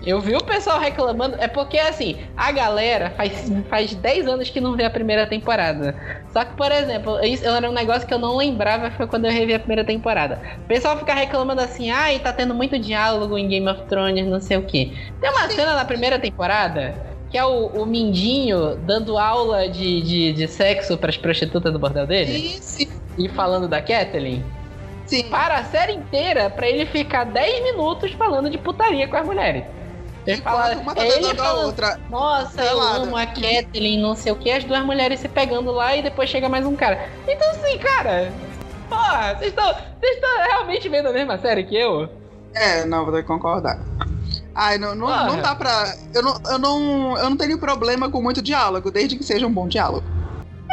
Eu 0.05 0.21
vi 0.21 0.35
o 0.35 0.43
pessoal 0.43 0.79
reclamando. 0.79 1.37
É 1.39 1.47
porque, 1.47 1.79
assim, 1.79 2.17
a 2.37 2.51
galera 2.51 3.11
faz, 3.11 3.51
faz 3.69 3.95
10 3.95 4.27
anos 4.27 4.51
que 4.51 4.61
não 4.61 4.75
vê 4.75 4.85
a 4.85 4.91
primeira 4.91 5.27
temporada. 5.27 5.95
Só 6.33 6.45
que, 6.45 6.55
por 6.55 6.73
exemplo, 6.73 7.23
isso 7.25 7.47
era 7.47 7.69
um 7.69 7.73
negócio 7.73 8.07
que 8.07 8.15
eu 8.15 8.19
não 8.19 8.37
lembrava 8.37 8.91
foi 8.91 9.07
quando 9.07 9.27
eu 9.27 9.33
revi 9.33 9.55
a 9.55 9.59
primeira 9.59 9.85
temporada. 9.85 10.41
O 10.65 10.69
pessoal 10.69 10.97
fica 10.99 11.13
reclamando 11.13 11.61
assim, 11.61 11.91
ai, 11.91 12.19
tá 12.19 12.33
tendo 12.33 12.55
muito 12.55 12.79
diálogo 12.79 13.37
em 13.37 13.49
Game 13.49 13.69
of 13.69 13.83
Thrones, 13.85 14.27
não 14.27 14.41
sei 14.41 14.57
o 14.57 14.63
que. 14.63 14.97
Tem 15.21 15.31
uma 15.31 15.49
cena 15.49 15.75
na 15.75 15.85
primeira 15.85 16.19
temporada 16.19 17.11
que 17.31 17.39
é 17.39 17.45
o, 17.45 17.67
o 17.67 17.87
Mindinho 17.87 18.75
dando 18.85 19.17
aula 19.17 19.69
de, 19.69 20.03
de, 20.03 20.33
de 20.33 20.49
sexo 20.49 20.99
pras 20.99 21.17
prostitutas 21.17 21.73
do 21.73 21.79
bordel 21.79 22.07
dele. 22.07 22.33
Sim, 22.33 22.59
sim. 22.61 22.89
E 23.17 23.29
falando 23.29 23.69
da 23.69 23.81
Kathleen. 23.81 24.45
Sim. 25.07 25.25
Para 25.31 25.59
a 25.59 25.65
série 25.65 25.93
inteira, 25.93 26.51
pra 26.51 26.69
ele 26.69 26.87
ficar 26.87 27.25
10 27.25 27.63
minutos 27.65 28.13
falando 28.13 28.51
de 28.51 28.59
putaria 28.59 29.07
com 29.07 29.17
as 29.17 29.25
mulheres. 29.25 29.65
Fala, 30.43 30.77
uma 30.77 30.95
tá 30.95 31.05
ele 31.05 31.35
falando, 31.35 31.67
outra. 31.67 31.99
Nossa, 32.11 32.63
eu 32.63 32.81
amo 32.81 33.17
a 33.17 33.27
Kathleen, 33.27 34.01
não 34.01 34.15
sei 34.15 34.33
o 34.33 34.37
que, 34.37 34.51
as 34.51 34.65
duas 34.65 34.85
mulheres 34.85 35.21
se 35.21 35.29
pegando 35.29 35.71
lá 35.73 35.97
e 35.97 36.03
depois 36.03 36.29
chega 36.29 36.49
mais 36.49 36.67
um 36.67 36.77
cara. 36.77 37.09
Então 37.27 37.51
assim, 37.51 37.79
cara, 37.79 38.33
porra, 38.89 39.37
vocês 39.37 39.53
estão 39.53 40.39
realmente 40.45 40.89
vendo 40.89 41.09
a 41.09 41.13
mesma 41.13 41.39
série 41.39 41.65
que 41.65 41.77
eu? 41.77 42.09
É, 42.55 42.85
não, 42.85 43.05
vou 43.05 43.15
ter 43.15 43.23
que 43.23 43.29
concordar. 43.29 43.79
Ai, 44.55 44.79
não, 44.79 44.95
não, 44.95 45.27
não 45.27 45.41
dá 45.41 45.55
pra. 45.55 45.95
Eu 46.13 46.23
não, 46.23 46.41
eu, 46.51 46.59
não, 46.59 47.19
eu 47.19 47.31
não 47.31 47.37
tenho 47.37 47.59
problema 47.59 48.11
com 48.11 48.21
muito 48.21 48.43
diálogo, 48.43 48.91
desde 48.91 49.17
que 49.17 49.25
seja 49.25 49.47
um 49.47 49.53
bom 49.53 49.69
diálogo. 49.69 50.05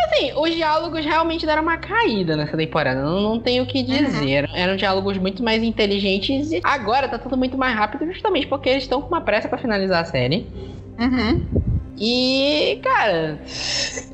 Assim, 0.06 0.32
os 0.36 0.54
diálogos 0.54 1.04
realmente 1.04 1.46
deram 1.46 1.64
uma 1.64 1.78
caída 1.78 2.36
nessa 2.36 2.56
temporada. 2.56 3.02
Não, 3.02 3.20
não 3.20 3.40
tenho 3.40 3.64
o 3.64 3.68
que 3.68 3.82
dizer. 3.84 4.46
Uhum. 4.46 4.56
Eram 4.56 4.76
diálogos 4.76 5.18
muito 5.18 5.44
mais 5.44 5.64
inteligentes 5.64 6.52
e 6.52 6.62
agora 6.64 7.08
tá 7.08 7.18
tudo 7.18 7.36
muito 7.36 7.58
mais 7.58 7.76
rápido, 7.76 8.06
justamente 8.12 8.48
porque 8.48 8.70
eles 8.70 8.84
estão 8.84 9.02
com 9.02 9.08
uma 9.08 9.22
pressa 9.22 9.48
para 9.48 9.58
finalizar 9.58 10.02
a 10.02 10.06
série. 10.06 10.48
Uhum. 11.00 11.46
E, 12.00 12.80
cara, 12.84 13.40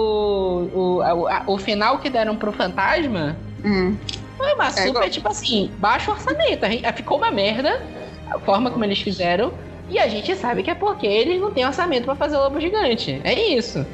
o, 0.73 1.01
o, 1.01 1.53
o 1.53 1.57
final 1.57 1.99
que 1.99 2.09
deram 2.09 2.35
pro 2.35 2.51
fantasma 2.51 3.37
uhum. 3.63 3.97
foi 4.37 4.53
uma 4.53 4.67
é 4.67 4.71
super, 4.71 5.09
tipo 5.09 5.29
assim, 5.29 5.71
baixo 5.79 6.11
orçamento. 6.11 6.65
Ficou 6.95 7.17
uma 7.17 7.31
merda 7.31 7.81
a 8.29 8.39
forma 8.39 8.69
como 8.69 8.83
eles 8.83 8.99
fizeram. 8.99 9.53
E 9.91 9.99
a 9.99 10.07
gente 10.07 10.33
sabe 10.37 10.63
que 10.63 10.71
é 10.71 10.75
porque 10.75 11.05
eles 11.05 11.39
não 11.41 11.51
têm 11.51 11.65
orçamento 11.65 12.05
para 12.05 12.15
fazer 12.15 12.37
lobo 12.37 12.61
gigante. 12.61 13.19
É 13.25 13.33
isso. 13.33 13.85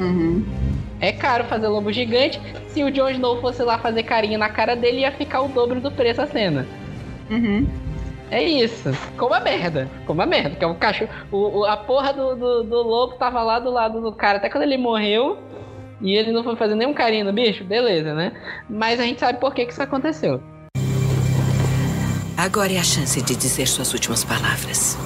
Uhum. 0.00 0.44
É 1.00 1.12
caro 1.12 1.44
fazer 1.44 1.68
lobo 1.68 1.92
gigante. 1.92 2.40
Se 2.66 2.82
o 2.82 2.90
Jon 2.90 3.10
Snow 3.10 3.40
fosse 3.40 3.62
lá 3.62 3.78
fazer 3.78 4.02
carinho 4.02 4.36
na 4.36 4.48
cara 4.48 4.74
dele, 4.74 5.02
ia 5.02 5.12
ficar 5.12 5.42
o 5.42 5.48
dobro 5.48 5.80
do 5.80 5.92
preço 5.92 6.20
a 6.20 6.26
cena. 6.26 6.66
Uhum. 7.30 7.68
É 8.32 8.42
isso. 8.42 8.92
Ficou 8.92 9.28
uma 9.28 9.38
merda. 9.38 9.88
Ficou 10.00 10.14
uma 10.14 10.26
merda. 10.26 10.50
Porque 10.50 10.64
o 10.64 10.74
cachorro. 10.74 11.10
O, 11.30 11.60
o, 11.60 11.64
a 11.64 11.76
porra 11.76 12.12
do, 12.12 12.34
do, 12.34 12.62
do, 12.64 12.82
lobo 12.82 13.14
tava 13.14 13.40
lá 13.40 13.60
do 13.60 13.70
lado 13.70 14.00
do 14.00 14.10
cara. 14.12 14.38
Até 14.38 14.50
quando 14.50 14.64
ele 14.64 14.76
morreu. 14.76 15.38
E 16.00 16.16
ele 16.16 16.32
não 16.32 16.42
foi 16.42 16.56
fazer 16.56 16.74
nenhum 16.74 16.94
carinho 16.94 17.24
no 17.24 17.32
bicho, 17.32 17.64
beleza, 17.64 18.12
né? 18.14 18.32
Mas 18.68 19.00
a 19.00 19.04
gente 19.04 19.20
sabe 19.20 19.38
por 19.38 19.52
que, 19.54 19.66
que 19.66 19.72
isso 19.72 19.82
aconteceu. 19.82 20.40
Agora 22.36 22.72
é 22.72 22.78
a 22.78 22.84
chance 22.84 23.20
de 23.20 23.34
dizer 23.34 23.66
suas 23.66 23.92
últimas 23.92 24.22
palavras. 24.22 24.96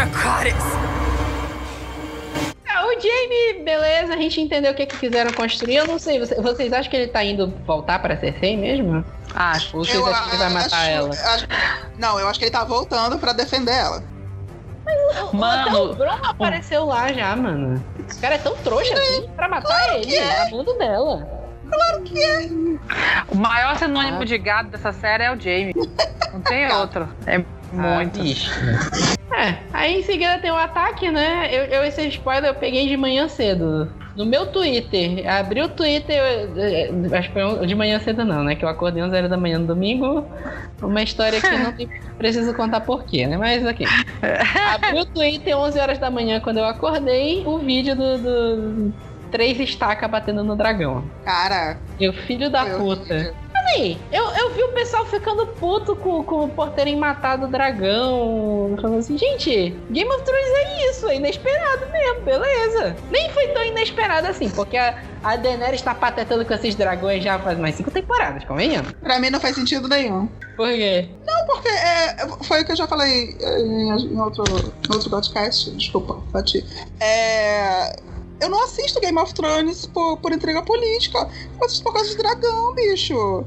Dracarys! 0.00 0.54
É, 2.64 2.80
o 2.80 2.92
Jamie, 2.98 3.62
beleza, 3.62 4.14
a 4.14 4.16
gente 4.16 4.40
entendeu 4.40 4.72
o 4.72 4.74
que, 4.74 4.86
que 4.86 4.96
quiseram 4.96 5.30
construir. 5.30 5.76
Eu 5.76 5.86
não 5.86 5.98
sei, 5.98 6.18
vocês 6.18 6.72
acham 6.72 6.90
que 6.90 6.96
ele 6.96 7.08
tá 7.08 7.22
indo 7.22 7.52
voltar 7.66 7.98
pra 7.98 8.16
Cersei 8.16 8.56
mesmo? 8.56 9.04
Acho. 9.34 9.76
Ou 9.76 9.84
vocês 9.84 10.02
acham 10.02 10.24
que 10.24 10.30
ele 10.30 10.38
vai 10.38 10.52
matar 10.54 10.78
acho, 10.78 10.90
ela? 10.90 11.10
Acho, 11.10 11.46
não, 11.98 12.18
eu 12.18 12.28
acho 12.28 12.38
que 12.38 12.46
ele 12.46 12.50
tá 12.50 12.64
voltando 12.64 13.18
pra 13.18 13.34
defender 13.34 13.74
ela. 13.74 14.02
Mas 15.34 15.70
mano, 15.70 15.92
o 15.92 15.94
Bron 15.94 16.18
apareceu 16.22 16.86
lá 16.86 17.12
já, 17.12 17.36
mano. 17.36 17.84
O 17.98 18.20
cara 18.22 18.36
é 18.36 18.38
tão 18.38 18.56
trouxa 18.56 18.94
assim 18.94 19.28
pra 19.36 19.50
matar 19.50 19.68
claro 19.68 19.96
ele, 19.98 20.16
é. 20.16 20.48
amando 20.48 20.78
dela. 20.78 21.28
Claro 21.70 22.02
que 22.04 22.22
é. 22.22 22.48
O 23.28 23.36
maior 23.36 23.76
sinônimo 23.76 24.22
ah. 24.22 24.24
de 24.24 24.38
gado 24.38 24.70
dessa 24.70 24.92
série 24.92 25.24
é 25.24 25.30
o 25.30 25.38
Jamie. 25.38 25.74
Não 26.32 26.40
tem 26.40 26.66
outro. 26.72 27.06
É 27.26 27.44
muito. 27.72 28.20
Ah, 29.30 29.36
é, 29.40 29.58
aí 29.72 30.00
em 30.00 30.02
seguida 30.02 30.38
tem 30.38 30.50
o 30.50 30.54
um 30.54 30.58
ataque, 30.58 31.10
né? 31.10 31.48
Eu, 31.52 31.64
eu, 31.64 31.84
esse 31.84 32.06
spoiler 32.08 32.50
eu 32.50 32.54
peguei 32.54 32.88
de 32.88 32.96
manhã 32.96 33.28
cedo. 33.28 33.90
No 34.16 34.26
meu 34.26 34.46
Twitter, 34.46 35.24
abri 35.30 35.62
o 35.62 35.68
Twitter, 35.68 36.20
acho 37.16 37.28
que 37.28 37.34
foi 37.34 37.66
de 37.66 37.74
manhã 37.74 37.98
cedo 38.00 38.24
não, 38.24 38.42
né? 38.42 38.54
Que 38.54 38.64
eu 38.64 38.68
acordei 38.68 39.02
11 39.02 39.16
horas 39.16 39.30
da 39.30 39.36
manhã 39.36 39.58
no 39.58 39.66
domingo. 39.66 40.26
Uma 40.82 41.02
história 41.02 41.40
que 41.40 41.48
não 41.48 41.72
tem, 41.72 41.88
preciso 42.18 42.52
contar 42.54 42.80
porquê, 42.80 43.26
né? 43.26 43.38
Mas 43.38 43.64
aqui. 43.64 43.84
Abri 44.74 45.00
o 45.00 45.06
Twitter 45.06 45.56
11 45.56 45.78
horas 45.78 45.98
da 45.98 46.10
manhã 46.10 46.40
quando 46.40 46.58
eu 46.58 46.64
acordei, 46.64 47.44
o 47.46 47.58
vídeo 47.58 47.94
do, 47.94 48.18
do 48.18 48.94
três 49.30 49.58
estacas 49.60 50.10
batendo 50.10 50.42
no 50.42 50.56
dragão. 50.56 51.04
Cara. 51.24 51.78
Meu 51.98 52.12
filho 52.12 52.50
da 52.50 52.66
puta. 52.66 53.32
Assim, 53.70 53.96
eu, 54.10 54.24
eu 54.32 54.50
vi 54.50 54.62
o 54.64 54.72
pessoal 54.72 55.06
ficando 55.06 55.46
puto 55.46 55.94
com, 55.94 56.24
com 56.24 56.48
por 56.48 56.70
terem 56.70 56.96
matado 56.96 57.46
o 57.46 57.48
dragão. 57.48 58.76
Falando 58.80 58.98
assim, 58.98 59.16
gente, 59.16 59.70
Game 59.90 60.10
of 60.10 60.24
Thrones 60.24 60.48
é 60.48 60.90
isso, 60.90 61.08
é 61.08 61.16
inesperado 61.16 61.86
mesmo, 61.90 62.20
beleza. 62.22 62.96
Nem 63.10 63.30
foi 63.30 63.48
tão 63.48 63.64
inesperado 63.64 64.26
assim, 64.26 64.50
porque 64.50 64.76
a, 64.76 65.00
a 65.22 65.36
Daenerys 65.36 65.82
tá 65.82 65.94
patetando 65.94 66.44
com 66.44 66.52
esses 66.52 66.74
dragões 66.74 67.22
já 67.22 67.38
faz 67.38 67.58
mais 67.58 67.76
cinco 67.76 67.90
temporadas, 67.90 68.44
convenhamos. 68.44 68.92
Pra 68.92 69.20
mim 69.20 69.30
não 69.30 69.40
faz 69.40 69.54
sentido 69.54 69.88
nenhum. 69.88 70.28
Por 70.56 70.68
quê? 70.68 71.08
Não, 71.24 71.46
porque 71.46 71.68
é, 71.68 72.28
foi 72.42 72.62
o 72.62 72.64
que 72.64 72.72
eu 72.72 72.76
já 72.76 72.88
falei 72.88 73.36
em, 73.40 73.88
em 73.88 74.20
outro, 74.20 74.44
em 74.48 74.92
outro 74.92 75.10
podcast. 75.10 75.70
Desculpa, 75.70 76.20
Fati. 76.32 76.64
É 77.00 78.09
eu 78.40 78.48
não 78.48 78.64
assisto 78.64 79.00
Game 79.00 79.18
of 79.18 79.34
Thrones 79.34 79.86
por, 79.86 80.16
por 80.18 80.32
intriga 80.32 80.62
política. 80.62 81.28
Eu 81.58 81.66
assisto 81.66 81.84
por 81.84 81.92
causa 81.92 82.10
de 82.10 82.16
dragão, 82.16 82.74
bicho. 82.74 83.44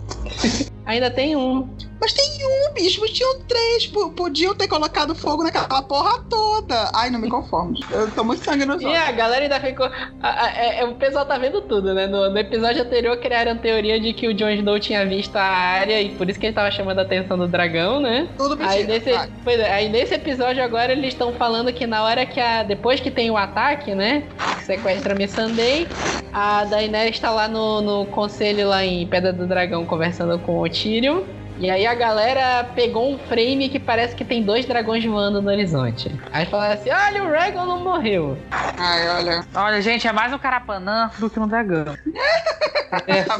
Ainda 0.85 1.09
tem 1.09 1.35
um. 1.35 1.69
Mas 1.99 2.11
tem 2.11 2.25
um, 2.45 2.73
bicho. 2.73 2.99
Mas 2.99 3.11
tinham 3.11 3.39
três. 3.47 3.87
P 3.87 4.09
podiam 4.15 4.53
ter 4.53 4.67
colocado 4.67 5.15
fogo 5.15 5.43
naquela 5.43 5.81
porra 5.81 6.21
toda. 6.29 6.91
Ai, 6.93 7.09
não 7.09 7.19
me 7.19 7.29
conformo. 7.29 7.73
Eu 7.89 8.11
tô 8.11 8.23
muito 8.23 8.43
sangue 8.43 8.65
nos 8.65 8.83
olhos. 8.83 8.93
E 8.93 8.95
a 8.95 9.11
galera 9.13 9.43
ainda 9.43 9.59
ficou. 9.61 9.85
A, 9.85 10.27
a, 10.27 10.45
a, 10.45 10.51
é, 10.51 10.83
o 10.83 10.95
pessoal 10.95 11.25
tá 11.25 11.37
vendo 11.37 11.61
tudo, 11.61 11.93
né? 11.93 12.05
No, 12.05 12.29
no, 12.29 12.37
episódio 12.37 12.81
anterior 12.81 13.15
criaram 13.17 13.53
a 13.53 13.55
teoria 13.55 13.99
de 13.99 14.11
que 14.11 14.27
o 14.27 14.33
Jon 14.33 14.49
Snow 14.49 14.77
tinha 14.79 15.05
visto 15.05 15.35
a 15.37 15.43
área 15.43 16.01
e 16.01 16.09
por 16.15 16.29
isso 16.29 16.37
que 16.37 16.47
ele 16.47 16.53
tava 16.53 16.69
chamando 16.71 16.99
a 16.99 17.03
atenção 17.03 17.37
do 17.37 17.47
dragão, 17.47 18.01
né? 18.01 18.27
Tudo 18.37 18.57
mentira. 18.57 18.73
Aí 18.73 18.83
nesse, 18.85 19.11
pois 19.43 19.59
é, 19.59 19.71
aí 19.71 19.87
nesse 19.87 20.13
episódio 20.13 20.61
agora 20.61 20.91
eles 20.91 21.13
estão 21.13 21.31
falando 21.33 21.71
que 21.71 21.87
na 21.87 22.03
hora 22.03 22.25
que 22.25 22.39
a. 22.39 22.63
Depois 22.63 22.99
que 22.99 23.09
tem 23.09 23.31
o 23.31 23.37
ataque, 23.37 23.95
né? 23.95 24.23
Que 24.57 24.65
sequestra 24.65 25.13
a 25.13 25.15
Missandei, 25.15 25.87
a 26.33 26.65
Daenerys 26.65 27.19
tá 27.19 27.29
lá 27.29 27.47
no, 27.47 27.81
no 27.81 28.05
conselho 28.07 28.67
lá 28.67 28.83
em 28.83 29.07
Pedra 29.07 29.31
do 29.31 29.47
Dragão 29.47 29.85
conversando 29.85 30.37
com 30.39 30.59
o 30.59 30.72
Tyrion. 30.73 31.23
E 31.59 31.69
aí 31.69 31.85
a 31.85 31.93
galera 31.93 32.63
pegou 32.75 33.13
um 33.13 33.17
frame 33.17 33.69
que 33.69 33.79
parece 33.79 34.15
que 34.15 34.25
tem 34.25 34.41
dois 34.43 34.65
dragões 34.65 35.05
voando 35.05 35.41
no 35.41 35.49
horizonte. 35.49 36.11
Aí 36.31 36.45
falaram 36.47 36.73
assim: 36.73 36.89
olha, 36.89 37.23
o 37.23 37.29
Rhaegon 37.29 37.65
não 37.65 37.79
morreu. 37.79 38.37
Ai, 38.51 39.07
olha. 39.09 39.45
Olha, 39.53 39.81
gente, 39.81 40.07
é 40.07 40.11
mais 40.11 40.33
um 40.33 40.39
carapanã 40.39 41.11
do 41.19 41.29
que 41.29 41.39
um 41.39 41.47
dragão. 41.47 41.95
é. 43.07 43.23
Tá 43.23 43.39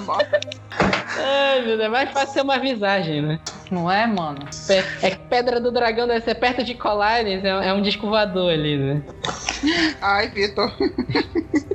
Ai, 1.16 1.60
meu 1.62 1.78
Deus, 1.78 1.82
é 1.82 1.90
mais 1.90 2.10
fácil 2.12 2.34
ser 2.34 2.42
uma 2.42 2.58
visagem, 2.58 3.22
né? 3.22 3.40
Não 3.70 3.92
é, 3.92 4.06
mano? 4.08 4.40
É 5.02 5.12
que 5.12 5.20
Pedra 5.30 5.60
do 5.60 5.72
Dragão 5.72 6.08
deve 6.08 6.22
ser 6.26 6.36
perto 6.36 6.64
de 6.64 6.74
Colares, 6.74 7.44
é, 7.44 7.50
é 7.50 7.74
um 7.74 7.82
disco 7.82 8.08
voador 8.08 8.52
ali, 8.52 8.78
né? 8.78 9.02
Ai, 10.02 10.30
Vitor. 10.30 10.72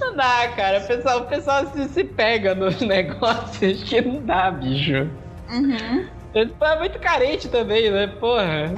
Não 0.00 0.16
dá, 0.16 0.48
cara. 0.56 0.80
O 0.80 0.86
pessoal, 0.86 1.18
o 1.20 1.26
pessoal 1.26 1.66
se, 1.72 1.88
se 1.88 2.04
pega 2.04 2.54
nos 2.54 2.80
negócios 2.82 3.82
que 3.84 4.00
não 4.00 4.22
dá, 4.22 4.50
bicho. 4.50 5.08
Uhum. 5.50 6.06
É 6.34 6.78
muito 6.78 6.98
carente 7.00 7.48
também, 7.48 7.90
né? 7.90 8.06
Porra. 8.06 8.72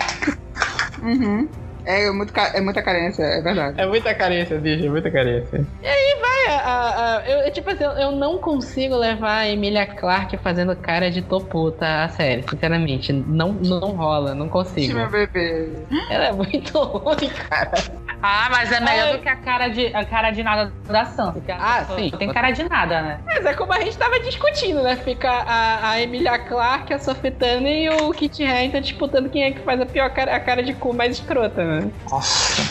Uhum. 1.03 1.49
É, 1.85 2.11
muito, 2.11 2.33
é 2.37 2.61
muita 2.61 2.83
carência, 2.83 3.23
é 3.23 3.41
verdade. 3.41 3.81
É 3.81 3.87
muita 3.87 4.15
carência, 4.15 4.59
bicho, 4.59 4.87
é 4.87 4.89
muita 4.89 5.11
carência. 5.11 5.67
E 5.83 5.87
aí 5.87 6.17
vai, 6.21 6.55
a, 6.55 6.61
a, 6.61 7.17
a 7.19 7.29
eu, 7.29 7.53
tipo 7.53 7.71
assim, 7.71 7.85
eu 7.85 8.13
não 8.13 8.39
consigo 8.39 8.97
levar 8.97 9.39
a 9.39 9.49
Emilia 9.49 9.87
Clarke 9.87 10.37
fazendo 10.37 10.75
cara 10.77 11.11
de 11.11 11.23
toputa 11.23 12.05
a 12.05 12.09
série, 12.09 12.43
sinceramente. 12.49 13.13
Não, 13.13 13.53
não 13.53 13.93
rola, 13.93 14.35
não 14.35 14.49
consigo. 14.49 14.95
Meu 14.95 15.11
bebê. 15.11 15.73
Ela 16.11 16.27
é 16.27 16.33
muito 16.33 16.79
ruim, 16.79 17.31
cara. 17.49 17.73
Ah, 18.23 18.49
mas 18.51 18.71
é 18.71 18.81
melhor 18.81 19.09
Ai. 19.09 19.17
do 19.17 19.19
que 19.19 19.29
a 19.29 19.37
cara 19.37 19.69
de, 19.69 19.87
a 19.95 20.05
cara 20.05 20.31
de 20.31 20.43
nada 20.43 20.73
da 20.87 21.05
Sansa. 21.05 21.43
Ah, 21.59 21.85
sim. 21.97 22.11
Tem 22.11 22.33
cara 22.33 22.53
de 22.53 22.63
nada, 22.69 23.03
né? 23.03 23.21
Mas 23.27 23.45
é 23.45 23.55
como 23.55 23.73
a 23.73 23.81
gente 23.81 23.99
tava 23.99 24.21
discutindo, 24.21 24.83
né? 24.83 24.95
Fica 24.97 25.29
a, 25.29 25.91
a 25.91 26.01
Emilia 26.01 26.39
Clarke, 26.39 26.95
a 26.95 26.99
Turner 26.99 27.73
e 27.73 27.91
o 27.91 28.13
Kit 28.13 28.45
Harington 28.45 28.81
disputando 28.81 29.29
quem 29.29 29.43
é 29.43 29.51
que 29.51 29.61
faz 29.61 29.81
a 29.81 29.87
pior 29.87 30.09
cara, 30.11 30.37
a 30.37 30.41
cara 30.41 30.63
de 30.63 30.73
cu 30.75 30.95
mais 30.95 31.19
escrota, 31.19 31.65
né? 31.65 31.72
Nossa. 32.11 32.63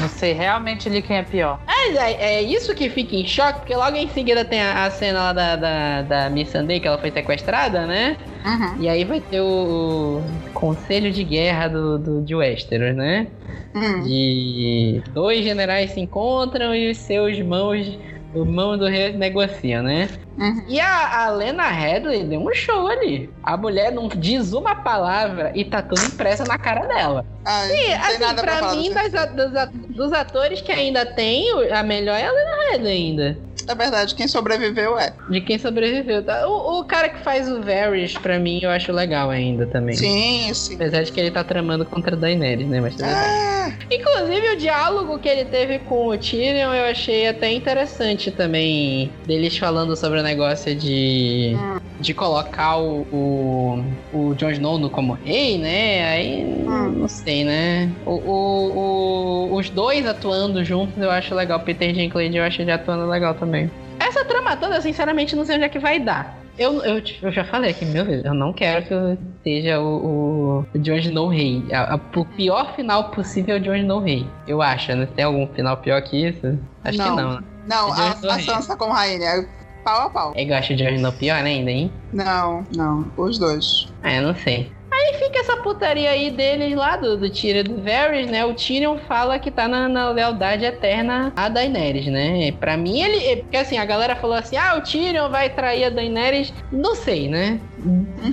Não 0.00 0.08
sei 0.08 0.32
realmente 0.32 0.88
ali 0.88 1.02
quem 1.02 1.16
é 1.16 1.22
pior. 1.22 1.60
É, 1.66 1.96
é, 1.96 2.34
é, 2.34 2.42
isso 2.42 2.74
que 2.74 2.88
fica 2.88 3.16
em 3.16 3.26
choque, 3.26 3.60
porque 3.60 3.74
logo 3.74 3.96
em 3.96 4.08
seguida 4.08 4.44
tem 4.44 4.60
a, 4.60 4.84
a 4.84 4.90
cena 4.90 5.20
lá 5.20 5.32
da, 5.32 5.56
da, 5.56 6.02
da 6.02 6.30
Miss 6.30 6.50
Sunday, 6.50 6.80
que 6.80 6.88
ela 6.88 6.98
foi 6.98 7.10
sequestrada, 7.10 7.86
né? 7.86 8.16
Uhum. 8.44 8.82
E 8.82 8.88
aí 8.88 9.04
vai 9.04 9.20
ter 9.20 9.40
o, 9.40 10.20
o 10.20 10.50
conselho 10.52 11.10
de 11.10 11.24
guerra 11.24 11.68
do, 11.68 11.98
do, 11.98 12.22
de 12.22 12.34
Westeros, 12.34 12.94
né? 12.94 13.26
Uhum. 13.74 14.02
De 14.02 15.02
dois 15.12 15.44
generais 15.44 15.92
se 15.92 16.00
encontram 16.00 16.74
e 16.74 16.90
os 16.90 16.98
seus 16.98 17.40
mãos 17.40 17.98
o 18.34 18.44
mão 18.44 18.76
do 18.76 18.86
rei 18.86 19.12
negocia, 19.12 19.82
né? 19.82 20.08
Uhum. 20.38 20.64
E 20.68 20.80
a, 20.80 21.24
a 21.24 21.30
Lena 21.30 21.68
Headley 21.68 22.24
deu 22.24 22.40
um 22.40 22.54
show 22.54 22.86
ali. 22.86 23.28
A 23.42 23.56
mulher 23.56 23.92
não 23.92 24.08
diz 24.08 24.52
uma 24.52 24.76
palavra 24.76 25.52
e 25.54 25.64
tá 25.64 25.82
tudo 25.82 26.04
impressa 26.04 26.44
na 26.44 26.56
cara 26.56 26.86
dela. 26.86 27.26
Ai, 27.44 27.70
e, 27.70 27.92
assim, 27.94 28.18
pra, 28.18 28.34
pra 28.34 28.74
mim, 28.74 28.92
das, 28.92 29.12
dos, 29.32 29.96
dos 29.96 30.12
atores 30.12 30.60
que 30.60 30.70
ainda 30.70 31.04
tem, 31.04 31.50
a 31.72 31.82
melhor 31.82 32.16
é 32.18 32.26
a 32.26 32.32
Lena 32.32 32.70
Headley 32.70 32.92
ainda. 32.92 33.48
É 33.68 33.74
verdade, 33.74 34.14
quem 34.14 34.26
sobreviveu 34.26 34.98
é. 34.98 35.12
De 35.28 35.42
quem 35.42 35.58
sobreviveu. 35.58 36.22
Tá? 36.22 36.48
O, 36.48 36.80
o 36.80 36.84
cara 36.84 37.10
que 37.10 37.22
faz 37.22 37.50
o 37.50 37.60
Varys, 37.60 38.16
pra 38.16 38.38
mim, 38.38 38.60
eu 38.62 38.70
acho 38.70 38.90
legal 38.90 39.28
ainda 39.28 39.66
também. 39.66 39.94
Sim, 39.94 40.50
sim. 40.54 40.74
Apesar 40.76 41.02
de 41.02 41.12
que 41.12 41.20
ele 41.20 41.30
tá 41.30 41.44
tramando 41.44 41.84
contra 41.84 42.16
a 42.16 42.18
Daenerys, 42.18 42.66
né? 42.66 42.80
Mas 42.80 42.96
ah. 43.02 43.70
Inclusive, 43.90 44.54
o 44.54 44.56
diálogo 44.56 45.18
que 45.18 45.28
ele 45.28 45.44
teve 45.44 45.80
com 45.80 46.08
o 46.08 46.16
Tyrion, 46.16 46.72
eu 46.72 46.86
achei 46.86 47.28
até 47.28 47.52
interessante 47.52 48.30
também. 48.30 49.12
Deles 49.26 49.58
falando 49.58 49.94
sobre 49.94 50.20
o 50.20 50.22
negócio 50.28 50.74
de... 50.74 51.56
De 52.00 52.14
colocar 52.14 52.76
o, 52.76 53.00
o, 53.12 53.84
o 54.12 54.34
Jon 54.34 54.50
Snow 54.50 54.88
como 54.90 55.14
rei, 55.14 55.58
né? 55.58 56.08
Aí, 56.08 56.44
hum. 56.44 56.92
não 56.96 57.08
sei, 57.08 57.44
né? 57.44 57.90
O, 58.06 58.12
o, 58.12 59.48
o, 59.50 59.56
os 59.56 59.68
dois 59.68 60.06
atuando 60.06 60.62
juntos, 60.62 60.96
eu 61.02 61.10
acho 61.10 61.34
legal. 61.34 61.58
Peter 61.60 61.92
Dinklage, 61.92 62.36
eu 62.36 62.44
acho 62.44 62.62
ele 62.62 62.70
atuando 62.70 63.04
legal 63.06 63.34
também. 63.34 63.68
Essa 63.98 64.24
trama 64.24 64.56
toda, 64.56 64.80
sinceramente, 64.80 65.34
não 65.34 65.44
sei 65.44 65.56
onde 65.56 65.64
é 65.64 65.68
que 65.68 65.80
vai 65.80 65.98
dar. 65.98 66.38
Eu, 66.56 66.82
eu, 66.84 67.02
eu 67.22 67.32
já 67.32 67.44
falei 67.44 67.70
aqui, 67.70 67.84
meu 67.84 68.04
Deus, 68.04 68.24
eu 68.24 68.34
não 68.34 68.52
quero 68.52 68.84
que 68.84 69.18
seja 69.42 69.80
o, 69.80 70.64
o 70.72 70.78
Jon 70.78 70.96
Snow 70.96 71.28
rei. 71.28 71.64
A, 71.72 71.94
a, 71.94 71.96
o 71.96 72.24
pior 72.24 72.74
final 72.76 73.10
possível 73.10 73.56
é 73.56 73.58
o 73.58 73.60
Jon 73.60 73.74
Snow 73.76 74.00
rei. 74.00 74.24
Eu 74.46 74.62
acho, 74.62 74.94
né? 74.94 75.08
Tem 75.16 75.24
algum 75.24 75.48
final 75.48 75.76
pior 75.78 76.00
que 76.02 76.28
isso? 76.28 76.58
Acho 76.84 76.98
não. 76.98 77.16
que 77.16 77.22
não. 77.22 77.42
Não, 77.66 77.94
é 77.96 78.08
a, 78.08 78.34
a 78.34 78.40
Sansa 78.40 78.76
como 78.76 78.92
rainha. 78.92 79.46
Pau 79.88 80.02
a 80.02 80.10
pau. 80.10 80.32
É 80.36 80.44
eu 80.44 80.54
acho 80.54 80.74
o 80.74 80.76
Jon 80.76 80.90
Snow 80.90 81.12
pior 81.12 81.42
ainda, 81.42 81.70
hein? 81.70 81.90
Não, 82.12 82.62
não. 82.76 83.10
Os 83.16 83.38
dois. 83.38 83.88
É, 84.02 84.20
não 84.20 84.34
sei. 84.34 84.70
Aí 84.92 85.14
fica 85.14 85.38
essa 85.38 85.56
putaria 85.56 86.10
aí 86.10 86.30
deles 86.30 86.76
lá, 86.76 86.98
do, 86.98 87.16
do 87.16 87.30
Tyrion 87.30 87.62
do 87.62 87.82
Varys, 87.82 88.30
né? 88.30 88.44
O 88.44 88.52
Tyrion 88.52 88.98
fala 88.98 89.38
que 89.38 89.50
tá 89.50 89.66
na, 89.66 89.88
na 89.88 90.10
lealdade 90.10 90.62
eterna 90.62 91.32
a 91.34 91.48
Daenerys, 91.48 92.06
né? 92.06 92.52
Pra 92.52 92.76
mim, 92.76 93.00
ele... 93.00 93.24
É, 93.28 93.36
porque 93.36 93.56
assim, 93.56 93.78
a 93.78 93.84
galera 93.86 94.14
falou 94.14 94.36
assim, 94.36 94.56
ah, 94.58 94.76
o 94.76 94.82
Tyrion 94.82 95.30
vai 95.30 95.48
trair 95.48 95.84
a 95.84 95.90
Daenerys. 95.90 96.52
Não 96.70 96.94
sei, 96.94 97.26
né? 97.26 97.58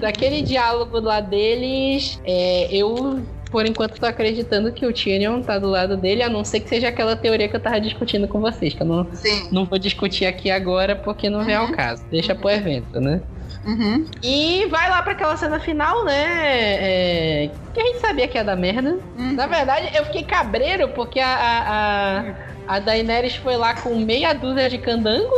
Daquele 0.01 0.41
diálogo 0.41 0.99
lá 0.99 1.21
deles, 1.21 2.19
é, 2.25 2.67
eu 2.69 3.21
por 3.51 3.65
enquanto 3.65 3.99
tô 3.99 4.05
acreditando 4.05 4.71
que 4.71 4.85
o 4.85 4.93
Tyrion 4.93 5.41
tá 5.41 5.57
do 5.57 5.69
lado 5.69 5.95
dele, 5.95 6.23
a 6.23 6.29
não 6.29 6.43
ser 6.43 6.59
que 6.59 6.69
seja 6.69 6.89
aquela 6.89 7.15
teoria 7.15 7.47
que 7.47 7.55
eu 7.55 7.59
tava 7.59 7.79
discutindo 7.79 8.27
com 8.27 8.39
vocês, 8.39 8.73
que 8.73 8.81
eu 8.81 8.87
não, 8.87 9.07
não 9.51 9.65
vou 9.65 9.79
discutir 9.79 10.25
aqui 10.25 10.49
agora 10.49 10.95
porque 10.95 11.29
não 11.29 11.43
vem 11.43 11.55
ao 11.55 11.65
uhum. 11.67 11.71
caso. 11.71 12.03
Deixa 12.09 12.35
pro 12.35 12.49
evento, 12.49 12.99
né? 12.99 13.21
Uhum. 13.65 14.05
E 14.21 14.67
vai 14.67 14.89
lá 14.89 15.01
para 15.01 15.13
aquela 15.13 15.35
cena 15.37 15.59
final, 15.59 16.05
né? 16.05 16.13
É, 16.15 17.49
que 17.73 17.79
a 17.81 17.83
gente 17.83 17.99
sabia 17.99 18.27
que 18.27 18.37
ia 18.37 18.43
dar 18.43 18.55
merda. 18.55 18.99
Uhum. 19.17 19.33
Na 19.33 19.47
verdade, 19.47 19.89
eu 19.95 20.05
fiquei 20.05 20.23
cabreiro 20.23 20.89
porque 20.89 21.19
a, 21.19 21.35
a, 21.35 22.19
a 22.19 22.54
a 22.68 22.80
Daenerys 22.80 23.36
foi 23.36 23.55
lá 23.57 23.74
com 23.74 23.95
meia 23.95 24.34
dúzia 24.34 24.70
de 24.70 24.78
candango. 24.78 25.34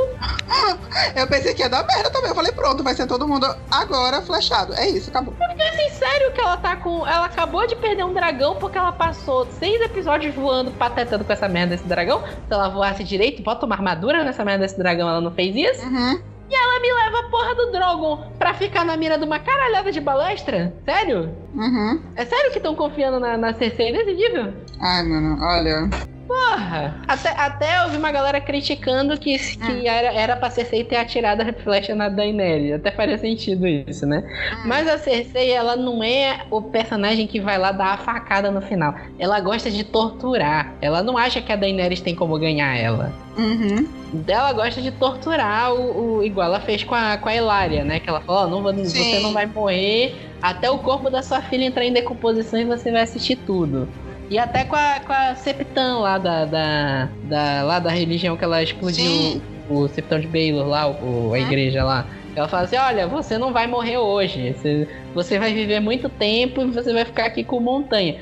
Eu 1.16 1.28
pensei 1.28 1.54
que 1.54 1.62
ia 1.62 1.70
dar 1.70 1.86
merda 1.86 2.10
também. 2.10 2.30
Eu 2.30 2.36
falei, 2.36 2.52
pronto, 2.52 2.84
vai 2.84 2.94
ser 2.94 3.08
todo 3.08 3.28
mundo 3.28 3.46
agora 3.70 4.22
flechado. 4.22 4.74
É 4.74 4.88
isso, 4.90 5.10
acabou. 5.10 5.34
Fiquei 5.50 5.68
assim, 5.68 5.90
sério 5.90 6.32
que 6.32 6.42
ela 6.42 6.58
tá 6.58 6.76
com. 6.76 7.06
Ela 7.08 7.26
acabou 7.26 7.68
de 7.68 7.76
perder 7.76 8.06
um 8.06 8.14
dragão 8.14 8.56
porque 8.56 8.78
ela 8.78 8.92
passou 8.92 9.46
seis 9.60 9.82
episódios 9.82 10.34
voando, 10.34 10.72
patetando 10.72 11.24
com 11.24 11.34
essa 11.34 11.48
merda 11.48 11.76
desse 11.76 11.88
dragão. 11.88 12.24
Se 12.28 12.54
ela 12.54 12.70
voasse 12.70 13.04
direito, 13.04 13.42
bota 13.42 13.66
uma 13.66 13.76
armadura 13.76 14.24
nessa 14.24 14.44
merda 14.44 14.64
desse 14.66 14.78
dragão, 14.78 15.10
ela 15.10 15.22
não 15.22 15.32
fez 15.32 15.56
isso. 15.56 15.86
Uhum. 15.86 16.22
E 16.50 16.56
ela 16.56 16.80
me 16.80 16.94
leva 16.94 17.20
a 17.20 17.30
porra 17.30 17.56
do 17.56 17.72
Drogon 17.72 18.32
pra 18.40 18.54
ficar 18.54 18.86
na 18.86 18.96
mira 18.96 19.18
de 19.18 19.26
uma 19.26 19.38
caralhada 19.38 19.92
de 19.92 20.00
balestra? 20.00 20.74
Sério? 20.86 21.36
Uhum. 21.54 22.02
É 22.16 22.26
sério 22.26 22.52
que 22.52 22.58
estão 22.58 22.74
confiando 22.74 23.20
na, 23.20 23.38
na 23.38 23.54
Cersei 23.54 23.92
nesse 23.92 24.14
nível? 24.14 24.54
Ai, 24.80 25.04
mano, 25.04 25.38
olha. 25.44 25.90
Porra! 26.28 26.96
Até, 27.08 27.30
até 27.30 27.84
eu 27.86 27.90
vi 27.90 27.98
uma 27.98 28.12
galera 28.12 28.42
criticando 28.42 29.18
que, 29.18 29.38
que 29.38 29.88
era, 29.88 30.14
era 30.14 30.36
pra 30.36 30.50
Cersei 30.50 30.84
ter 30.84 30.98
atirado 30.98 31.42
a 31.42 31.54
flecha 31.54 31.96
na 31.96 32.10
Daenerys. 32.10 32.74
Até 32.74 32.92
faria 32.92 33.18
sentido 33.18 33.66
isso, 33.66 34.06
né? 34.06 34.24
Mas 34.66 34.88
a 34.88 34.98
Cersei, 34.98 35.52
ela 35.52 35.76
não 35.76 36.04
é 36.04 36.42
o 36.52 36.62
personagem 36.62 37.26
que 37.28 37.40
vai 37.40 37.58
lá 37.58 37.72
dar 37.72 37.94
a 37.94 37.98
facada 37.98 38.52
no 38.52 38.62
final. 38.62 38.94
Ela 39.18 39.40
gosta 39.40 39.72
de 39.72 39.84
torturar. 39.84 40.74
Ela 40.82 41.02
não 41.02 41.18
acha 41.18 41.42
que 41.42 41.52
a 41.52 41.56
Daenerys 41.56 42.02
tem 42.02 42.14
como 42.14 42.38
ganhar 42.38 42.76
ela. 42.76 43.14
Uhum. 43.38 43.88
Ela 44.28 44.52
gosta 44.52 44.82
de 44.82 44.92
torturar 44.92 45.74
o, 45.74 46.18
o, 46.18 46.24
igual 46.24 46.48
ela 46.48 46.60
fez 46.60 46.84
com 46.84 46.96
a, 46.96 47.18
com 47.18 47.30
a 47.30 47.36
Elária, 47.36 47.84
né? 47.84 48.00
Que 48.00 48.10
ela 48.10 48.20
falou, 48.20 48.44
oh, 48.44 48.48
não, 48.48 48.74
você 48.84 49.20
não 49.20 49.32
vai 49.32 49.46
morrer 49.46 50.16
até 50.42 50.70
o 50.70 50.78
corpo 50.80 51.10
da 51.10 51.22
sua 51.22 51.42
filha 51.42 51.66
entrar 51.66 51.86
em 51.86 51.94
decomposição 51.94 52.60
e 52.60 52.66
você 52.66 52.92
vai 52.92 53.02
assistir 53.02 53.36
tudo. 53.38 53.88
E 54.30 54.38
até 54.38 54.66
com 54.66 54.76
a, 54.76 55.00
com 55.00 55.14
a 55.14 55.36
Septã 55.36 56.00
lá 56.00 56.18
da, 56.18 56.46
da, 56.46 57.10
da, 57.24 57.64
lá 57.64 57.80
da 57.80 57.90
religião 57.92 58.36
que 58.36 58.44
ela 58.44 58.62
explodiu 58.62 59.06
Sim. 59.06 59.42
o 59.70 59.88
Septão 59.88 60.20
de 60.20 60.28
Baylor 60.28 60.68
lá, 60.68 60.88
o, 60.88 61.34
a 61.34 61.40
igreja 61.40 61.84
lá. 61.84 62.06
Ela 62.36 62.48
fala 62.48 62.64
assim: 62.64 62.76
olha, 62.76 63.08
você 63.08 63.38
não 63.38 63.52
vai 63.52 63.66
morrer 63.66 63.98
hoje. 63.98 64.54
Você, 64.54 64.88
você 65.14 65.40
vai 65.40 65.54
viver 65.54 65.80
muito 65.80 66.08
tempo 66.08 66.62
e 66.62 66.66
você 66.66 66.94
vai 66.94 67.06
ficar 67.06 67.26
aqui 67.26 67.44
com 67.44 67.60
montanha. 67.60 68.20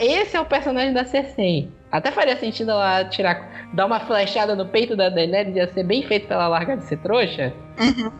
Esse 0.00 0.36
é 0.36 0.40
o 0.40 0.44
personagem 0.44 0.92
da 0.92 1.04
Cersei. 1.04 1.68
Até 1.92 2.10
faria 2.10 2.36
sentido 2.36 2.72
ela 2.72 3.04
tirar, 3.04 3.68
dar 3.72 3.86
uma 3.86 4.00
flechada 4.00 4.56
no 4.56 4.66
peito 4.66 4.96
da 4.96 5.08
Daenerys, 5.08 5.54
ia 5.54 5.68
ser 5.68 5.84
bem 5.84 6.02
feito 6.02 6.26
pra 6.26 6.36
ela 6.36 6.48
largar 6.48 6.76
de 6.76 6.84
ser 6.84 6.98
trouxa. 6.98 7.52
Uhum. 7.78 8.10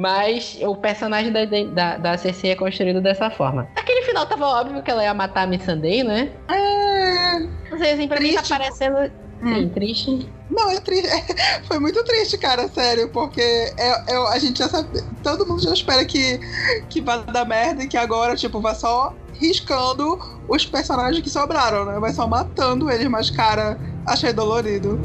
Mas 0.00 0.56
o 0.62 0.74
personagem 0.74 1.30
da, 1.30 1.44
da, 1.44 1.96
da 1.98 2.16
Cersei 2.16 2.52
é 2.52 2.56
construído 2.56 3.02
dessa 3.02 3.28
forma. 3.28 3.68
Aquele 3.76 4.00
final 4.00 4.24
tava 4.24 4.46
óbvio 4.46 4.82
que 4.82 4.90
ela 4.90 5.02
ia 5.02 5.12
matar 5.12 5.42
a 5.42 5.46
Missandei, 5.46 6.02
né? 6.02 6.30
É. 6.48 7.38
Não 7.70 7.78
sei, 7.78 7.92
assim, 7.92 8.08
pra 8.08 8.16
triste. 8.16 8.36
mim 8.36 8.42
tá 8.42 8.58
parecendo. 8.58 8.96
Hum. 9.42 9.54
Sim, 9.54 9.68
triste. 9.68 10.28
Não, 10.50 10.70
é 10.70 10.80
triste. 10.80 11.06
Foi 11.68 11.78
muito 11.78 12.02
triste, 12.02 12.38
cara, 12.38 12.66
sério, 12.68 13.10
porque 13.10 13.42
é, 13.42 14.14
é, 14.14 14.16
a 14.32 14.38
gente 14.38 14.60
já 14.60 14.70
sabe. 14.70 14.88
Todo 15.22 15.46
mundo 15.46 15.62
já 15.62 15.74
espera 15.74 16.02
que, 16.06 16.40
que 16.88 17.02
vá 17.02 17.18
dar 17.18 17.44
merda 17.44 17.82
e 17.82 17.86
que 17.86 17.98
agora, 17.98 18.34
tipo, 18.34 18.58
vai 18.58 18.74
só 18.74 19.14
riscando 19.34 20.18
os 20.48 20.64
personagens 20.64 21.22
que 21.22 21.28
sobraram, 21.28 21.84
né? 21.84 22.00
Vai 22.00 22.14
só 22.14 22.26
matando 22.26 22.90
eles, 22.90 23.06
mas, 23.06 23.28
cara, 23.28 23.78
achei 24.06 24.32
dolorido. 24.32 24.98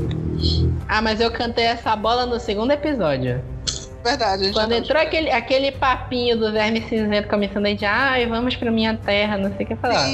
Ah, 0.88 1.02
mas 1.02 1.20
eu 1.20 1.30
cantei 1.32 1.66
essa 1.66 1.98
bola 1.98 2.26
no 2.26 2.40
segundo 2.40 2.72
episódio. 2.72 3.44
Verdade. 4.06 4.54
Quando 4.54 4.72
entrou 4.74 5.02
aquele, 5.02 5.32
aquele 5.32 5.72
papinho 5.72 6.38
do 6.38 6.52
verme 6.52 6.80
cinzento 6.82 7.28
começando 7.28 7.66
a 7.66 7.74
dizer, 7.74 7.88
ai, 7.88 8.28
vamos 8.28 8.56
pra 8.56 8.70
minha 8.70 8.96
terra, 8.96 9.36
não 9.36 9.52
sei 9.58 9.66
o 9.66 9.70
que 9.70 9.76
falar. 9.76 10.08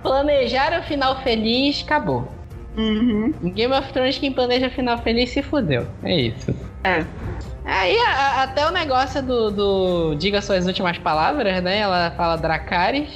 Planejaram 0.00 0.78
o 0.78 0.82
final 0.84 1.20
feliz, 1.22 1.82
acabou. 1.84 2.28
Uhum. 2.76 3.34
Game 3.52 3.74
of 3.74 3.92
Thrones, 3.92 4.16
quem 4.16 4.32
planeja 4.32 4.70
final 4.70 4.96
feliz 4.98 5.30
se 5.30 5.42
fudeu. 5.42 5.88
É 6.04 6.14
isso. 6.14 6.54
É. 6.84 7.04
Aí 7.64 7.96
a, 7.98 8.10
a, 8.10 8.42
até 8.44 8.64
o 8.64 8.70
negócio 8.70 9.20
do, 9.20 9.50
do, 9.50 10.14
Diga 10.14 10.40
suas 10.40 10.64
últimas 10.64 10.96
palavras, 10.98 11.60
né? 11.64 11.78
Ela 11.78 12.12
fala 12.12 12.36
Dracarys. 12.36 13.10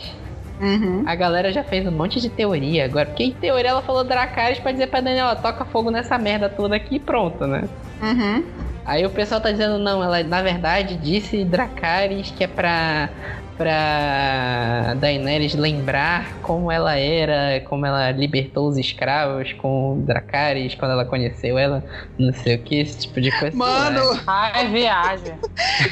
Uhum. 0.60 1.04
A 1.06 1.14
galera 1.14 1.52
já 1.52 1.62
fez 1.62 1.86
um 1.86 1.92
monte 1.92 2.20
de 2.20 2.28
teoria 2.28 2.84
agora. 2.84 3.06
Porque 3.06 3.22
em 3.22 3.32
teoria 3.32 3.70
ela 3.70 3.82
falou 3.82 4.02
Dracarys 4.02 4.58
pra 4.58 4.72
dizer 4.72 4.88
pra 4.88 5.00
Daniela, 5.00 5.36
toca 5.36 5.64
fogo 5.64 5.88
nessa 5.88 6.18
merda 6.18 6.48
toda 6.48 6.74
aqui 6.74 6.96
e 6.96 7.00
pronto, 7.00 7.46
né? 7.46 7.62
Uhum. 8.02 8.65
Aí 8.86 9.04
o 9.04 9.10
pessoal 9.10 9.40
tá 9.40 9.50
dizendo, 9.50 9.78
não, 9.78 10.02
ela 10.02 10.22
na 10.22 10.42
verdade 10.42 10.96
disse 10.96 11.44
Dracarys 11.44 12.30
que 12.30 12.44
é 12.44 12.46
pra, 12.46 13.10
pra 13.56 14.94
Daenerys 14.94 15.54
lembrar 15.54 16.40
como 16.40 16.70
ela 16.70 16.96
era, 16.96 17.60
como 17.66 17.84
ela 17.84 18.12
libertou 18.12 18.68
os 18.68 18.76
escravos 18.76 19.52
com 19.54 20.04
Dracarys 20.06 20.76
quando 20.76 20.92
ela 20.92 21.04
conheceu 21.04 21.58
ela, 21.58 21.84
não 22.16 22.32
sei 22.32 22.54
o 22.54 22.62
que, 22.62 22.76
esse 22.76 22.98
tipo 23.00 23.20
de 23.20 23.36
coisa. 23.38 23.56
Mano! 23.56 24.20
Ai, 24.24 24.68
viagem. 24.68 25.36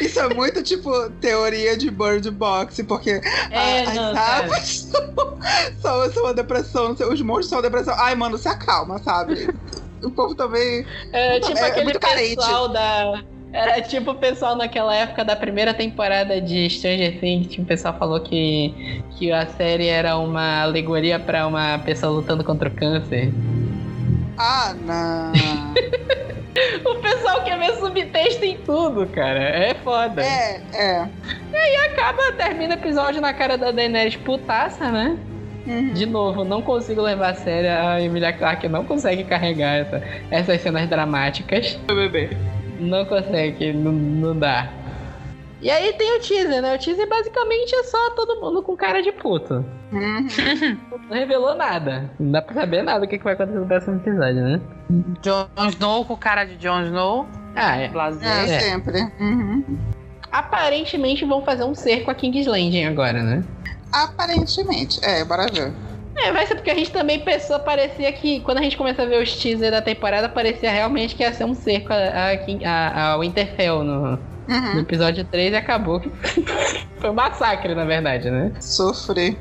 Isso 0.01 0.21
é 0.21 0.33
muito 0.33 0.63
tipo 0.63 1.11
teoria 1.21 1.77
de 1.77 1.91
Bird 1.91 2.31
Box, 2.31 2.85
porque 2.85 3.21
é, 3.51 3.83
as 3.83 3.95
não, 3.95 4.17
aves 4.17 4.93
são, 5.83 6.13
são 6.13 6.23
uma 6.23 6.35
depressão, 6.35 6.93
os 6.93 7.21
monstros 7.23 7.49
são 7.49 7.59
uma 7.59 7.63
depressão. 7.63 7.95
Ai, 7.99 8.15
mano, 8.15 8.39
se 8.39 8.47
acalma, 8.47 8.99
sabe? 8.99 9.49
O 10.05 10.11
povo 10.11 10.35
também. 10.35 10.85
É, 11.13 11.41
tipo 11.41 11.59
é, 11.59 11.69
aquele 11.69 11.99
pessoal 11.99 12.69
da. 12.69 13.23
Era 13.53 13.81
tipo 13.81 14.11
o 14.11 14.15
pessoal 14.17 14.57
naquela 14.57 14.93
época 14.97 15.25
da 15.25 15.37
primeira 15.37 15.73
temporada 15.73 16.41
de 16.41 16.69
Stranger 16.69 17.21
Things, 17.21 17.57
o 17.57 17.65
pessoal 17.65 17.97
falou 17.97 18.19
que, 18.19 19.01
que 19.17 19.31
a 19.31 19.47
série 19.47 19.87
era 19.87 20.17
uma 20.17 20.63
alegoria 20.63 21.21
para 21.21 21.47
uma 21.47 21.79
pessoa 21.79 22.11
lutando 22.11 22.43
contra 22.43 22.69
o 22.69 22.73
câncer. 22.73 23.33
Ah, 24.37 24.75
não. 24.85 25.33
o 26.91 27.01
pessoal 27.01 27.45
quer 27.45 27.57
ver 27.61 27.77
subtexto 27.77 28.45
em 28.45 28.57
tudo, 28.59 29.07
cara. 29.07 29.39
É 29.39 29.75
foda. 29.75 30.21
É, 30.21 30.61
é. 30.73 31.09
E 31.53 31.57
aí 31.57 31.77
acaba, 31.87 32.33
termina 32.33 32.75
o 32.75 32.79
episódio 32.79 33.21
na 33.21 33.33
cara 33.33 33.57
da 33.57 33.71
Daenerys 33.71 34.17
putaça, 34.17 34.91
né? 34.91 35.17
Uhum. 35.67 35.93
De 35.93 36.07
novo, 36.07 36.45
não 36.45 36.61
consigo 36.61 37.01
levar 37.01 37.31
a 37.31 37.35
sério. 37.35 37.71
A 37.71 38.01
Emilia 38.01 38.33
Clarke 38.33 38.69
não 38.69 38.85
consegue 38.85 39.25
carregar 39.25 39.77
essa, 39.77 40.03
essas 40.31 40.61
cenas 40.61 40.89
dramáticas. 40.89 41.79
Bebê. 41.87 42.31
Não 42.79 43.05
consegue, 43.05 43.73
não, 43.73 43.93
não 43.93 44.39
dá. 44.39 44.69
E 45.62 45.71
aí 45.71 45.95
tem 45.95 46.19
o 46.19 46.21
teaser, 46.21 46.61
né? 46.61 46.75
O 46.75 46.79
teaser 46.79 47.09
basicamente 47.09 47.75
é 47.75 47.83
só 47.85 48.11
todo 48.11 48.39
mundo 48.39 48.62
com 48.62 48.77
cara 48.77 49.01
de 49.01 49.11
puto. 49.12 49.65
Uhum. 49.91 50.27
não 51.09 51.17
revelou 51.17 51.55
nada. 51.55 52.11
Não 52.21 52.33
dá 52.33 52.43
pra 52.43 52.55
saber 52.55 52.83
nada 52.83 53.05
o 53.05 53.09
que, 53.09 53.17
vai 53.17 53.33
acontecer 53.33 53.59
no 53.59 53.67
próximo 53.67 53.97
episódio, 53.97 54.43
né? 54.43 54.61
Jon 55.23 55.49
Snow 55.71 56.05
com 56.05 56.17
cara 56.17 56.45
de 56.45 56.57
Jon 56.57 56.83
Snow. 56.83 57.27
Ah, 57.57 57.77
é. 57.77 57.89
Blazer. 57.89 58.29
É, 58.29 58.57
é. 58.57 58.61
sempre. 58.61 59.01
Uhum. 59.19 59.79
Aparentemente 60.31 61.25
vão 61.25 61.43
fazer 61.43 61.65
um 61.65 61.75
cerco 61.75 62.11
a 62.11 62.15
King's 62.15 62.47
Landing 62.47 62.85
agora, 62.85 63.23
né? 63.23 63.43
Aparentemente. 63.95 64.99
É, 65.05 65.25
bora 65.25 65.47
ver. 65.47 65.73
É, 66.17 66.33
vai 66.33 66.47
ser 66.47 66.55
porque 66.57 66.71
a 66.71 66.75
gente 66.75 66.91
também 66.91 67.21
pensou, 67.21 67.59
parecia 67.61 68.13
que 68.13 68.41
quando 68.41 68.59
a 68.59 68.63
gente 68.63 68.77
começou 68.77 69.05
a 69.05 69.09
ver 69.09 69.23
os 69.23 69.37
teasers 69.37 69.71
da 69.71 69.83
temporada, 69.83 70.29
parecia 70.29 70.71
realmente 70.71 71.15
que 71.15 71.23
ia 71.23 71.33
ser 71.33 71.45
um 71.45 71.55
cerco 71.55 71.93
a, 71.93 72.31
a, 72.65 73.13
a 73.13 73.19
Winterfell 73.19 73.83
no, 73.83 74.19
uhum. 74.49 74.75
no 74.75 74.81
episódio 74.81 75.25
3 75.25 75.53
e 75.53 75.57
acabou 75.57 76.01
foi 76.99 77.11
um 77.11 77.15
massacre, 77.15 77.75
na 77.75 77.85
verdade, 77.85 78.31
né? 78.31 78.53
Sofri. 78.61 79.37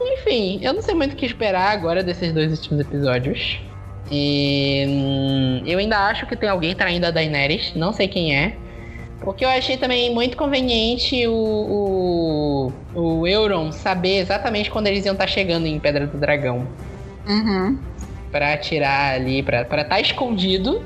Enfim, 0.00 0.60
eu 0.62 0.72
não 0.72 0.82
sei 0.82 0.94
muito 0.94 1.12
o 1.12 1.16
que 1.16 1.26
esperar 1.26 1.72
agora 1.72 2.02
desses 2.02 2.32
dois 2.32 2.50
últimos 2.52 2.80
episódios. 2.80 3.60
E, 4.10 4.84
hum, 4.88 5.62
eu 5.66 5.78
ainda 5.78 5.98
acho 6.06 6.26
que 6.26 6.36
tem 6.36 6.48
alguém 6.48 6.74
traindo 6.74 7.06
a 7.06 7.10
Daenerys, 7.10 7.72
não 7.74 7.92
sei 7.92 8.08
quem 8.08 8.36
é. 8.36 8.56
O 9.24 9.32
que 9.32 9.44
eu 9.44 9.48
achei 9.48 9.76
também 9.76 10.12
muito 10.12 10.36
conveniente 10.36 11.26
o, 11.26 11.32
o, 11.32 12.51
o 12.94 13.26
Euron 13.26 13.72
saber 13.72 14.18
exatamente 14.18 14.70
quando 14.70 14.86
eles 14.86 15.04
iam 15.04 15.12
estar 15.12 15.26
tá 15.26 15.30
chegando 15.30 15.66
em 15.66 15.78
Pedra 15.78 16.06
do 16.06 16.18
Dragão. 16.18 16.66
Uhum. 17.26 17.78
Pra 18.30 18.52
atirar 18.52 19.14
ali, 19.14 19.42
pra 19.42 19.62
estar 19.62 19.84
tá 19.84 20.00
escondido. 20.00 20.82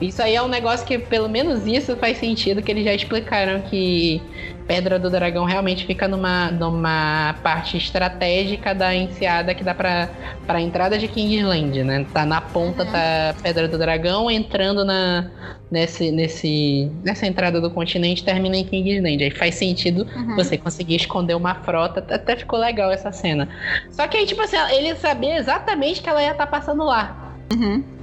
Isso 0.00 0.22
aí 0.22 0.34
é 0.34 0.42
um 0.42 0.48
negócio 0.48 0.86
que, 0.86 0.98
pelo 0.98 1.28
menos 1.28 1.66
isso, 1.66 1.96
faz 1.96 2.18
sentido, 2.18 2.62
que 2.62 2.70
eles 2.70 2.84
já 2.84 2.92
explicaram 2.92 3.62
que 3.62 4.20
Pedra 4.66 4.98
do 4.98 5.08
Dragão 5.08 5.44
realmente 5.44 5.86
fica 5.86 6.08
numa, 6.08 6.50
numa 6.50 7.34
parte 7.42 7.76
estratégica 7.76 8.74
da 8.74 8.94
enseada 8.94 9.54
que 9.54 9.62
dá 9.62 9.74
pra, 9.74 10.08
pra 10.46 10.60
entrada 10.60 10.98
de 10.98 11.06
Kingsland, 11.06 11.84
né? 11.84 12.06
Tá 12.12 12.26
na 12.26 12.40
ponta 12.40 12.84
uhum. 12.84 12.92
da 12.92 13.34
Pedra 13.42 13.68
do 13.68 13.78
Dragão, 13.78 14.30
entrando 14.30 14.84
na, 14.84 15.30
nesse, 15.70 16.10
nesse, 16.10 16.90
nessa 17.04 17.26
entrada 17.26 17.60
do 17.60 17.70
continente, 17.70 18.24
termina 18.24 18.56
em 18.56 18.64
Kingsland. 18.64 19.22
Aí 19.22 19.30
faz 19.30 19.54
sentido 19.54 20.06
uhum. 20.14 20.34
você 20.34 20.58
conseguir 20.58 20.96
esconder 20.96 21.34
uma 21.34 21.54
frota. 21.54 22.04
Até 22.12 22.36
ficou 22.36 22.58
legal 22.58 22.90
essa 22.90 23.12
cena. 23.12 23.48
Só 23.90 24.06
que 24.08 24.16
aí, 24.16 24.26
tipo 24.26 24.42
assim, 24.42 24.56
ele 24.72 24.94
sabia 24.96 25.36
exatamente 25.36 26.02
que 26.02 26.08
ela 26.08 26.22
ia 26.22 26.32
estar 26.32 26.46
tá 26.46 26.50
passando 26.50 26.84
lá. 26.84 27.34
Uhum. 27.52 27.95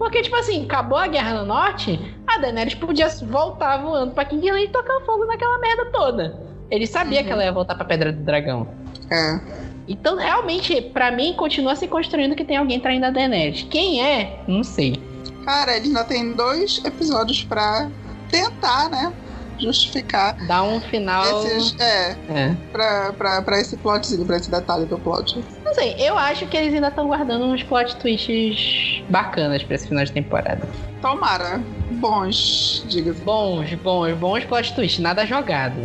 Porque, 0.00 0.22
tipo 0.22 0.34
assim, 0.34 0.64
acabou 0.64 0.96
a 0.96 1.06
guerra 1.06 1.40
no 1.40 1.44
norte, 1.44 2.00
a 2.26 2.38
Daenerys 2.38 2.74
podia 2.74 3.06
voltar 3.30 3.82
voando 3.82 4.12
pra 4.12 4.24
Kingsley 4.24 4.64
e 4.64 4.68
tocar 4.68 4.98
fogo 5.04 5.26
naquela 5.26 5.58
merda 5.58 5.84
toda. 5.92 6.40
Ele 6.70 6.86
sabia 6.86 7.20
uhum. 7.20 7.26
que 7.26 7.30
ela 7.30 7.44
ia 7.44 7.52
voltar 7.52 7.74
pra 7.74 7.84
Pedra 7.84 8.10
do 8.10 8.22
Dragão. 8.22 8.66
É. 9.10 9.38
Então, 9.86 10.16
realmente, 10.16 10.80
para 10.80 11.10
mim, 11.12 11.34
continua 11.34 11.76
se 11.76 11.86
construindo 11.86 12.34
que 12.34 12.46
tem 12.46 12.56
alguém 12.56 12.80
traindo 12.80 13.04
a 13.04 13.10
Daenerys. 13.10 13.64
Quem 13.64 14.02
é? 14.02 14.42
Não 14.48 14.64
sei. 14.64 14.98
Cara, 15.44 15.76
eles 15.76 15.88
ainda 15.88 16.04
tem 16.04 16.32
dois 16.32 16.80
episódios 16.82 17.44
pra 17.44 17.90
tentar, 18.30 18.88
né? 18.88 19.12
Justificar. 19.58 20.34
Dar 20.46 20.62
um 20.62 20.80
final. 20.80 21.44
Esses, 21.44 21.78
é. 21.78 22.16
é. 22.30 22.56
Pra, 22.72 23.12
pra, 23.12 23.42
pra 23.42 23.60
esse 23.60 23.76
plotzinho, 23.76 24.24
pra 24.24 24.38
esse 24.38 24.50
detalhe 24.50 24.86
do 24.86 24.98
plot. 24.98 25.44
Não 25.70 25.74
sei, 25.76 25.94
eu 26.00 26.18
acho 26.18 26.46
que 26.46 26.56
eles 26.56 26.74
ainda 26.74 26.88
estão 26.88 27.06
guardando 27.06 27.44
uns 27.44 27.62
plot 27.62 27.94
twists 27.94 29.04
bacanas 29.08 29.62
pra 29.62 29.76
esse 29.76 29.86
final 29.86 30.04
de 30.04 30.10
temporada. 30.10 30.68
Tomara. 31.00 31.62
Bons, 31.92 32.84
diga-se. 32.88 33.20
Bons, 33.20 33.72
bons, 33.74 34.12
bons 34.14 34.44
plot 34.46 34.74
twists, 34.74 34.98
nada 34.98 35.24
jogado. 35.24 35.78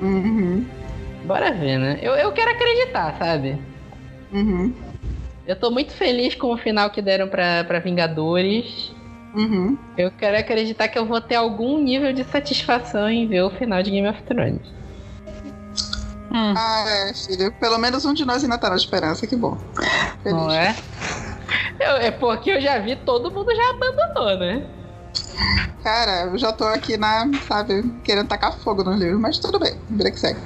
Uhum. 0.00 0.64
Bora 1.24 1.50
ver, 1.50 1.78
né? 1.78 1.98
Eu, 2.00 2.12
eu 2.12 2.30
quero 2.30 2.52
acreditar, 2.52 3.16
sabe? 3.18 3.58
Uhum. 4.32 4.72
Eu 5.48 5.56
tô 5.56 5.68
muito 5.68 5.92
feliz 5.92 6.36
com 6.36 6.52
o 6.52 6.56
final 6.56 6.88
que 6.90 7.02
deram 7.02 7.26
pra, 7.26 7.64
pra 7.64 7.80
Vingadores. 7.80 8.92
Uhum. 9.34 9.76
Eu 9.98 10.12
quero 10.12 10.38
acreditar 10.38 10.86
que 10.86 10.96
eu 10.96 11.06
vou 11.06 11.20
ter 11.20 11.34
algum 11.34 11.82
nível 11.82 12.12
de 12.12 12.22
satisfação 12.22 13.10
em 13.10 13.26
ver 13.26 13.42
o 13.42 13.50
final 13.50 13.82
de 13.82 13.90
Game 13.90 14.06
of 14.06 14.22
Thrones. 14.22 14.62
Hum. 16.34 16.52
Ah, 16.56 16.84
é, 16.88 17.14
filho. 17.14 17.52
Pelo 17.52 17.78
menos 17.78 18.04
um 18.04 18.12
de 18.12 18.24
nós 18.24 18.42
ainda 18.42 18.58
tá 18.58 18.68
na 18.68 18.74
esperança, 18.74 19.24
que 19.24 19.36
bom. 19.36 19.56
Feliz. 20.20 20.36
Não 20.36 20.50
é? 20.50 20.74
Eu, 21.78 21.96
é 21.96 22.10
porque 22.10 22.50
eu 22.50 22.60
já 22.60 22.76
vi 22.78 22.96
todo 22.96 23.30
mundo 23.30 23.54
já 23.54 23.70
abandonou, 23.70 24.38
né? 24.38 24.66
Cara, 25.84 26.24
eu 26.24 26.36
já 26.36 26.52
tô 26.52 26.64
aqui 26.64 26.96
na, 26.96 27.30
sabe, 27.46 27.82
querendo 28.02 28.26
tacar 28.26 28.52
fogo 28.58 28.82
nos 28.82 28.98
livros, 28.98 29.20
mas 29.20 29.38
tudo 29.38 29.60
bem, 29.60 29.78
vida 29.88 30.10
que 30.10 30.18
segue. 30.18 30.40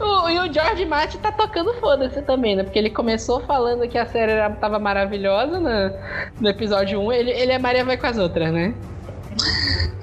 o, 0.00 0.28
e 0.28 0.38
o 0.40 0.52
George 0.52 0.84
Martin 0.84 1.18
tá 1.18 1.30
tocando 1.30 1.72
foda-se 1.74 2.20
também, 2.22 2.56
né? 2.56 2.64
Porque 2.64 2.78
ele 2.78 2.90
começou 2.90 3.40
falando 3.42 3.86
que 3.86 3.98
a 3.98 4.06
série 4.06 4.32
era, 4.32 4.50
tava 4.50 4.80
maravilhosa 4.80 5.60
no, 5.60 6.40
no 6.40 6.48
episódio 6.48 6.98
1, 6.98 7.12
ele, 7.12 7.30
ele 7.30 7.52
é 7.52 7.58
Maria 7.58 7.84
vai 7.84 7.96
com 7.96 8.06
as 8.06 8.18
outras, 8.18 8.50
né? 8.52 8.74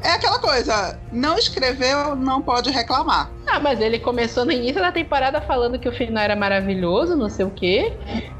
É 0.04 0.12
aquela 0.12 0.38
coisa, 0.38 1.00
não 1.12 1.38
escreveu, 1.38 2.16
não 2.16 2.42
pode 2.42 2.70
reclamar. 2.70 3.32
Ah, 3.48 3.60
mas 3.60 3.80
ele 3.80 3.98
começou 3.98 4.46
no 4.46 4.52
início 4.52 4.80
da 4.80 4.92
temporada 4.92 5.42
falando 5.42 5.80
que 5.80 5.90
o 5.90 5.92
final 5.92 6.24
era 6.24 6.36
maravilhoso, 6.36 7.16
não 7.16 7.30
sei 7.30 7.46
o 7.46 7.50
quê. 7.50 7.92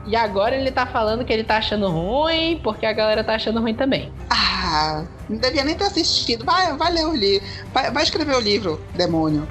E 0.06 0.16
agora 0.16 0.56
ele 0.56 0.72
tá 0.72 0.86
falando 0.86 1.26
que 1.26 1.34
ele 1.34 1.44
tá 1.44 1.58
achando 1.58 1.90
ruim, 1.90 2.60
porque 2.64 2.86
a 2.86 2.94
galera 2.94 3.24
tá 3.24 3.34
achando 3.34 3.60
ruim 3.60 3.74
também. 3.74 4.14
Ah, 4.30 5.06
não 5.28 5.38
devia 5.38 5.64
nem 5.64 5.76
ter 5.76 5.86
assistido. 5.86 6.46
Vai, 6.46 6.76
vai 6.78 6.92
ler 6.92 7.08
o 7.08 7.16
livro. 7.16 7.48
Vai, 7.74 7.90
vai 7.92 8.04
escrever 8.04 8.36
o 8.36 8.40
livro, 8.40 8.80
demônio. 8.94 9.48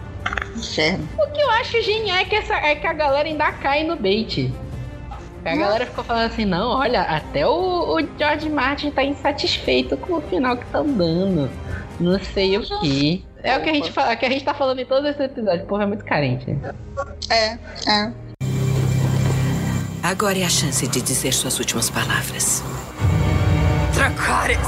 Inferno. 0.57 1.09
O 1.19 1.33
que 1.33 1.41
eu 1.41 1.51
acho 1.51 1.83
genial 1.83 2.19
é 2.19 2.25
que, 2.25 2.37
essa, 2.37 2.55
é 2.55 2.77
que 2.77 2.87
a 2.87 2.93
galera 2.93 3.29
ainda 3.29 3.51
cai 3.53 3.83
no 3.83 3.97
bait. 3.97 4.53
A 5.45 5.57
galera 5.57 5.85
ficou 5.85 6.03
falando 6.03 6.27
assim, 6.33 6.47
não, 6.47 6.71
olha, 6.71 7.03
até 7.03 7.47
o, 7.47 7.97
o 7.97 8.19
George 8.19 8.49
Martin 8.49 8.91
tá 8.91 9.05
insatisfeito 9.05 9.95
com 9.99 10.15
o 10.15 10.21
final 10.23 10.57
que 10.57 10.65
estão 10.65 10.87
dando. 10.87 11.51
Não 12.01 12.19
sei 12.19 12.57
o 12.57 12.63
que. 12.81 13.25
É 13.43 13.59
o 13.59 13.63
que 13.63 13.69
a 13.69 13.75
gente 13.75 13.93
fala, 13.93 14.17
que 14.17 14.25
a 14.25 14.31
gente 14.31 14.43
tá 14.43 14.55
falando 14.55 14.79
em 14.79 14.87
todos 14.87 15.05
esses 15.05 15.21
episódios. 15.21 15.67
Porra, 15.67 15.83
é 15.83 15.87
muito 15.87 16.05
carente. 16.05 16.59
É, 17.31 17.59
é. 17.87 18.13
Agora 20.03 20.39
é 20.39 20.45
a 20.45 20.49
chance 20.49 20.89
de 20.89 21.03
dizer 21.03 21.33
suas 21.33 21.59
últimas 21.59 21.91
palavras. 21.91 22.63
Dracarys! 23.95 24.59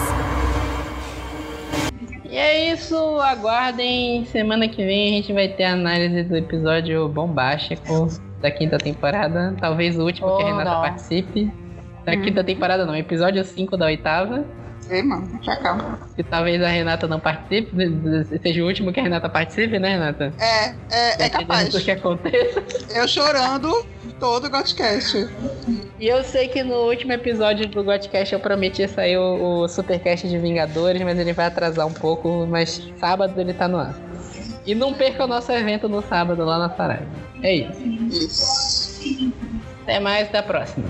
E 2.28 2.36
é 2.36 2.72
isso, 2.72 2.96
aguardem. 3.20 4.26
Semana 4.26 4.68
que 4.68 4.84
vem 4.84 5.08
a 5.08 5.16
gente 5.16 5.32
vai 5.32 5.48
ter 5.48 5.64
a 5.64 5.72
análise 5.72 6.22
do 6.24 6.36
episódio 6.36 7.08
bombástico 7.08 8.10
da 8.46 8.50
quinta 8.50 8.78
temporada. 8.78 9.54
Talvez 9.60 9.98
o 9.98 10.04
último 10.04 10.28
oh, 10.28 10.36
que 10.36 10.44
a 10.44 10.46
Renata 10.46 10.70
não. 10.70 10.80
participe. 10.80 11.52
Da 12.04 12.12
hum. 12.12 12.22
quinta 12.22 12.44
temporada 12.44 12.86
não, 12.86 12.94
episódio 12.94 13.44
5 13.44 13.76
da 13.76 13.86
oitava. 13.86 14.44
Ei, 14.88 15.02
mano, 15.02 15.28
já 15.42 15.56
calma. 15.56 15.98
Que 16.14 16.22
talvez 16.22 16.62
a 16.62 16.68
Renata 16.68 17.08
não 17.08 17.18
participe, 17.18 17.72
seja 18.40 18.62
o 18.62 18.66
último 18.66 18.92
que 18.92 19.00
a 19.00 19.02
Renata 19.02 19.28
participe, 19.28 19.80
né, 19.80 19.90
Renata? 19.90 20.32
É, 20.38 20.68
é, 20.90 21.24
é 21.24 21.28
capaz. 21.28 21.76
Que 21.76 21.90
aconteça. 21.90 22.62
Eu 22.94 23.08
chorando 23.08 23.84
todo 24.20 24.46
o 24.46 24.50
Godcast. 24.50 25.28
E 25.98 26.06
eu 26.06 26.22
sei 26.22 26.46
que 26.46 26.62
no 26.62 26.88
último 26.88 27.12
episódio 27.12 27.66
do 27.66 27.82
Godcast 27.82 28.32
eu 28.32 28.38
prometi 28.38 28.86
sair 28.86 29.18
o, 29.18 29.62
o 29.62 29.68
Supercast 29.68 30.28
de 30.28 30.38
Vingadores, 30.38 31.02
mas 31.02 31.18
ele 31.18 31.32
vai 31.32 31.46
atrasar 31.46 31.86
um 31.86 31.92
pouco, 31.92 32.46
mas 32.46 32.80
sábado 33.00 33.40
ele 33.40 33.54
tá 33.54 33.66
no 33.66 33.78
ar. 33.78 34.05
E 34.66 34.74
não 34.74 34.92
perca 34.92 35.24
o 35.24 35.28
nosso 35.28 35.52
evento 35.52 35.88
no 35.88 36.02
sábado 36.02 36.44
lá 36.44 36.58
na 36.58 36.70
Saraiva. 36.70 37.06
É 37.42 37.54
isso. 37.54 37.82
Isso. 38.10 39.32
Até 39.82 40.00
mais, 40.00 40.28
até 40.28 40.38
a 40.38 40.42
próxima. 40.42 40.84